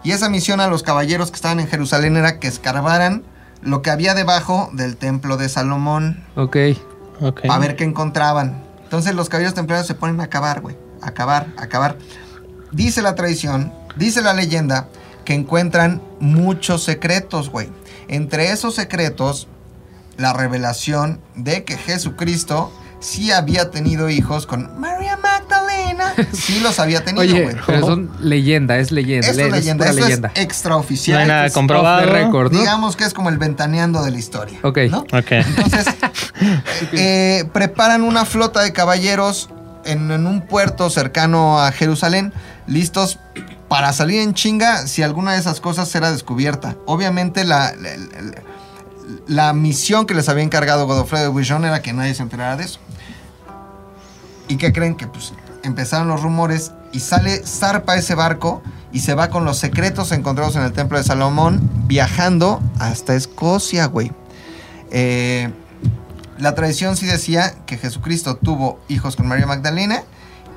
Y 0.03 0.13
esa 0.13 0.31
misión 0.31 0.61
a 0.61 0.67
los 0.69 0.83
caballeros 0.83 1.31
que 1.31 1.37
estaban 1.37 1.61
en 1.61 1.69
Jerusalén 1.69 2.17
era 2.17 2.39
que 2.39 2.49
escarbaran 2.49 3.23
lo 3.61 3.83
que 3.83 3.91
había 3.91 4.15
debajo 4.15 4.71
del 4.73 4.97
templo 4.97 5.37
de 5.37 5.51
Salomón 5.51 6.25
ok. 6.37 6.57
Ok. 7.21 7.41
para 7.47 7.59
ver 7.59 7.77
qué 7.77 7.85
encontraban. 7.85 8.63
Entonces 8.85 9.15
los 9.15 9.29
caballeros 9.29 9.53
templarios 9.55 9.87
se 9.87 9.93
ponen 9.95 10.21
a 10.21 10.25
acabar, 10.25 10.63
güey. 10.63 10.75
A 11.03 11.09
acabar, 11.09 11.49
a 11.59 11.65
acabar. 11.65 11.97
Dice 12.73 13.03
la 13.03 13.15
tradición, 13.15 13.73
dice 13.97 14.23
la 14.23 14.33
leyenda, 14.35 14.89
que 15.25 15.35
encuentran 15.35 16.01
muchos 16.21 16.83
secretos, 16.85 17.51
güey. 17.51 17.69
Entre 18.09 18.53
esos 18.53 18.75
secretos, 18.75 19.49
la 20.17 20.33
revelación 20.33 21.21
de 21.35 21.65
que 21.65 21.77
Jesucristo 21.77 22.73
sí 23.01 23.33
había 23.33 23.71
tenido 23.71 24.11
hijos 24.11 24.47
con 24.47 24.79
María 24.81 25.17
Magdalena. 25.17 26.15
Sí 26.33 26.61
los 26.61 26.79
había 26.79 27.05
tenido, 27.05 27.23
Oye, 27.23 27.43
güey. 27.45 27.57
pero 27.67 27.87
son 27.87 28.11
leyenda, 28.21 28.79
es 28.79 28.91
leyenda. 28.91 29.29
Esto 29.29 29.41
es 29.43 29.47
es 29.47 29.53
leyenda, 29.53 29.85
pura 29.85 29.91
esto 29.91 30.05
leyenda. 30.05 30.33
es 30.35 30.43
extraoficial. 30.43 31.17
No 31.19 31.23
hay 31.23 31.29
nada 31.29 31.47
es 31.47 31.53
comprobado. 31.53 32.11
record, 32.11 32.53
¿no? 32.53 32.59
Digamos 32.59 32.97
que 32.97 33.05
es 33.05 33.13
como 33.15 33.29
el 33.29 33.39
ventaneando 33.39 34.03
de 34.03 34.11
la 34.11 34.19
historia. 34.19 34.59
Ok. 34.63 34.79
¿no? 34.91 35.01
Ok. 35.01 35.31
Entonces, 35.33 35.87
eh, 36.93 37.45
preparan 37.53 38.03
una 38.03 38.25
flota 38.25 38.63
de 38.63 38.73
caballeros 38.73 39.51
en, 39.85 40.11
en 40.11 40.27
un 40.27 40.43
puerto 40.43 40.91
cercano 40.91 41.61
a 41.61 41.71
Jerusalén, 41.73 42.33
listos 42.71 43.19
para 43.69 43.93
salir 43.93 44.21
en 44.21 44.33
chinga 44.33 44.87
si 44.87 45.03
alguna 45.03 45.33
de 45.33 45.39
esas 45.39 45.61
cosas 45.61 45.89
será 45.89 46.11
descubierta. 46.11 46.77
Obviamente 46.87 47.45
la, 47.45 47.75
la, 49.27 49.53
misión 49.53 50.07
que 50.07 50.15
les 50.15 50.29
había 50.29 50.45
encargado 50.45 50.87
Godofredo 50.87 51.33
Bouillon 51.33 51.65
era 51.65 51.83
que 51.83 51.93
nadie 51.93 52.15
se 52.15 52.23
enterara 52.23 52.57
de 52.57 52.65
eso. 52.65 52.79
¿Y 54.49 54.57
qué 54.57 54.73
creen? 54.73 54.97
Que 54.97 55.07
pues 55.07 55.33
empezaron 55.63 56.09
los 56.09 56.23
rumores 56.23 56.73
y 56.93 57.01
sale, 57.01 57.43
zarpa 57.45 57.97
ese 57.97 58.15
barco 58.15 58.63
y 58.93 59.01
se 59.01 59.15
va 59.15 59.31
con 59.31 59.45
los 59.45 59.59
secretos 59.59 60.11
encontrados 60.13 60.57
en 60.57 60.63
el 60.63 60.73
templo 60.73 60.99
de 60.99 61.05
Salomón 61.05 61.61
viajando 61.87 62.61
hasta 62.79 63.15
Escocia, 63.15 63.87
güey. 63.87 64.13
Eh, 64.91 65.53
la 66.39 66.55
tradición 66.55 66.97
sí 66.97 67.07
decía 67.07 67.55
que 67.67 67.77
Jesucristo 67.77 68.37
tuvo 68.37 68.81
hijos 68.89 69.15
con 69.15 69.29
María 69.29 69.47
Magdalena 69.47 70.03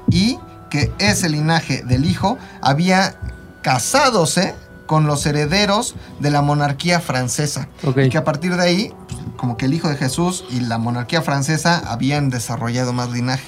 y 0.10 0.40
que 0.74 0.92
ese 0.98 1.30
linaje 1.30 1.84
del 1.84 2.04
hijo 2.04 2.40
había 2.60 3.14
casadose 3.62 4.56
con 4.88 5.06
los 5.06 5.24
herederos 5.28 5.94
de 6.20 6.32
la 6.32 6.42
monarquía 6.42 7.00
francesa. 7.00 7.68
Y 7.96 8.10
que 8.10 8.18
a 8.18 8.24
partir 8.24 8.56
de 8.56 8.64
ahí, 8.64 8.94
pues, 9.08 9.22
como 9.38 9.56
que 9.56 9.68
el 9.68 9.76
hijo 9.76 9.88
de 9.88 9.98
Jesús 9.98 10.44
y 10.50 10.62
la 10.62 10.80
monarquía 10.80 11.22
francesa 11.22 11.78
habían 11.78 12.32
desarrollado 12.32 12.92
más 12.92 13.12
linaje. 13.12 13.44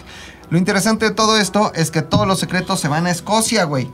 Lo 0.52 0.60
interesante 0.60 1.06
de 1.06 1.16
todo 1.16 1.40
esto 1.40 1.74
es 1.74 1.90
que 1.90 2.04
todos 2.04 2.28
los 2.28 2.40
secretos 2.40 2.80
se 2.80 2.90
van 2.90 3.08
a 3.08 3.10
Escocia, 3.10 3.64
güey. 3.64 3.92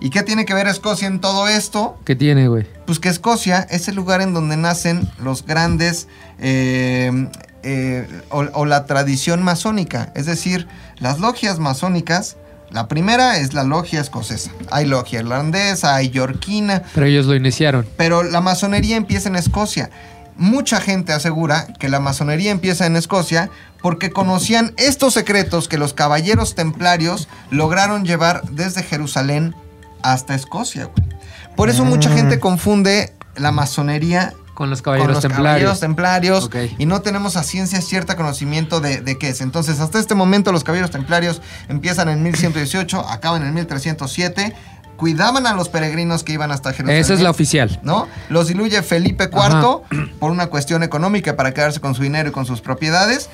¿Y 0.00 0.10
qué 0.10 0.24
tiene 0.24 0.44
que 0.44 0.52
ver 0.52 0.66
Escocia 0.66 1.06
en 1.06 1.20
todo 1.20 1.46
esto? 1.46 1.96
¿Qué 2.04 2.16
tiene, 2.16 2.48
güey? 2.48 2.66
Pues 2.84 2.98
que 2.98 3.10
Escocia 3.10 3.60
es 3.70 3.86
el 3.86 3.94
lugar 3.94 4.22
en 4.22 4.34
donde 4.34 4.56
nacen 4.56 5.08
los 5.20 5.46
grandes 5.46 6.08
eh, 6.40 7.28
eh, 7.62 8.22
o, 8.30 8.40
o 8.54 8.64
la 8.64 8.86
tradición 8.86 9.44
masónica, 9.44 10.10
es 10.16 10.26
decir, 10.26 10.66
las 10.98 11.20
logias 11.20 11.60
masónicas. 11.60 12.38
La 12.72 12.88
primera 12.88 13.36
es 13.38 13.52
la 13.54 13.64
logia 13.64 14.00
escocesa. 14.00 14.50
Hay 14.70 14.86
logia 14.86 15.20
irlandesa, 15.20 15.94
hay 15.94 16.08
yorquina, 16.10 16.82
Pero 16.94 17.06
ellos 17.06 17.26
lo 17.26 17.34
iniciaron. 17.34 17.86
pero 17.96 18.22
la 18.22 18.40
masonería 18.40 18.96
empieza 18.96 19.28
en 19.28 19.36
Escocia. 19.36 19.90
Mucha 20.36 20.80
gente 20.80 21.12
asegura 21.12 21.66
que 21.78 21.90
la 21.90 22.00
masonería 22.00 22.50
empieza 22.50 22.86
en 22.86 22.96
Escocia 22.96 23.50
porque 23.82 24.10
conocían 24.10 24.72
estos 24.78 25.12
secretos 25.12 25.68
que 25.68 25.76
los 25.76 25.92
caballeros 25.92 26.54
templarios 26.54 27.28
lograron 27.50 28.04
llevar 28.06 28.42
desde 28.50 28.82
Jerusalén 28.82 29.54
hasta 30.02 30.34
Escocia. 30.34 30.86
güey. 30.86 31.06
Por 31.54 31.68
eso 31.68 31.84
mucha 31.84 32.08
Mm. 32.08 32.14
gente 32.14 32.40
confunde 32.40 33.12
la 33.36 33.52
masonería 33.52 34.32
Con 34.62 34.70
los 34.70 34.80
con 34.80 34.92
caballeros 34.92 35.14
los 35.14 35.22
templarios. 35.22 35.44
caballeros 35.44 35.80
templarios 35.80 36.50
y 36.78 36.86
no 36.86 37.02
tenemos 37.02 37.34
a 37.34 37.42
ciencia 37.42 37.80
cierta 37.80 38.14
conocimiento 38.14 38.80
de, 38.80 39.00
de 39.00 39.18
qué 39.18 39.30
es. 39.30 39.40
Entonces, 39.40 39.80
hasta 39.80 39.98
este 39.98 40.14
momento 40.14 40.52
los 40.52 40.62
caballeros 40.62 40.92
templarios 40.92 41.42
empiezan 41.68 42.08
en 42.08 42.22
1118, 42.22 43.08
acaban 43.08 43.42
en 43.42 43.54
1307, 43.54 44.54
cuidaban 44.96 45.48
a 45.48 45.54
los 45.54 45.68
peregrinos 45.68 46.22
que 46.22 46.32
iban 46.34 46.52
hasta 46.52 46.72
Jerusalén. 46.72 47.00
Esa 47.00 47.14
es 47.14 47.20
la 47.20 47.30
oficial. 47.30 47.80
¿no? 47.82 48.06
Los 48.28 48.46
diluye 48.46 48.80
Felipe 48.84 49.24
IV 49.24 49.80
por 50.20 50.30
una 50.30 50.46
cuestión 50.46 50.84
económica 50.84 51.34
para 51.34 51.52
quedarse 51.52 51.80
con 51.80 51.96
su 51.96 52.04
dinero 52.04 52.28
y 52.28 52.32
con 52.32 52.46
sus 52.46 52.60
propiedades. 52.60 53.28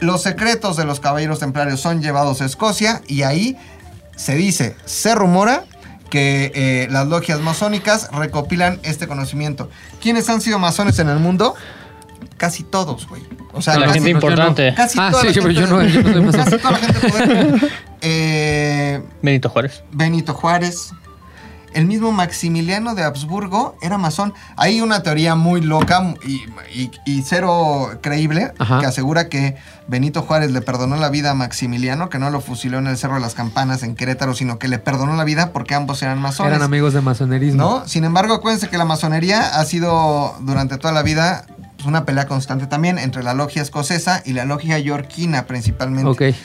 Los 0.00 0.22
secretos 0.22 0.76
de 0.76 0.84
los 0.84 1.00
caballeros 1.00 1.38
templarios 1.38 1.80
son 1.80 2.02
llevados 2.02 2.42
a 2.42 2.44
Escocia 2.44 3.00
y 3.06 3.22
ahí 3.22 3.56
se 4.16 4.34
dice, 4.34 4.76
se 4.84 5.14
rumora 5.14 5.64
que 6.12 6.52
eh, 6.54 6.88
las 6.90 7.08
logias 7.08 7.40
masónicas 7.40 8.10
recopilan 8.12 8.78
este 8.82 9.08
conocimiento. 9.08 9.70
¿Quiénes 10.02 10.28
han 10.28 10.42
sido 10.42 10.58
masones 10.58 10.98
en 10.98 11.08
el 11.08 11.18
mundo? 11.18 11.54
Casi 12.36 12.64
todos, 12.64 13.08
güey. 13.08 13.22
O 13.54 13.62
sea, 13.62 13.78
La 13.78 13.86
casi, 13.86 13.94
gente 14.00 14.10
importante. 14.10 14.74
casi 14.76 14.98
Ah, 15.00 15.08
toda 15.10 15.22
sí, 15.22 15.28
la 15.28 15.32
pero 15.34 15.46
gente 15.46 15.60
yo 15.62 15.66
no- 15.66 15.78
de- 15.78 15.90
yo 15.90 16.02
no 16.02 16.12
soy 16.12 16.22
masón. 16.22 16.44
Casi 16.44 16.58
toda 16.58 16.70
la 16.72 16.78
gente 16.78 17.08
poder. 17.08 17.72
Eh, 18.04 19.00
Benito 19.22 19.48
Juárez. 19.48 19.82
Benito 19.92 20.34
Juárez. 20.34 20.90
El 21.74 21.86
mismo 21.86 22.12
Maximiliano 22.12 22.94
de 22.94 23.02
Habsburgo 23.04 23.76
era 23.80 23.98
masón. 23.98 24.34
Hay 24.56 24.80
una 24.80 25.02
teoría 25.02 25.34
muy 25.34 25.60
loca 25.60 26.14
y, 26.26 26.42
y- 26.72 26.90
y 27.04 27.22
cero 27.22 27.90
creíble 28.00 28.52
Ajá. 28.58 28.80
que 28.80 28.86
asegura 28.86 29.28
que 29.28 29.56
Benito 29.88 30.22
Juárez 30.22 30.50
le 30.52 30.60
perdonó 30.60 30.96
la 30.96 31.08
vida 31.10 31.30
a 31.30 31.34
Maximiliano, 31.34 32.08
que 32.08 32.18
no 32.18 32.30
lo 32.30 32.40
fusiló 32.40 32.78
en 32.78 32.86
el 32.86 32.96
Cerro 32.96 33.14
de 33.14 33.20
las 33.20 33.34
Campanas 33.34 33.82
en 33.82 33.94
Querétaro, 33.94 34.34
sino 34.34 34.58
que 34.58 34.68
le 34.68 34.78
perdonó 34.78 35.16
la 35.16 35.24
vida 35.24 35.52
porque 35.52 35.74
ambos 35.74 36.02
eran 36.02 36.20
masones. 36.20 36.52
Eran 36.52 36.62
amigos 36.62 36.92
de 36.94 37.00
masonerismo. 37.00 37.62
¿No? 37.62 37.88
Sin 37.88 38.04
embargo, 38.04 38.34
acuérdense 38.34 38.68
que 38.68 38.78
la 38.78 38.84
masonería 38.84 39.58
ha 39.58 39.64
sido 39.64 40.34
durante 40.40 40.78
toda 40.78 40.92
la 40.92 41.02
vida 41.02 41.46
pues, 41.76 41.86
una 41.86 42.04
pelea 42.04 42.26
constante 42.26 42.66
también 42.66 42.98
entre 42.98 43.22
la 43.22 43.34
logia 43.34 43.62
escocesa 43.62 44.22
y 44.24 44.32
la 44.34 44.44
logia 44.44 44.78
yorquina 44.78 45.46
principalmente. 45.46 46.10
Ok. 46.10 46.36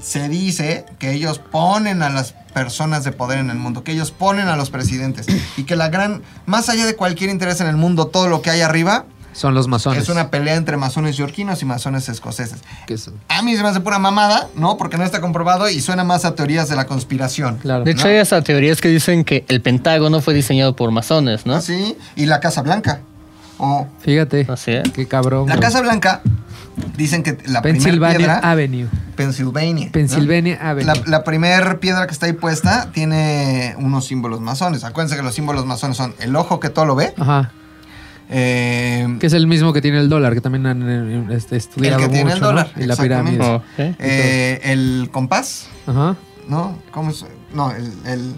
Se 0.00 0.28
dice 0.28 0.84
que 0.98 1.12
ellos 1.12 1.38
ponen 1.38 2.02
a 2.02 2.08
las 2.10 2.32
personas 2.54 3.04
de 3.04 3.12
poder 3.12 3.38
en 3.38 3.50
el 3.50 3.56
mundo, 3.58 3.84
que 3.84 3.92
ellos 3.92 4.10
ponen 4.10 4.48
a 4.48 4.56
los 4.56 4.70
presidentes 4.70 5.26
y 5.56 5.64
que 5.64 5.76
la 5.76 5.88
gran, 5.88 6.22
más 6.46 6.68
allá 6.68 6.86
de 6.86 6.96
cualquier 6.96 7.30
interés 7.30 7.60
en 7.60 7.66
el 7.66 7.76
mundo, 7.76 8.06
todo 8.06 8.28
lo 8.28 8.40
que 8.42 8.48
hay 8.50 8.62
arriba 8.62 9.04
Son 9.32 9.52
los 9.54 9.68
masones. 9.68 10.02
es 10.02 10.08
una 10.08 10.30
pelea 10.30 10.54
entre 10.54 10.78
masones 10.78 11.16
yorquinos 11.18 11.60
y 11.60 11.66
masones 11.66 12.08
escoceses. 12.08 12.60
Son- 12.96 13.14
A 13.28 13.42
mí 13.42 13.54
se 13.54 13.62
me 13.62 13.68
hace 13.68 13.80
pura 13.80 13.98
mamada, 13.98 14.48
¿no? 14.56 14.78
Porque 14.78 14.96
no 14.96 15.04
está 15.04 15.20
comprobado 15.20 15.68
y 15.68 15.80
suena 15.82 16.04
más 16.04 16.24
a 16.24 16.34
teorías 16.34 16.70
de 16.70 16.76
la 16.76 16.86
conspiración. 16.86 17.58
Claro. 17.58 17.84
De 17.84 17.90
hecho, 17.90 18.04
¿no? 18.04 18.10
hay 18.10 18.16
hasta 18.16 18.42
teorías 18.42 18.80
que 18.80 18.88
dicen 18.88 19.24
que 19.24 19.44
el 19.48 19.60
Pentágono 19.60 20.22
fue 20.22 20.32
diseñado 20.32 20.74
por 20.74 20.90
masones, 20.90 21.44
¿no? 21.44 21.60
Sí, 21.60 21.98
y 22.16 22.24
la 22.24 22.40
Casa 22.40 22.62
Blanca. 22.62 23.00
O 23.58 23.86
Fíjate. 24.00 24.46
Así 24.48 24.72
es. 24.72 24.90
Qué 24.90 25.06
cabrón. 25.06 25.48
la. 25.48 25.58
Casa 25.58 25.80
Blanca, 25.80 26.20
dicen 26.96 27.22
que 27.22 27.32
la 27.46 27.62
primera 27.62 27.62
Pennsylvania 27.84 28.16
piedra... 28.18 28.38
Avenue. 28.38 28.86
Pennsylvania. 29.16 29.86
¿no? 29.86 29.92
Pennsylvania 29.92 30.58
Avenue. 30.60 30.86
La, 30.94 31.00
la 31.06 31.24
primera 31.24 31.80
piedra 31.80 32.06
que 32.06 32.12
está 32.12 32.26
ahí 32.26 32.34
puesta 32.34 32.90
tiene 32.92 33.74
unos 33.78 34.04
símbolos 34.06 34.40
masones. 34.40 34.84
Acuérdense 34.84 35.16
que 35.16 35.22
los 35.22 35.34
símbolos 35.34 35.64
masones 35.64 35.96
son 35.96 36.14
el 36.18 36.36
ojo 36.36 36.60
que 36.60 36.68
todo 36.68 36.84
lo 36.84 36.94
ve, 36.96 37.14
Ajá. 37.16 37.50
eh, 38.28 39.16
Que 39.20 39.26
es 39.26 39.32
el 39.32 39.46
mismo 39.46 39.72
que 39.72 39.80
tiene 39.80 39.98
el 40.00 40.08
dólar, 40.10 40.34
que 40.34 40.40
también 40.42 40.66
han 40.66 40.82
eh, 40.86 41.26
este, 41.34 41.56
estudiado 41.56 41.96
El 41.98 42.04
que 42.04 42.08
tiene 42.12 42.30
el 42.32 42.36
mucho, 42.36 42.40
¿no? 42.40 42.46
dólar, 42.48 42.70
Y 42.76 42.84
la 42.84 42.96
pirámide. 42.96 43.60
Eh, 43.78 44.60
el 44.64 45.08
compás, 45.10 45.68
Ajá. 45.86 46.16
¿no? 46.48 46.78
¿Cómo 46.90 47.10
es? 47.10 47.24
No, 47.54 47.70
el... 47.72 48.34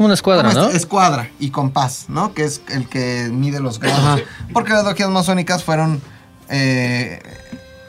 como 0.00 0.06
una 0.06 0.14
escuadra, 0.14 0.48
¿cómo 0.48 0.62
¿no? 0.62 0.68
es? 0.70 0.76
Escuadra 0.76 1.28
y 1.38 1.50
compás, 1.50 2.06
¿no? 2.08 2.32
Que 2.32 2.44
es 2.44 2.62
el 2.70 2.88
que 2.88 3.28
mide 3.30 3.60
los 3.60 3.78
grados. 3.78 3.98
Ajá. 4.02 4.18
Porque 4.54 4.72
las 4.72 4.82
logias 4.82 5.10
masónicas 5.10 5.62
fueron 5.62 6.00
eh, 6.48 7.20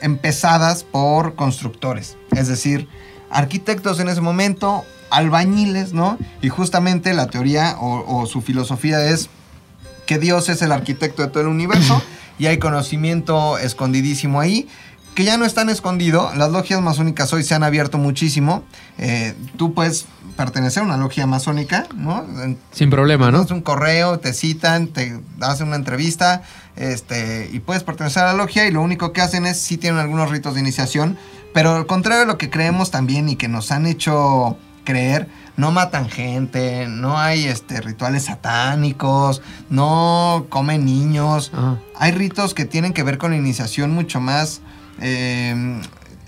empezadas 0.01 0.83
por 0.83 1.35
constructores, 1.35 2.17
es 2.31 2.49
decir, 2.49 2.89
arquitectos 3.29 4.01
en 4.01 4.09
ese 4.09 4.19
momento, 4.19 4.83
albañiles, 5.09 5.93
¿no? 5.93 6.17
Y 6.41 6.49
justamente 6.49 7.13
la 7.13 7.27
teoría 7.27 7.77
o, 7.79 8.03
o 8.05 8.25
su 8.25 8.41
filosofía 8.41 9.05
es 9.05 9.29
que 10.05 10.19
Dios 10.19 10.49
es 10.49 10.61
el 10.61 10.73
arquitecto 10.73 11.21
de 11.21 11.29
todo 11.29 11.43
el 11.43 11.47
universo 11.47 12.03
y 12.37 12.47
hay 12.47 12.57
conocimiento 12.57 13.57
escondidísimo 13.57 14.41
ahí. 14.41 14.67
Que 15.15 15.23
ya 15.23 15.37
no 15.37 15.45
es 15.45 15.53
tan 15.53 15.69
escondido, 15.69 16.29
las 16.35 16.51
logias 16.51 16.81
masónicas 16.81 17.31
hoy 17.31 17.43
se 17.43 17.55
han 17.55 17.63
abierto 17.63 17.97
muchísimo. 17.97 18.63
Eh, 18.97 19.33
tú 19.55 19.73
puedes 19.73 20.07
pertenecer 20.35 20.83
a 20.83 20.85
una 20.85 20.97
logia 20.97 21.27
masónica, 21.27 21.87
¿no? 21.95 22.25
Sin 22.71 22.89
problema, 22.89 23.31
¿no? 23.31 23.39
mandas 23.39 23.51
un 23.51 23.61
correo, 23.61 24.19
te 24.19 24.33
citan, 24.33 24.87
te 24.87 25.19
hacen 25.39 25.67
una 25.67 25.75
entrevista, 25.75 26.43
este, 26.75 27.49
y 27.51 27.59
puedes 27.59 27.83
pertenecer 27.83 28.23
a 28.23 28.27
la 28.27 28.33
logia 28.33 28.65
y 28.67 28.71
lo 28.71 28.81
único 28.81 29.13
que 29.13 29.21
hacen 29.21 29.45
es, 29.45 29.59
sí 29.59 29.77
tienen 29.77 29.99
algunos 29.99 30.29
ritos 30.29 30.55
de 30.55 30.61
iniciación, 30.61 31.17
pero 31.53 31.75
al 31.75 31.85
contrario 31.85 32.21
de 32.21 32.27
lo 32.27 32.37
que 32.37 32.49
creemos 32.49 32.91
también 32.91 33.29
y 33.29 33.35
que 33.35 33.47
nos 33.47 33.71
han 33.71 33.85
hecho 33.85 34.57
creer, 34.83 35.27
no 35.57 35.71
matan 35.71 36.09
gente, 36.09 36.87
no 36.87 37.19
hay 37.19 37.45
este, 37.45 37.81
rituales 37.81 38.25
satánicos, 38.25 39.41
no 39.69 40.47
comen 40.49 40.85
niños, 40.85 41.51
Ajá. 41.53 41.77
hay 41.97 42.11
ritos 42.11 42.53
que 42.53 42.65
tienen 42.65 42.93
que 42.93 43.03
ver 43.03 43.17
con 43.17 43.31
la 43.31 43.37
iniciación 43.37 43.91
mucho 43.91 44.19
más 44.19 44.61
eh, 45.01 45.81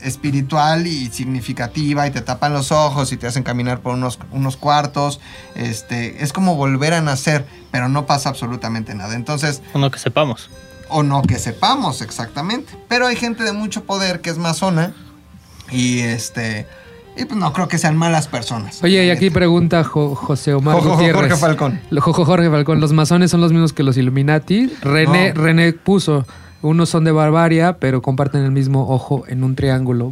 espiritual 0.04 0.88
y 0.88 1.08
significativa 1.08 2.06
y 2.08 2.12
te 2.12 2.22
tapan 2.22 2.54
los 2.54 2.72
ojos 2.72 3.12
y 3.12 3.18
te 3.18 3.28
hacen 3.28 3.43
caminar 3.43 3.80
por 3.82 3.93
unos, 3.95 4.20
unos 4.32 4.58
cuartos. 4.58 5.20
Este, 5.56 6.24
es 6.24 6.34
como 6.34 6.56
volver 6.56 6.93
a 6.93 7.01
nacer, 7.01 7.45
pero 7.72 7.89
no 7.89 8.06
pasa 8.06 8.30
absolutamente 8.30 8.93
nada. 8.95 9.16
Entonces, 9.16 9.62
Uno 9.74 9.89
que 9.91 9.99
sepamos. 9.99 10.49
o 10.89 11.04
no 11.04 11.22
que 11.22 11.39
sepamos 11.39 12.01
exactamente. 12.01 12.74
Pero 12.88 13.08
hay 13.08 13.16
gente 13.16 13.43
de 13.43 13.54
mucho 13.54 13.84
poder 13.86 14.22
que 14.22 14.30
es 14.30 14.38
masona 14.38 14.93
y 15.72 15.99
este... 15.99 16.68
Y 17.16 17.26
pues 17.26 17.39
no 17.39 17.54
creo 17.54 17.68
que 17.68 17.78
sean 17.78 17.95
malas 17.95 18.28
personas. 18.28 18.82
Oye, 18.84 19.06
y 19.06 19.12
aquí 19.12 19.30
pregunta 19.30 19.84
Jo- 19.84 20.16
José 20.16 20.56
Omar 20.56 20.74
Jo- 20.78 20.82
jo- 20.82 20.89
Gutiérrez. 20.95 21.22
Jorge 21.22 21.36
Falcón. 21.38 21.80
Jorge 22.01 22.49
Falcón. 22.49 22.82
¿Los 22.82 22.91
masones 22.91 23.30
son 23.30 23.39
los 23.39 23.51
mismos 23.51 23.72
que 23.72 23.84
los 23.84 23.97
Illuminati? 23.97 24.66
René, 24.82 25.32
No. 25.32 25.41
René 25.43 25.74
puso. 25.74 26.26
Unos 26.64 26.89
son 26.89 27.03
de 27.03 27.11
Barbaria, 27.11 27.78
pero 27.78 28.01
comparten 28.01 28.41
el 28.43 28.51
mismo 28.51 28.88
ojo 28.89 29.26
en 29.28 29.43
un 29.43 29.53
triángulo. 29.55 30.11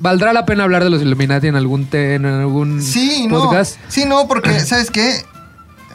¿Valdrá 0.00 0.32
la 0.32 0.46
pena 0.46 0.62
hablar 0.64 0.82
de 0.84 0.90
los 0.90 1.02
Illuminati 1.02 1.48
en 1.48 1.56
algún, 1.56 1.86
te- 1.86 2.14
en 2.14 2.24
algún 2.24 2.80
Sí, 2.80 3.26
no. 3.28 3.40
podcast? 3.40 3.76
Sí, 3.88 4.04
no, 4.06 4.26
porque, 4.28 4.60
¿sabes 4.60 4.90
qué? 4.90 5.12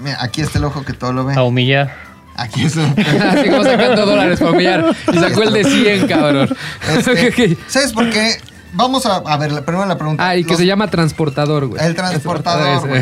Mira, 0.01 0.17
aquí 0.21 0.41
está 0.41 0.59
el 0.59 0.65
ojo 0.65 0.83
que 0.83 0.93
todo 0.93 1.13
lo 1.13 1.25
ve. 1.25 1.33
A 1.35 1.41
humillar. 1.43 1.91
Aquí 2.35 2.65
está. 2.65 2.83
Así 3.31 3.49
como 3.49 3.63
sacando 3.63 4.05
dólares 4.05 4.39
para 4.39 4.51
humillar. 4.51 4.95
Y 5.11 5.17
sacó 5.17 5.41
el 5.43 5.53
de 5.53 5.63
100, 5.63 6.07
cabrón. 6.07 6.49
Este. 6.95 7.57
¿Sabes 7.67 7.93
por 7.93 8.09
qué? 8.11 8.37
Vamos 8.73 9.05
a, 9.05 9.15
a 9.17 9.37
ver, 9.37 9.51
la- 9.51 9.61
primero 9.65 9.85
la 9.85 9.97
pregunta. 9.97 10.27
Ah, 10.27 10.35
y 10.35 10.43
que 10.43 10.51
Los- 10.51 10.59
se 10.59 10.65
llama 10.65 10.87
transportador, 10.89 11.67
güey. 11.67 11.83
El 11.83 11.95
transportador, 11.95 12.87
güey. 12.87 13.01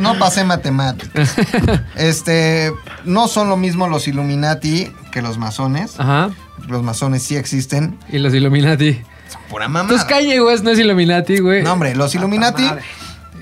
No 0.00 0.18
pasé 0.18 0.44
matemáticas. 0.44 1.34
Este, 1.96 2.72
no 3.04 3.28
son 3.28 3.48
lo 3.48 3.56
mismo 3.56 3.88
los 3.88 4.08
Illuminati 4.08 4.92
que 5.12 5.22
los 5.22 5.38
masones. 5.38 5.98
Ajá. 5.98 6.30
Los 6.68 6.82
masones 6.82 7.22
sí 7.22 7.36
existen. 7.36 7.98
Y 8.10 8.18
los 8.18 8.34
Illuminati. 8.34 8.94
Son 9.30 9.40
pura 9.48 9.68
mamada. 9.68 9.94
Entonces 9.94 10.06
Kanye 10.06 10.40
West 10.40 10.64
no 10.64 10.70
es 10.70 10.78
Illuminati, 10.78 11.38
güey. 11.38 11.62
No, 11.62 11.72
hombre, 11.72 11.94
los 11.94 12.14
Illuminati. 12.14 12.62
madre. 12.62 12.82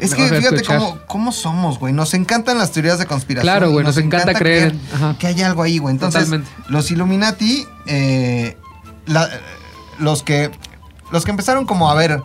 Es 0.01 0.15
que 0.15 0.27
fíjate 0.27 0.63
cómo, 0.65 0.99
cómo 1.07 1.33
somos, 1.33 1.79
güey. 1.79 1.93
Nos 1.93 2.15
encantan 2.15 2.59
las 2.59 2.73
teorías 2.73 2.99
de 2.99 3.07
conspiración. 3.07 3.45
Claro, 3.53 3.71
güey, 3.71 3.85
nos 3.85 3.97
encanta 3.99 4.35
creer. 4.35 4.75
Que 5.19 5.29
hay 5.29 5.43
algo 5.43 5.63
ahí, 5.63 5.79
güey. 5.79 5.93
Entonces, 5.95 6.25
Totalmente. 6.25 6.51
los 6.69 6.91
Illuminati, 6.91 7.65
eh, 7.87 8.57
la- 9.07 9.29
los 9.99 10.23
que 10.23 10.51
los 11.11 11.25
que 11.25 11.31
empezaron 11.31 11.67
como 11.67 11.91
a 11.91 11.95
ver 11.95 12.21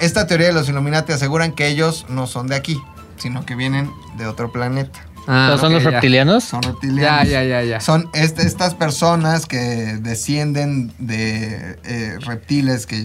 esta 0.00 0.26
teoría 0.26 0.48
de 0.48 0.52
los 0.52 0.68
Illuminati 0.68 1.12
aseguran 1.12 1.52
que 1.52 1.68
ellos 1.68 2.06
no 2.08 2.26
son 2.26 2.46
de 2.48 2.56
aquí, 2.56 2.80
sino 3.16 3.44
que 3.46 3.54
vienen 3.54 3.90
de 4.16 4.26
otro 4.26 4.50
planeta. 4.52 4.98
Ah, 5.26 5.56
¿Son 5.60 5.72
los 5.72 5.82
ya. 5.82 5.90
reptilianos? 5.90 6.44
Son 6.44 6.62
Ya, 6.62 6.68
reptilianos. 6.70 7.28
ya, 7.28 7.44
ya, 7.44 7.62
ya. 7.62 7.80
Son 7.80 8.08
este- 8.14 8.46
estas 8.46 8.74
personas 8.74 9.44
que 9.46 9.58
descienden 10.00 10.92
de 10.98 11.78
eh, 11.84 12.16
reptiles 12.20 12.86
que 12.86 13.04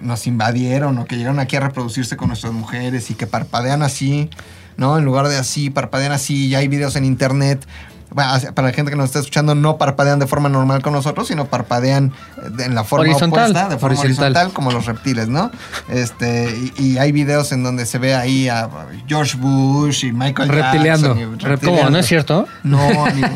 nos 0.00 0.26
invadieron 0.26 0.96
o 0.98 1.04
que 1.04 1.16
llegaron 1.16 1.40
aquí 1.40 1.56
a 1.56 1.60
reproducirse 1.60 2.16
con 2.16 2.28
nuestras 2.28 2.52
mujeres 2.52 3.10
y 3.10 3.14
que 3.14 3.26
parpadean 3.26 3.82
así, 3.82 4.30
¿no? 4.76 4.96
En 4.96 5.04
lugar 5.04 5.28
de 5.28 5.36
así, 5.36 5.70
parpadean 5.70 6.12
así. 6.12 6.48
Ya 6.48 6.58
hay 6.58 6.68
videos 6.68 6.96
en 6.96 7.04
internet. 7.04 7.66
Para 8.14 8.68
la 8.68 8.72
gente 8.72 8.90
que 8.90 8.96
nos 8.96 9.06
está 9.06 9.18
escuchando, 9.20 9.54
no 9.54 9.76
parpadean 9.76 10.18
de 10.18 10.26
forma 10.26 10.48
normal 10.48 10.82
con 10.82 10.92
nosotros, 10.92 11.28
sino 11.28 11.46
parpadean 11.46 12.12
eh, 12.38 12.64
en 12.64 12.74
la 12.74 12.84
forma 12.84 13.02
Horizontal. 13.02 13.50
opuesta, 13.50 13.68
de 13.68 13.78
forma 13.78 13.98
Horizontal. 14.00 14.24
horizontal, 14.32 14.52
como 14.52 14.72
los 14.72 14.86
reptiles, 14.86 15.28
¿no? 15.28 15.50
Este, 15.88 16.72
y, 16.76 16.82
y 16.82 16.98
hay 16.98 17.12
videos 17.12 17.52
en 17.52 17.62
donde 17.62 17.86
se 17.86 17.98
ve 17.98 18.14
ahí 18.14 18.48
a 18.48 18.68
George 19.06 19.36
Bush 19.38 20.04
y 20.04 20.12
Michael 20.12 20.48
Reptiliando. 20.48 21.14
Jackson. 21.14 21.32
y 21.34 21.44
Reptiliando. 21.44 21.82
¿Cómo? 21.82 21.90
¿No 21.90 21.98
es 21.98 22.06
cierto? 22.06 22.46
No, 22.62 22.78
amigo. 23.06 23.28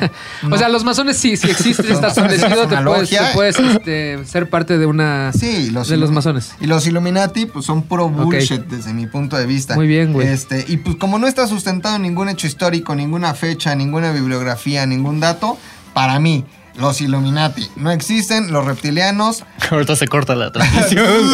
O 0.50 0.56
sea, 0.56 0.68
los 0.68 0.84
masones 0.84 1.16
sí, 1.16 1.36
si 1.36 1.50
existe, 1.50 1.82
Los 1.84 1.92
está 1.92 2.08
establecido, 2.08 2.62
es 2.62 2.68
te 2.68 2.76
puedes, 2.82 3.10
te 3.10 3.18
puedes 3.34 3.58
este, 3.58 4.24
ser 4.24 4.48
parte 4.48 4.78
de 4.78 4.86
una 4.86 5.32
Sí, 5.32 5.70
los 5.70 5.88
de 5.88 5.96
los 5.96 6.10
masones. 6.10 6.54
Y 6.60 6.66
los 6.66 6.86
Illuminati, 6.86 7.46
pues 7.46 7.64
son 7.66 7.82
puro 7.82 8.08
bullshit 8.08 8.62
desde 8.62 8.92
mi 8.92 9.06
punto 9.06 9.36
de 9.36 9.46
vista. 9.46 9.74
Muy 9.74 9.86
bien, 9.86 10.12
güey. 10.12 10.28
Este, 10.28 10.64
y 10.68 10.78
pues 10.78 10.96
como 10.96 11.18
no 11.18 11.26
está 11.26 11.46
sustentado 11.46 11.96
en 11.96 12.02
ningún 12.02 12.28
hecho 12.28 12.46
histórico, 12.46 12.94
ninguna 12.94 13.34
fecha, 13.34 13.74
ninguna 13.74 14.12
bibliografía, 14.12 14.61
ningún 14.86 15.20
dato, 15.20 15.56
para 15.94 16.18
mí, 16.18 16.44
los 16.76 17.00
Illuminati 17.00 17.68
no 17.76 17.90
existen, 17.90 18.52
los 18.52 18.64
reptilianos, 18.64 19.44
Ahorita 19.70 19.96
se 19.96 20.08
corta 20.08 20.34
la 20.34 20.52
transmisión. 20.52 21.04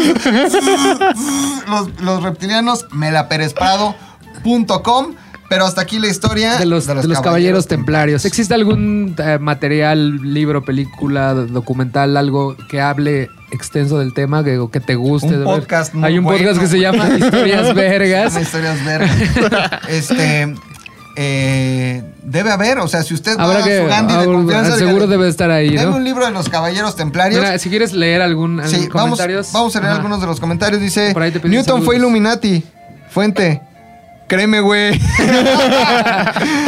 los, 1.69 2.01
los 2.01 2.23
reptilianos, 2.23 2.87
melaperesprado.com, 2.93 5.15
pero 5.49 5.65
hasta 5.65 5.81
aquí 5.81 5.99
la 5.99 6.09
historia 6.09 6.59
de 6.59 6.67
los, 6.67 6.87
de 6.87 7.09
los 7.09 7.21
caballeros 7.21 7.67
templarios. 7.67 8.25
¿Existe 8.25 8.55
algún 8.55 9.15
eh, 9.19 9.39
material, 9.41 10.33
libro, 10.35 10.65
película, 10.65 11.35
documental, 11.35 12.17
algo 12.17 12.57
que 12.69 12.81
hable 12.81 13.31
extenso 13.51 13.99
del 13.99 14.13
tema 14.13 14.45
que, 14.45 14.63
que 14.71 14.81
te 14.81 14.95
guste? 14.95 15.29
Un 15.29 15.33
de 15.33 15.39
ver? 15.39 15.47
podcast 15.47 15.95
muy 15.95 16.05
Hay 16.05 16.19
un 16.19 16.25
podcast 16.25 16.61
que 16.61 16.67
se 16.67 16.81
llama 16.81 17.09
Historias 17.19 17.75
Vergas. 17.75 18.35
Llama 18.35 18.43
historias 18.43 18.85
vergas. 18.85 19.17
este. 19.89 20.55
Eh, 21.21 22.03
debe 22.23 22.53
haber, 22.53 22.79
o 22.79 22.87
sea, 22.87 23.03
si 23.03 23.13
usted 23.13 23.35
Habrá 23.39 23.59
a 23.59 23.65
que. 23.65 23.83
su 23.83 23.87
Gandhi 23.89 24.15
de 24.17 24.25
confianza, 24.25 24.77
seguro 24.77 24.95
dígale, 25.07 25.17
debe 25.17 25.29
estar 25.29 25.51
ahí, 25.51 25.71
¿no? 25.71 25.97
un 25.97 26.05
libro 26.05 26.25
de 26.25 26.31
los 26.31 26.49
caballeros 26.49 26.95
templarios. 26.95 27.41
Mira, 27.43 27.59
si 27.59 27.69
quieres 27.69 27.93
leer 27.93 28.23
algún, 28.23 28.63
Sí, 28.67 28.89
vamos, 28.93 29.19
comentarios. 29.19 29.53
vamos 29.53 29.75
a 29.75 29.81
leer 29.81 29.91
Ajá. 29.91 29.97
algunos 29.97 30.21
de 30.21 30.27
los 30.29 30.39
comentarios. 30.39 30.81
Dice, 30.81 31.13
Newton 31.43 31.83
fue 31.83 31.97
saludos. 31.97 31.97
Illuminati. 31.97 32.63
Fuente. 33.11 33.63
Créeme, 34.29 34.61
güey. 34.61 34.93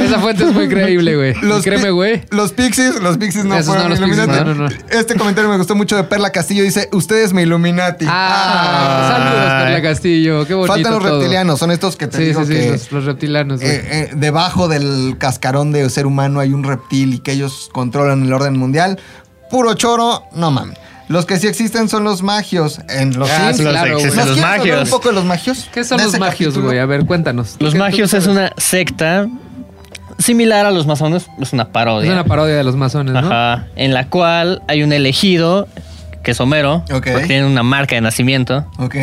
Esa 0.03 0.19
fuente 0.21 0.45
es 0.45 0.53
muy 0.53 0.69
creíble, 0.69 1.15
güey. 1.17 1.35
Los 1.43 1.63
Créeme, 1.63 1.91
güey. 1.91 2.23
Los 2.31 2.53
Pixies, 2.53 3.01
los 3.01 3.19
Pixies 3.19 3.45
no 3.45 3.55
Esos 3.55 3.67
fueron 3.67 3.85
no, 3.85 3.91
los 3.91 3.99
Illuminati. 3.99 4.45
no, 4.45 4.55
no, 4.55 4.69
no. 4.69 4.69
Este 4.91 5.15
comentario 5.15 5.51
me 5.51 5.57
gustó 5.59 5.75
mucho 5.75 5.97
de 5.97 6.05
Perla 6.05 6.31
Castillo. 6.31 6.63
Dice, 6.65 6.89
ustedes 6.93 7.33
me 7.33 7.43
Illuminati. 7.43 8.07
Ah, 8.09 9.09
saludos, 9.13 9.63
Perla 9.65 9.83
Castillo. 9.83 10.47
Qué 10.47 10.55
bonito 10.55 10.73
Faltan 10.73 10.93
los 10.95 11.03
todo. 11.03 11.19
reptilianos, 11.19 11.59
son 11.59 11.71
estos 11.71 11.97
que 11.97 12.07
te 12.07 12.17
Sí, 12.19 12.25
digo 12.25 12.45
sí, 12.45 12.53
sí, 12.55 12.59
que 12.59 12.71
los, 12.71 12.93
los 12.93 13.05
reptilianos, 13.05 13.61
eh, 13.63 13.89
eh, 13.91 14.11
debajo 14.15 14.69
del 14.69 15.17
cascarón 15.19 15.71
de 15.73 15.89
ser 15.91 16.07
humano 16.07 16.41
hay 16.41 16.53
un 16.53 16.65
reptil 16.65 17.15
y 17.15 17.19
que 17.19 17.33
ellos 17.33 17.69
controlan 17.73 18.23
el 18.25 18.33
orden 18.33 18.57
mundial. 18.59 18.99
Puro 19.51 19.75
choro, 19.75 20.23
no 20.35 20.51
mames. 20.51 20.79
Los 21.11 21.27
que 21.27 21.39
sí 21.39 21.49
existen 21.49 21.89
son 21.89 22.05
los 22.05 22.23
magios. 22.23 22.81
En 22.89 23.19
los 23.19 23.29
Ah, 23.29 23.49
Sims. 23.53 23.61
Los 23.65 23.73
claro, 23.73 23.93
existen 23.99 24.15
güey. 24.15 24.27
¿Nos 24.29 24.37
los 24.37 24.47
magios. 24.47 24.83
un 24.85 24.91
poco 24.91 25.09
de 25.09 25.15
los 25.17 25.25
magios? 25.25 25.69
¿Qué 25.75 25.83
son 25.83 26.01
los 26.01 26.17
magios, 26.21 26.57
güey? 26.57 26.79
A 26.79 26.87
ver, 26.87 27.05
cuéntanos. 27.05 27.57
Los 27.59 27.73
¿Qué- 27.73 27.79
magios 27.81 28.15
es 28.15 28.29
una 28.29 28.53
secta 28.57 29.27
similar 30.19 30.67
a 30.67 30.71
los 30.71 30.87
masones, 30.87 31.27
es 31.41 31.53
una 31.53 31.73
parodia. 31.73 32.07
Es 32.09 32.13
una 32.13 32.25
parodia 32.25 32.55
de 32.57 32.63
los 32.63 32.77
masones, 32.77 33.13
¿no? 33.13 33.19
Ajá, 33.21 33.67
en 33.75 33.93
la 33.93 34.07
cual 34.09 34.63
hay 34.69 34.85
un 34.85 34.93
elegido, 34.93 35.67
que 36.23 36.31
es 36.31 36.41
Homero, 36.41 36.85
Ok. 36.93 37.09
porque 37.13 37.27
tiene 37.27 37.45
una 37.47 37.63
marca 37.65 37.97
de 37.97 38.03
nacimiento. 38.03 38.65
Ok. 38.79 38.95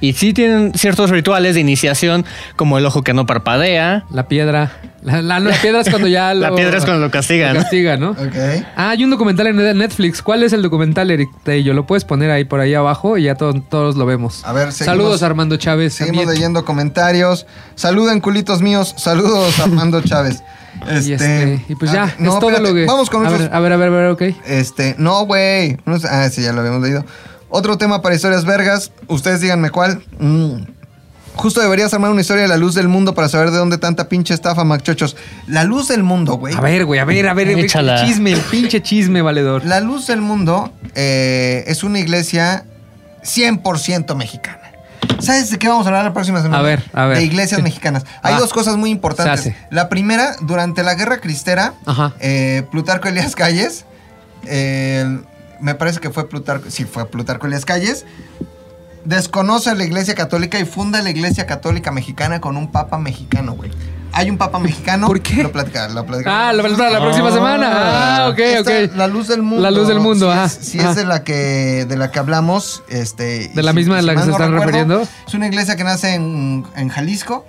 Y 0.00 0.14
sí 0.14 0.32
tienen 0.32 0.72
ciertos 0.74 1.10
rituales 1.10 1.54
de 1.54 1.60
iniciación, 1.60 2.24
como 2.56 2.78
el 2.78 2.86
ojo 2.86 3.02
que 3.02 3.12
no 3.12 3.26
parpadea. 3.26 4.04
La 4.10 4.28
piedra. 4.28 4.72
La, 5.02 5.20
la- 5.22 5.40
la 5.40 5.54
piedra 5.56 5.80
es 5.80 5.90
cuando 5.90 6.08
ya 6.08 6.32
lo... 6.34 6.40
La 6.40 6.54
piedra 6.54 6.78
es 6.78 6.84
cuando 6.84 7.04
lo 7.04 7.10
castigan. 7.10 7.54
lo 7.54 7.60
castiga, 7.60 7.96
¿no? 7.96 8.10
Ok. 8.10 8.36
Ah, 8.76 8.90
hay 8.90 9.04
un 9.04 9.10
documental 9.10 9.46
en 9.48 9.78
Netflix. 9.78 10.22
¿Cuál 10.22 10.42
es 10.42 10.52
el 10.52 10.62
documental, 10.62 11.10
Eric 11.10 11.28
Tello? 11.44 11.74
Lo 11.74 11.86
puedes 11.86 12.04
poner 12.04 12.30
ahí 12.30 12.44
por 12.44 12.60
ahí 12.60 12.72
abajo 12.74 13.18
y 13.18 13.24
ya 13.24 13.34
to- 13.34 13.52
todos 13.68 13.96
lo 13.96 14.06
vemos. 14.06 14.42
A 14.44 14.52
ver, 14.52 14.72
seguimos- 14.72 14.84
Saludos, 14.86 15.22
Armando 15.22 15.56
Chávez. 15.58 15.94
Seguimos 15.94 16.20
también. 16.22 16.34
leyendo 16.38 16.64
comentarios. 16.64 17.46
Saluden, 17.74 18.20
culitos 18.20 18.62
míos. 18.62 18.94
Saludos, 18.96 19.58
Armando 19.60 20.00
Chávez. 20.04 20.42
Y, 21.04 21.12
este, 21.12 21.62
y 21.68 21.74
pues 21.74 21.92
ya, 21.92 22.04
ah, 22.04 22.14
es 22.14 22.20
no, 22.20 22.38
todo 22.38 22.50
espérate, 22.50 22.68
lo 22.70 22.74
que... 22.74 22.86
Vamos 22.86 23.10
con 23.10 23.20
a 23.26 23.28
nuestros 23.28 23.50
ver, 23.50 23.56
a 23.56 23.60
ver, 23.60 23.72
a 23.72 23.76
ver, 23.76 23.88
a 23.88 23.90
ver, 23.90 24.10
ok. 24.12 24.22
Este, 24.46 24.94
no, 24.98 25.26
güey. 25.26 25.76
No 25.84 25.98
sé- 25.98 26.08
Ah, 26.10 26.28
sí, 26.30 26.42
ya 26.42 26.52
lo 26.52 26.60
habíamos 26.60 26.80
leído. 26.82 27.04
Otro 27.50 27.76
tema 27.78 28.00
para 28.02 28.14
historias 28.14 28.44
vergas. 28.44 28.92
Ustedes 29.08 29.40
díganme 29.40 29.70
cuál. 29.70 30.02
Mm. 30.18 30.62
Justo 31.34 31.60
deberías 31.60 31.92
armar 31.94 32.10
una 32.10 32.20
historia 32.20 32.42
de 32.42 32.48
la 32.48 32.56
luz 32.56 32.74
del 32.74 32.88
mundo 32.88 33.14
para 33.14 33.28
saber 33.28 33.50
de 33.50 33.56
dónde 33.56 33.78
tanta 33.78 34.08
pinche 34.08 34.34
estafa, 34.34 34.64
machochos. 34.64 35.16
La 35.46 35.64
luz 35.64 35.88
del 35.88 36.02
mundo, 36.02 36.34
güey. 36.34 36.54
A 36.54 36.60
ver, 36.60 36.84
güey, 36.84 37.00
a 37.00 37.04
ver, 37.04 37.28
a 37.28 37.34
ver, 37.34 37.48
a 37.48 37.54
ver, 37.54 37.64
Échala. 37.64 38.00
el 38.00 38.06
chisme, 38.06 38.32
el 38.32 38.40
pinche 38.50 38.82
chisme, 38.82 39.22
valedor. 39.22 39.64
La 39.64 39.80
luz 39.80 40.06
del 40.08 40.20
mundo 40.20 40.72
eh, 40.94 41.64
es 41.66 41.82
una 41.84 41.98
iglesia 41.98 42.64
100% 43.22 44.14
mexicana. 44.16 44.58
¿Sabes 45.20 45.50
de 45.50 45.58
qué 45.58 45.68
vamos 45.68 45.86
a 45.86 45.90
hablar 45.90 46.04
la 46.04 46.12
próxima 46.12 46.40
semana? 46.42 46.58
A 46.58 46.62
ver, 46.62 46.82
a 46.92 47.06
ver. 47.06 47.18
De 47.18 47.24
iglesias 47.24 47.62
mexicanas. 47.62 48.04
Hay 48.22 48.34
Ah, 48.36 48.40
dos 48.40 48.52
cosas 48.52 48.76
muy 48.76 48.90
importantes. 48.90 49.42
se 49.42 49.50
hace. 49.50 49.66
La 49.70 49.88
primera, 49.88 50.34
durante 50.42 50.82
la 50.82 50.94
guerra 50.94 51.18
cristera, 51.18 51.74
Ajá. 51.86 52.14
eh, 52.20 52.64
Plutarco 52.70 53.08
Elías 53.08 53.34
Calles, 53.36 53.84
eh, 54.46 55.20
me 55.60 55.74
parece 55.74 56.00
que 56.00 56.10
fue 56.10 56.28
Plutarco, 56.28 56.70
sí, 56.70 56.84
fue 56.84 57.08
Plutarco 57.08 57.46
Elías 57.46 57.64
Calles, 57.64 58.04
desconoce 59.04 59.70
a 59.70 59.74
la 59.74 59.84
iglesia 59.84 60.14
católica 60.14 60.58
y 60.58 60.64
funda 60.64 61.02
la 61.02 61.10
iglesia 61.10 61.46
católica 61.46 61.90
mexicana 61.90 62.40
con 62.40 62.56
un 62.56 62.70
papa 62.70 62.98
mexicano, 62.98 63.52
güey. 63.54 63.70
Hay 64.12 64.28
un 64.28 64.38
papa 64.38 64.58
mexicano. 64.58 65.06
¿Por 65.06 65.20
qué? 65.22 65.40
Lo 65.44 65.52
platicaré, 65.52 65.92
lo 65.94 66.04
platicaré. 66.04 66.36
Ah, 66.36 66.52
la, 66.52 66.64
la- 66.68 66.90
la 66.90 67.00
próxima 67.00 67.28
Ah. 67.28 67.32
semana. 67.32 67.70
Ah, 67.72 68.28
ok, 68.30 68.38
Esta, 68.40 68.70
ok. 68.72 68.96
La 68.96 69.06
luz 69.06 69.28
del 69.28 69.40
mundo. 69.42 69.62
La 69.62 69.70
luz 69.70 69.86
del 69.86 70.00
mundo, 70.00 70.26
si 70.26 70.32
ajá, 70.32 70.44
Es, 70.46 70.52
si 70.52 70.78
es 70.80 70.96
de 70.96 71.04
la 71.04 71.22
que 71.22 71.86
de 71.88 71.96
la 71.96 72.10
que 72.10 72.18
hablamos, 72.18 72.82
este. 72.88 73.52
¿De 73.54 73.62
la 73.62 73.72
misma 73.72 73.96
de 73.96 74.02
la 74.02 74.14
que 74.16 74.20
se 74.22 74.26
no 74.26 74.32
están 74.32 74.52
refiriendo? 74.52 75.02
Es 75.28 75.34
una 75.34 75.46
iglesia 75.46 75.76
que 75.76 75.84
nace 75.84 76.14
en, 76.14 76.66
en 76.76 76.88
Jalisco. 76.88 77.46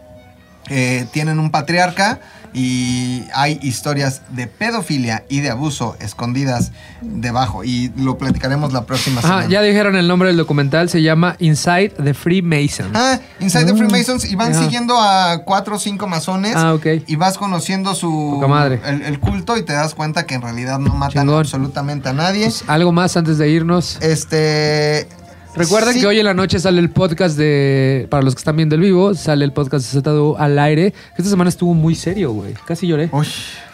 eh, 0.70 1.08
tienen 1.12 1.40
un 1.40 1.50
patriarca 1.50 2.20
y 2.54 3.24
hay 3.34 3.60
historias 3.62 4.22
de 4.30 4.48
pedofilia 4.48 5.24
y 5.30 5.40
de 5.40 5.50
abuso 5.52 5.96
escondidas 6.00 6.72
debajo. 7.02 7.64
Y 7.64 7.92
lo 7.98 8.18
platicaremos 8.18 8.74
la 8.74 8.86
próxima 8.86 9.22
semana. 9.22 9.48
ya 9.48 9.62
dijeron 9.62 9.96
el 9.96 10.08
nombre 10.08 10.28
del 10.30 10.38
documental, 10.38 10.90
se 10.90 11.02
llama 11.02 11.36
Inside 11.40 11.90
the 12.04 12.14
Freemasons. 12.14 12.92
Ah, 12.94 13.20
Inside 13.40 13.66
the 13.66 13.74
Mm. 13.74 13.78
Freemasons 13.78 14.26
y 14.26 14.36
van 14.36 14.54
siguiendo 14.54 15.00
a 15.00 15.44
cuatro 15.46 15.76
o 15.76 15.80
cinco 15.80 16.08
masones. 16.08 16.56
Ah, 16.56 16.74
ok. 16.74 16.86
Y 17.08 17.16
vas 17.16 17.38
conociendo 17.38 17.96
su 17.96 18.44
madre. 18.48 18.82
El, 18.86 19.02
el 19.04 19.20
culto 19.20 19.58
y 19.58 19.64
te 19.64 19.74
das 19.74 19.96
cuenta 19.96 20.26
que 20.26 20.36
en 20.36 20.42
realidad 20.42 20.80
no 20.80 20.94
matan 20.94 21.24
Chingón. 21.24 21.40
absolutamente 21.40 22.10
a 22.10 22.14
nadie. 22.14 22.46
Pues, 22.46 22.64
algo 22.68 22.92
más 22.92 23.16
antes 23.18 23.38
de 23.38 23.50
irnos. 23.50 23.98
Este. 24.02 25.08
Recuerden 25.56 25.94
sí, 25.94 26.00
que 26.00 26.08
hoy 26.08 26.18
en 26.20 26.26
la 26.26 26.34
noche 26.34 26.60
sale 26.60 26.80
el 26.80 26.90
podcast 26.90 27.38
de. 27.38 28.08
Para 28.10 28.24
los 28.24 28.36
que 28.36 28.40
están 28.40 28.56
viendo 28.56 28.76
el 28.76 28.82
vivo, 28.82 29.14
sale 29.16 29.44
el 29.44 29.52
podcast 29.52 29.92
de 29.94 30.02
ZDU 30.02 30.36
al 30.38 30.58
aire. 30.58 30.94
Esta 31.18 31.30
semana 31.30 31.50
estuvo 31.50 31.74
muy 31.74 31.94
serio, 31.96 32.32
güey. 32.32 32.54
Casi 32.66 32.88
lloré. 32.88 33.10
Uy, 33.12 33.28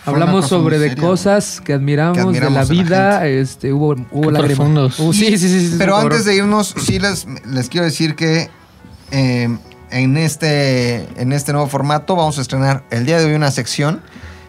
Hablamos 0.05 0.47
sobre 0.47 0.79
de 0.79 0.89
seria. 0.89 1.03
cosas 1.03 1.61
que 1.61 1.73
admiramos, 1.73 2.15
Que 2.17 2.21
admiramos 2.23 2.67
de 2.69 2.75
la 2.75 2.83
vida. 2.83 3.27
este, 3.27 3.71
hubo 3.73 3.95
hubo 4.11 4.31
lágrimas. 4.31 4.97
Hubo- 4.99 5.13
sí, 5.13 5.37
sí, 5.37 5.49
sí, 5.49 5.67
sí. 5.69 5.75
Pero 5.77 5.95
antes 5.97 6.25
de 6.25 6.35
irnos, 6.35 6.73
sí 6.81 6.97
les, 6.97 7.27
les 7.45 7.69
quiero 7.69 7.85
decir 7.85 8.15
que 8.15 8.49
eh, 9.11 9.55
en, 9.91 10.17
este, 10.17 11.05
en 11.21 11.31
este 11.31 11.51
nuevo 11.51 11.67
formato 11.67 12.15
vamos 12.15 12.37
a 12.39 12.41
estrenar 12.41 12.83
el 12.89 13.05
día 13.05 13.19
de 13.19 13.25
hoy 13.25 13.33
una 13.33 13.51
sección 13.51 14.01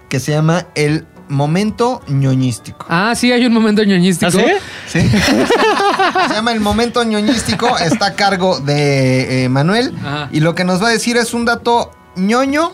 que 0.08 0.18
se 0.20 0.32
llama 0.32 0.66
El 0.74 1.04
Momento 1.28 2.00
ñoñístico. 2.08 2.86
Ah, 2.88 3.12
sí, 3.14 3.30
hay 3.32 3.44
un 3.44 3.52
momento 3.52 3.84
ñoñístico. 3.84 4.32
¿Ah, 4.34 4.58
sí? 4.90 4.98
¿Sí? 5.00 5.10
se 6.28 6.34
llama 6.34 6.52
El 6.52 6.60
Momento 6.60 7.02
ñoñístico, 7.04 7.76
está 7.78 8.06
a 8.06 8.14
cargo 8.14 8.58
de 8.60 9.44
eh, 9.44 9.48
Manuel 9.48 9.94
Ajá. 10.04 10.28
y 10.32 10.40
lo 10.40 10.54
que 10.54 10.64
nos 10.64 10.82
va 10.82 10.88
a 10.88 10.90
decir 10.90 11.16
es 11.16 11.34
un 11.34 11.44
dato 11.44 11.90
ñoño 12.16 12.72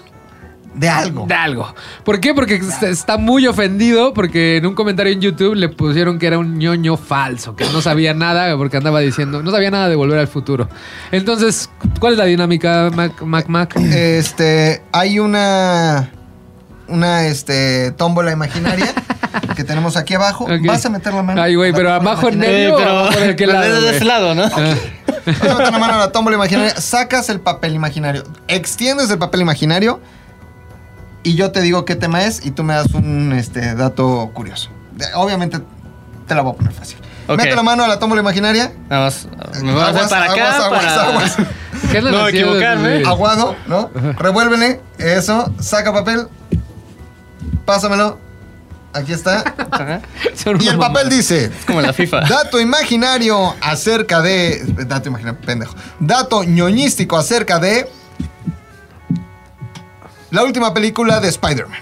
de 0.74 0.88
algo. 0.88 1.26
De 1.28 1.34
algo. 1.34 1.72
¿Por 2.02 2.18
qué? 2.18 2.34
Porque 2.34 2.56
está- 2.56 2.88
está 2.88 3.16
muy 3.16 3.46
ofendido 3.46 4.12
porque 4.12 4.56
en 4.56 4.66
un 4.66 4.74
comentario 4.74 5.12
en 5.12 5.20
YouTube 5.20 5.54
le 5.54 5.68
pusieron 5.68 6.18
que 6.18 6.26
era 6.26 6.36
un 6.38 6.58
ñoño 6.58 6.96
falso, 6.96 7.54
que 7.54 7.64
no 7.72 7.80
sabía 7.80 8.12
nada 8.12 8.56
porque 8.56 8.78
andaba 8.78 8.98
diciendo, 8.98 9.40
no 9.40 9.52
sabía 9.52 9.70
nada 9.70 9.88
de 9.88 9.94
volver 9.94 10.18
al 10.18 10.26
futuro. 10.26 10.68
Entonces, 11.12 11.70
¿cuál 12.00 12.14
es 12.14 12.18
la 12.18 12.24
dinámica, 12.24 12.90
Mac 12.92 13.22
Mac? 13.22 13.46
Mac? 13.48 13.76
Este, 13.76 14.82
hay 14.90 15.20
una 15.20 16.10
una 16.88 17.26
este 17.26 17.92
tómbola 17.92 18.32
imaginaria 18.32 18.92
que 19.56 19.64
tenemos 19.64 19.96
aquí 19.96 20.14
abajo. 20.14 20.46
Vas 20.66 20.84
a 20.84 20.90
meter 20.90 21.14
la 21.14 21.22
mano. 21.22 21.42
Ay, 21.42 21.54
güey, 21.54 21.70
a 21.70 21.72
la 21.72 21.76
pero 21.76 21.92
abajo 21.92 22.28
en 22.28 22.38
medio 22.38 22.76
de 22.76 23.36
qué 23.36 23.46
lado, 23.46 23.80
de 23.80 23.96
ese 23.96 24.04
lado, 24.04 24.34
¿no? 24.34 24.44
Ah. 24.44 24.50
Vas 25.26 25.50
a 25.50 25.54
meter 25.54 25.72
la 25.72 25.78
mano 25.78 25.94
a 25.94 25.98
la 25.98 26.12
tómbola 26.12 26.36
imaginaria, 26.36 26.76
sacas 26.80 27.28
el 27.28 27.40
papel 27.40 27.74
imaginario, 27.74 28.24
extiendes 28.48 29.10
el 29.10 29.18
papel 29.18 29.40
imaginario 29.40 30.00
y 31.22 31.34
yo 31.34 31.50
te 31.52 31.62
digo 31.62 31.84
qué 31.84 31.96
tema 31.96 32.24
es 32.24 32.44
y 32.44 32.50
tú 32.50 32.62
me 32.62 32.74
das 32.74 32.88
un 32.92 33.32
este 33.32 33.74
dato 33.74 34.30
curioso. 34.34 34.70
Obviamente 35.14 35.60
te 36.26 36.34
la 36.34 36.42
voy 36.42 36.52
a 36.52 36.56
poner 36.56 36.72
fácil. 36.72 36.98
Mete 37.28 37.56
la 37.56 37.62
mano 37.62 37.84
a 37.84 37.88
la 37.88 37.98
tómbola 37.98 38.20
imaginaria. 38.20 38.72
Nada 38.90 39.06
más, 39.06 39.26
me 39.62 39.72
voy 39.72 39.80
a 39.80 39.86
hacer 39.86 39.96
Aguas, 39.96 40.10
para 40.10 40.24
acá 40.26 40.56
aguas, 40.56 40.66
aguas, 40.66 40.84
para... 40.84 41.08
aguas. 41.08 41.36
¿Qué 41.90 41.98
andan 41.98 42.12
No 42.12 42.28
equivocarme. 42.28 43.02
Aguado, 43.06 43.56
¿no? 43.66 43.90
Revuélvele, 44.18 44.80
eso, 44.98 45.52
saca 45.58 45.92
papel, 45.92 46.28
pásamelo. 47.64 48.18
Aquí 48.92 49.12
está. 49.12 49.42
Y 50.60 50.68
el 50.68 50.78
papel 50.78 51.08
dice: 51.08 51.46
Es 51.46 51.64
como 51.66 51.80
la 51.80 51.92
FIFA. 51.92 52.20
Dato 52.28 52.60
imaginario 52.60 53.54
acerca 53.60 54.22
de. 54.22 54.62
Dato 54.86 55.08
imaginario, 55.08 55.40
pendejo. 55.40 55.74
Dato 55.98 56.44
ñoñístico 56.44 57.16
acerca 57.16 57.58
de. 57.58 57.88
La 60.30 60.44
última 60.44 60.72
película 60.72 61.20
de 61.20 61.28
Spider-Man. 61.28 61.78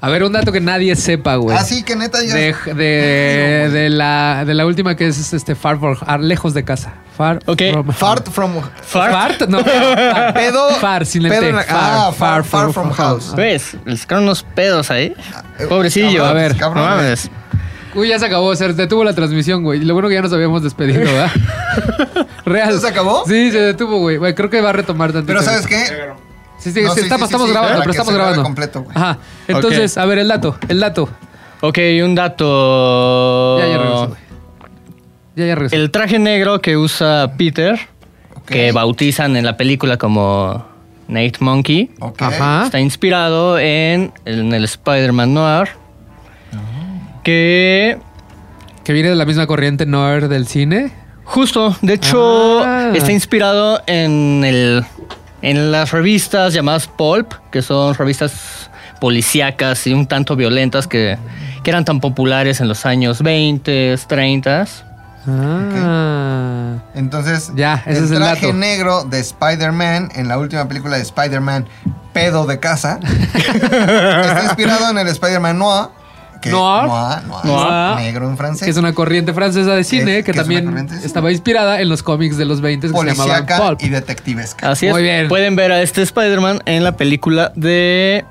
A 0.00 0.08
ver, 0.10 0.22
un 0.22 0.32
dato 0.32 0.52
que 0.52 0.60
nadie 0.60 0.94
sepa, 0.96 1.36
güey. 1.36 1.56
Así 1.56 1.82
que 1.82 1.96
neta 1.96 2.22
ya. 2.22 2.34
de, 2.34 2.54
de, 2.74 3.70
de 3.72 3.88
la, 3.88 4.44
de 4.44 4.54
la 4.54 4.66
última 4.66 4.96
que 4.96 5.08
es 5.08 5.32
este 5.32 5.54
Far 5.54 5.78
from 5.78 5.96
ah, 6.06 6.18
lejos 6.18 6.54
de 6.54 6.62
casa. 6.64 6.92
Far 7.16 7.38
Ok. 7.46 7.62
from 7.72 7.92
Fart 7.92 8.28
from. 8.28 8.52
Fart. 8.82 9.12
Fart, 9.12 9.48
no. 9.48 9.60
Far. 9.60 10.34
Pedo. 10.34 10.70
Far, 10.80 11.06
sin 11.06 11.22
pedo 11.22 11.52
la- 11.52 11.64
ah, 11.68 12.12
far, 12.16 12.42
far 12.44 12.72
from 12.72 12.90
house. 12.90 13.34
¿Ves? 13.36 13.76
Le 13.84 13.96
sacaron 13.96 14.24
unos 14.24 14.42
pedos 14.42 14.90
ahí. 14.90 15.14
Eh, 15.60 15.66
Pobrecillo. 15.68 16.24
cabrón, 16.24 16.28
A 16.30 16.42
ver, 16.42 16.56
no 16.60 16.74
mames. 16.74 17.30
Uy, 17.94 18.08
ya 18.08 18.18
se 18.18 18.26
acabó, 18.26 18.56
se 18.56 18.72
detuvo 18.72 19.04
la 19.04 19.12
transmisión, 19.14 19.62
güey. 19.62 19.80
Y 19.80 19.84
lo 19.84 19.94
bueno 19.94 20.08
que 20.08 20.14
ya 20.14 20.22
nos 20.22 20.32
habíamos 20.32 20.64
despedido, 20.64 20.98
¿verdad? 21.00 21.30
Real. 22.44 22.72
¿Ya 22.74 22.80
se 22.80 22.88
acabó? 22.88 23.22
Sí, 23.26 23.52
se 23.52 23.60
detuvo, 23.60 23.98
güey. 23.98 24.16
Güey, 24.16 24.34
Creo 24.34 24.50
que 24.50 24.60
va 24.60 24.70
a 24.70 24.72
retomar 24.72 25.12
tantito. 25.12 25.28
Pero 25.28 25.42
¿sabes 25.42 25.64
qué? 25.68 25.86
Sí, 26.58 26.72
sí, 26.72 26.82
No, 26.82 26.92
sí, 26.94 27.00
sí, 27.00 27.04
estamos, 27.06 27.28
sí, 27.28 27.34
estamos 27.34 27.46
sí, 27.46 27.52
grabando, 27.52 27.78
pero 27.78 27.90
estamos 27.92 28.12
grabando. 28.14 28.42
completo, 28.42 28.82
güey. 28.82 28.96
Ajá. 28.96 29.18
Entonces, 29.46 29.96
a 29.98 30.04
ver, 30.06 30.18
el 30.18 30.26
dato, 30.26 30.56
el 30.66 30.80
dato. 30.80 31.08
Ok, 31.60 31.78
un 32.02 32.16
dato. 32.16 33.58
Ya, 33.60 33.66
ya 33.68 33.78
regresó, 33.78 34.08
güey. 34.08 34.20
Ya, 35.36 35.46
ya 35.46 35.54
regresó. 35.54 35.76
El 35.76 35.90
traje 35.90 36.18
negro 36.18 36.60
que 36.60 36.76
usa 36.76 37.32
Peter, 37.36 37.78
que 38.46 38.72
bautizan 38.72 39.36
en 39.36 39.44
la 39.44 39.56
película 39.56 39.96
como 39.96 40.64
Nate 41.08 41.38
Monkey. 41.40 41.90
Ajá. 42.18 42.64
está 42.66 42.80
inspirado 42.80 43.58
en, 43.58 44.12
en 44.24 44.52
el 44.54 44.64
Spider-Man 44.64 45.34
Noir. 45.34 45.68
Que 47.22 47.98
Que 48.84 48.92
viene 48.92 49.08
de 49.10 49.16
la 49.16 49.24
misma 49.24 49.46
corriente 49.46 49.86
nerd 49.86 50.28
del 50.28 50.46
cine. 50.46 50.92
justo, 51.24 51.74
de 51.80 51.94
hecho, 51.94 52.60
Ah. 52.62 52.90
está 52.94 53.12
inspirado 53.12 53.82
en 53.86 54.42
el, 54.44 54.84
En 55.42 55.72
las 55.72 55.90
revistas 55.92 56.52
llamadas 56.54 56.86
Pulp, 56.86 57.32
que 57.50 57.60
son 57.62 57.94
revistas 57.94 58.70
policíacas 59.00 59.86
y 59.86 59.92
un 59.92 60.06
tanto 60.06 60.36
violentas 60.36 60.86
que, 60.86 61.18
que 61.62 61.70
eran 61.70 61.84
tan 61.84 62.00
populares 62.00 62.60
en 62.60 62.68
los 62.68 62.86
años 62.86 63.22
20, 63.22 63.96
30. 64.06 64.66
Ah. 65.26 66.74
Entonces, 66.94 67.52
Ya, 67.54 67.82
ese 67.86 68.04
es 68.04 68.10
el 68.10 68.18
traje 68.18 68.46
dato. 68.46 68.58
negro 68.58 69.04
de 69.04 69.20
Spider-Man 69.20 70.10
en 70.14 70.28
la 70.28 70.38
última 70.38 70.66
película 70.68 70.96
de 70.96 71.02
Spider-Man, 71.02 71.66
Pedo 72.12 72.46
de 72.46 72.58
Casa, 72.60 73.00
está 73.34 74.42
inspirado 74.44 74.90
en 74.90 74.98
el 74.98 75.08
Spider-Man 75.08 75.58
Noir. 75.58 75.88
Que, 76.42 76.50
Noir. 76.50 76.84
Noir, 76.86 77.22
noir, 77.26 77.44
Noir. 77.46 77.96
negro 77.96 78.28
en 78.28 78.36
francés. 78.36 78.64
Que 78.66 78.70
es 78.70 78.76
una 78.76 78.92
corriente 78.92 79.32
francesa 79.32 79.70
de 79.74 79.82
cine 79.82 80.18
Es- 80.18 80.24
que, 80.26 80.34
también 80.34 80.66
cine. 80.86 81.00
estaba 81.02 81.32
inspirada 81.32 81.80
en 81.80 81.88
los 81.88 82.02
cómics 82.02 82.36
de 82.36 82.44
los 82.44 82.60
20 82.60 82.88
que 82.88 82.92
se 82.92 82.98
llamaban 82.98 83.16
policíaca 83.46 83.56
Pulp. 83.66 83.82
y 83.82 83.88
detectivesca. 83.88 84.70
Así 84.70 84.86
es. 84.86 84.92
Muy 84.92 85.02
bien. 85.02 85.28
Pueden 85.28 85.56
ver 85.56 85.72
a 85.72 85.80
este 85.80 86.02
Spider-Man 86.02 86.60
en 86.66 86.84
la 86.84 86.98
película 86.98 87.50
de 87.56 88.26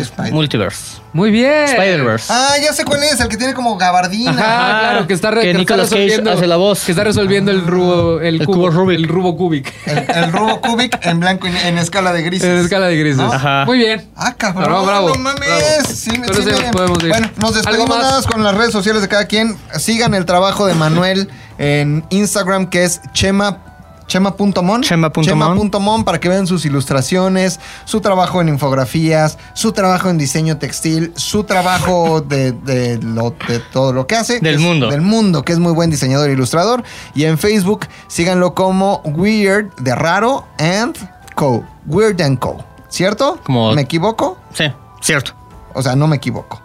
Spider- 0.00 0.32
Multiverse. 0.32 1.00
Muy 1.12 1.30
bien. 1.30 1.64
Spider-Verse. 1.64 2.32
Ah, 2.32 2.54
ya 2.62 2.72
sé 2.72 2.84
cuál 2.84 3.02
es, 3.02 3.20
el 3.20 3.28
que 3.28 3.36
tiene 3.36 3.52
como 3.52 3.76
gabardina. 3.76 4.30
Ajá, 4.32 4.80
claro, 4.80 5.06
que 5.06 5.12
está, 5.12 5.30
re- 5.30 5.36
que 5.40 5.42
que 5.42 5.48
está 5.50 5.58
Nicolas 5.58 5.90
Cage 5.90 6.00
resolviendo 6.02 6.30
hace 6.32 6.46
la 6.46 6.56
voz. 6.56 6.84
Que 6.84 6.92
está 6.92 7.04
resolviendo 7.04 7.50
el 7.50 7.66
rubo, 7.66 8.20
el, 8.20 8.40
El 8.40 8.46
cubo, 8.46 8.54
cubo 8.56 8.70
Rubik. 8.70 8.98
El 8.98 9.08
rubo 9.08 9.36
cubic. 9.36 9.72
El, 9.86 9.98
el 10.24 10.32
rubo 10.32 10.60
cubic 10.62 10.98
en 11.04 11.20
blanco 11.20 11.46
y 11.48 11.56
en 11.66 11.76
escala 11.78 12.12
de 12.12 12.22
grises. 12.22 12.48
En 12.48 12.56
escala 12.58 12.86
de 12.86 12.96
grises. 12.96 13.18
¿No? 13.18 13.32
Ajá. 13.32 13.64
Muy 13.66 13.78
bien. 13.78 14.08
Ah, 14.16 14.34
cabrón, 14.36 14.64
Bravo, 14.64 14.86
bravo, 14.86 15.08
no 15.10 15.14
mames. 15.16 15.40
bravo. 15.46 15.60
Sí, 15.86 16.10
sí 16.10 16.62
podemos 16.72 17.02
ir. 17.02 17.08
Bueno, 17.10 17.30
nos 17.36 17.56
¿Algo 17.56 17.70
despedimos 17.84 17.98
más 17.98 18.26
con 18.26 18.42
las 18.42 18.54
redes 18.54 18.72
sociales 18.72 19.02
de 19.02 19.08
cada 19.08 19.26
quien. 19.26 19.56
Sigan 19.78 20.14
el 20.14 20.24
trabajo 20.24 20.66
de 20.66 20.74
Manuel 20.74 21.28
en 21.58 22.04
Instagram, 22.10 22.70
que 22.70 22.84
es 22.84 23.00
chema. 23.12 23.58
Chema.mon 24.06 24.82
Chema.mon. 24.82 25.24
Chema.mon 25.24 26.04
para 26.04 26.20
que 26.20 26.28
vean 26.28 26.46
sus 26.46 26.64
ilustraciones, 26.64 27.60
su 27.84 28.00
trabajo 28.00 28.40
en 28.40 28.48
infografías, 28.48 29.38
su 29.54 29.72
trabajo 29.72 30.10
en 30.10 30.18
diseño 30.18 30.58
textil, 30.58 31.12
su 31.16 31.44
trabajo 31.44 32.20
de, 32.28 32.52
de 32.52 32.98
lo- 32.98 33.34
de 33.48 33.58
todo 33.72 33.92
lo 33.92 34.06
que 34.06 34.16
hace. 34.16 34.40
Del 34.40 34.58
mundo. 34.58 34.88
Del 34.90 35.00
mundo, 35.00 35.44
que 35.44 35.52
es 35.52 35.58
muy 35.58 35.72
buen 35.72 35.90
diseñador 35.90 36.28
e 36.30 36.32
ilustrador. 36.32 36.82
Y 37.14 37.24
en 37.24 37.38
Facebook 37.38 37.86
síganlo 38.08 38.54
como 38.54 39.00
Weird 39.04 39.74
de 39.76 39.94
Raro 39.94 40.46
and 40.58 40.96
Co. 41.34 41.64
Weird 41.86 42.20
and 42.20 42.38
Co. 42.38 42.62
¿Cierto? 42.88 43.38
Como- 43.44 43.72
¿Me 43.74 43.82
equivoco? 43.82 44.36
Sí, 44.52 44.64
cierto. 45.00 45.32
O 45.74 45.82
sea, 45.82 45.96
no 45.96 46.06
me 46.06 46.16
equivoco. 46.16 46.60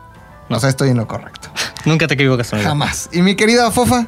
No. 0.49 0.57
O 0.57 0.59
sea, 0.59 0.69
estoy 0.69 0.89
en 0.89 0.97
lo 0.97 1.07
correcto. 1.07 1.49
Nunca 1.85 2.07
te 2.07 2.15
equivocas, 2.15 2.51
amigo. 2.53 2.67
Jamás. 2.67 3.09
Y 3.13 3.21
mi 3.21 3.35
querida 3.35 3.71
Fofa, 3.71 4.07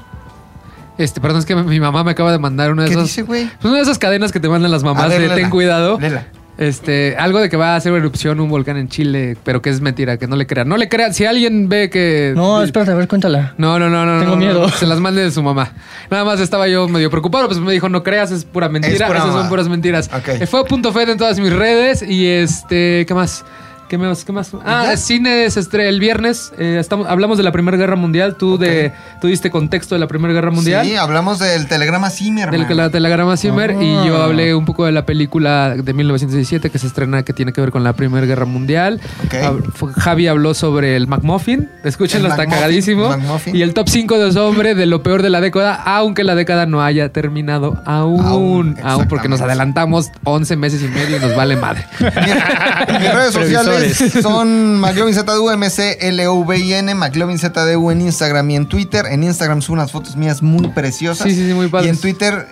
Este, 1.00 1.20
perdón, 1.22 1.40
es 1.40 1.46
que 1.46 1.56
mi 1.56 1.80
mamá 1.80 2.04
me 2.04 2.12
acaba 2.12 2.32
de 2.32 2.38
mandar 2.38 2.72
una 2.72 2.84
de 2.84 2.90
¿qué 2.90 2.94
esas. 2.94 3.06
dice, 3.08 3.22
güey? 3.24 3.46
Pues 3.46 3.66
una 3.66 3.78
de 3.78 3.82
esas 3.82 3.98
cadenas 3.98 4.32
que 4.32 4.40
te 4.40 4.50
mandan 4.50 4.70
las 4.70 4.84
mamás 4.84 5.06
A 5.06 5.08
ver, 5.08 5.22
de 5.22 5.28
léela. 5.30 5.36
ten 5.36 5.50
cuidado. 5.50 5.98
Léela. 6.00 6.28
Este, 6.58 7.16
algo 7.18 7.40
de 7.40 7.48
que 7.50 7.56
va 7.56 7.74
a 7.74 7.76
hacer 7.78 7.94
erupción 7.94 8.42
un 8.42 8.50
volcán 8.50 8.76
en 8.76 8.90
Chile, 8.90 9.38
pero 9.46 9.62
que 9.62 9.70
es 9.70 9.80
mentira, 9.80 10.18
que 10.18 10.28
no 10.28 10.36
le 10.36 10.46
crean. 10.46 10.68
No 10.68 10.76
le 10.76 10.90
crean. 10.90 11.14
Si 11.14 11.26
alguien 11.26 11.70
ve 11.70 11.90
que. 11.90 12.34
No, 12.36 12.62
espérate, 12.62 12.92
a 12.92 12.96
ver, 12.96 13.08
cuéntala. 13.08 13.54
No, 13.58 13.80
no, 13.80 13.90
no, 13.90 14.06
no. 14.06 14.20
Tengo 14.20 14.36
no, 14.36 14.42
miedo. 14.42 14.62
no, 14.64 14.68
se 14.70 14.86
las 14.86 15.00
mande 15.00 15.24
de 15.24 15.32
su 15.32 15.42
mamá. 15.42 15.72
Nada 16.12 16.26
más 16.26 16.42
estaba 16.42 16.68
yo 16.68 16.90
medio 16.90 17.10
preocupado, 17.10 17.48
pues 17.48 17.62
me 17.62 17.72
dijo, 17.72 17.88
no 17.88 18.04
creas, 18.04 18.32
es 18.32 18.44
pura 18.44 18.68
mentira. 18.68 18.94
Es 18.94 19.02
pura 19.04 19.20
Esas 19.20 19.32
son 19.32 19.48
puras 19.48 19.70
mentiras. 19.70 20.10
Ok. 20.14 20.28
Eh, 20.28 20.48
Fue 20.48 20.66
punto 20.66 20.92
Fed 20.92 21.08
en 21.08 21.18
todas 21.18 21.40
mis 21.40 21.54
redes 21.54 22.02
y 22.02 22.28
este, 22.28 23.06
¿qué 23.08 23.14
más? 23.14 23.46
¿Qué 23.90 23.98
más? 23.98 24.24
¿Qué 24.24 24.32
más? 24.32 24.52
Ah, 24.66 24.86
ya? 24.92 24.98
cine 24.98 25.50
se 25.50 25.60
estre- 25.60 25.88
el 25.88 26.00
viernes. 26.00 26.54
eh, 26.60 26.78
estamos, 26.80 27.08
hablamos 27.08 27.38
de 27.40 27.44
la 27.44 27.52
Primera 27.52 27.76
Guerra 27.76 27.96
Mundial. 27.96 28.36
Tú 28.36 28.60
de, 28.60 28.94
tú 29.20 29.28
diste 29.28 29.50
contexto 29.50 29.96
de 29.96 30.00
la 30.00 30.08
Primera 30.08 30.32
Guerra 30.34 30.52
Mundial. 30.52 30.86
Sí, 30.86 30.96
hablamos 30.96 31.40
del 31.40 31.68
telegrama 31.68 32.12
Zimmerman. 32.12 32.68
Del 32.68 32.78
la 32.78 32.92
telegrama 32.92 33.36
Zimmer 33.36 33.72
y 33.82 33.96
Ah. 33.96 34.04
yo 34.06 34.22
hablé 34.22 34.54
un 34.54 34.66
poco 34.66 34.86
de 34.86 34.92
la 34.92 35.06
película 35.08 35.76
de 35.76 35.94
1917 35.94 36.70
que 36.70 36.78
se 36.78 36.86
estrena 36.86 37.24
que 37.24 37.34
tiene 37.34 37.52
que 37.52 37.62
ver 37.62 37.72
con 37.72 37.84
la 37.84 37.94
Primera 37.94 38.28
Guerra 38.28 38.46
Mundial. 38.46 39.02
Ok. 39.26 39.34
Hab- 39.34 39.72
fue- 39.74 39.92
Javi 39.94 40.28
habló 40.28 40.54
sobre 40.54 40.96
el 40.96 41.08
McMuffin, 41.08 41.68
escúchenlo, 41.84 42.28
El 42.28 42.32
está 42.34 42.44
McMuffin, 42.44 42.60
cagadísimo. 42.62 43.10
McMuffin. 43.10 43.56
Y 43.56 43.64
el 43.64 43.74
top 43.74 43.90
5 43.90 44.20
de 44.20 44.40
hombre 44.40 44.76
de 44.76 44.86
lo 44.86 45.02
peor 45.02 45.24
de 45.24 45.32
la 45.32 45.42
década, 45.42 45.74
aunque 45.74 46.24
la 46.24 46.36
década 46.36 46.68
no 46.68 46.84
haya 46.84 47.10
terminado 47.12 47.82
aún, 47.88 48.24
Aún, 48.24 48.78
aún, 48.84 49.08
porque 49.08 49.28
nos 49.30 49.42
adelantamos 49.42 50.10
11 50.26 50.56
meses 50.58 50.84
y 50.84 50.88
medio 50.88 51.18
y 51.18 51.20
nos 51.20 51.36
vale 51.36 51.56
madre. 51.56 51.86
Mis 52.00 53.14
redes 53.14 53.34
sociales 53.34 53.79
Son 54.22 54.80
McLovinZDU, 54.80 55.50
M-C-L-O-V-I-N, 55.52 56.96
McLovinZDU 56.96 57.92
en 57.92 58.02
Instagram 58.02 58.50
y 58.50 58.56
en 58.56 58.68
Twitter. 58.68 59.06
En 59.08 59.24
Instagram 59.24 59.62
subo 59.62 59.76
unas 59.76 59.92
fotos 59.92 60.16
mías 60.16 60.42
muy 60.42 60.68
preciosas. 60.70 61.28
Sí, 61.28 61.36
sí, 61.36 61.48
sí, 61.48 61.54
muy 61.54 61.68
padres. 61.68 61.88
Y 61.88 61.90
en 61.90 61.98
Twitter 61.98 62.48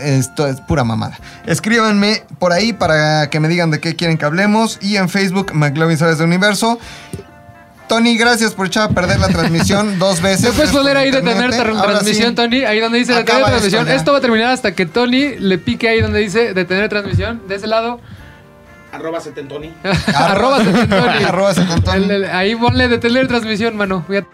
esto 0.00 0.46
es 0.46 0.60
pura 0.60 0.84
mamada. 0.84 1.18
Escríbanme 1.46 2.22
por 2.38 2.52
ahí 2.52 2.72
para 2.72 3.30
que 3.30 3.40
me 3.40 3.48
digan 3.48 3.70
de 3.70 3.80
qué 3.80 3.96
quieren 3.96 4.18
que 4.18 4.24
hablemos. 4.24 4.78
Y 4.80 4.96
en 4.96 5.08
Facebook, 5.08 5.52
McLovin 5.54 5.96
Sabes 5.96 6.18
de 6.18 6.24
Universo. 6.24 6.78
Tony, 7.88 8.16
gracias 8.18 8.52
por 8.52 8.66
echar 8.66 8.90
a 8.90 8.94
perder 8.94 9.20
la 9.20 9.28
transmisión 9.28 9.98
dos 9.98 10.20
veces. 10.20 10.46
¿Me 10.46 10.52
puedes 10.52 10.72
poner 10.72 10.96
ahí 10.96 11.10
detener 11.10 11.54
Ahora 11.54 11.92
transmisión, 11.92 12.30
sí. 12.30 12.34
Tony? 12.34 12.64
Ahí 12.64 12.80
donde 12.80 12.98
dice 12.98 13.14
detener 13.14 13.44
transmisión. 13.44 13.88
Esto 13.88 14.12
va 14.12 14.18
a 14.18 14.20
terminar 14.20 14.50
hasta 14.50 14.74
que 14.74 14.86
Tony 14.86 15.36
le 15.38 15.58
pique 15.58 15.88
ahí 15.88 16.00
donde 16.00 16.18
dice 16.20 16.52
detener 16.52 16.88
transmisión. 16.88 17.42
De 17.48 17.54
ese 17.54 17.66
lado. 17.66 18.00
Arroba 18.96 19.20
setentoni. 19.20 19.72
Arroba 20.14 20.58
Tony. 20.58 21.24
Arroba 21.24 21.54
Setentoni. 21.54 22.04
El- 22.04 22.10
el- 22.10 22.24
ahí 22.24 22.56
ponle 22.56 22.88
detener 22.88 23.28
transmisión, 23.28 23.76
mano. 23.76 24.04
Fíjate. 24.08 24.28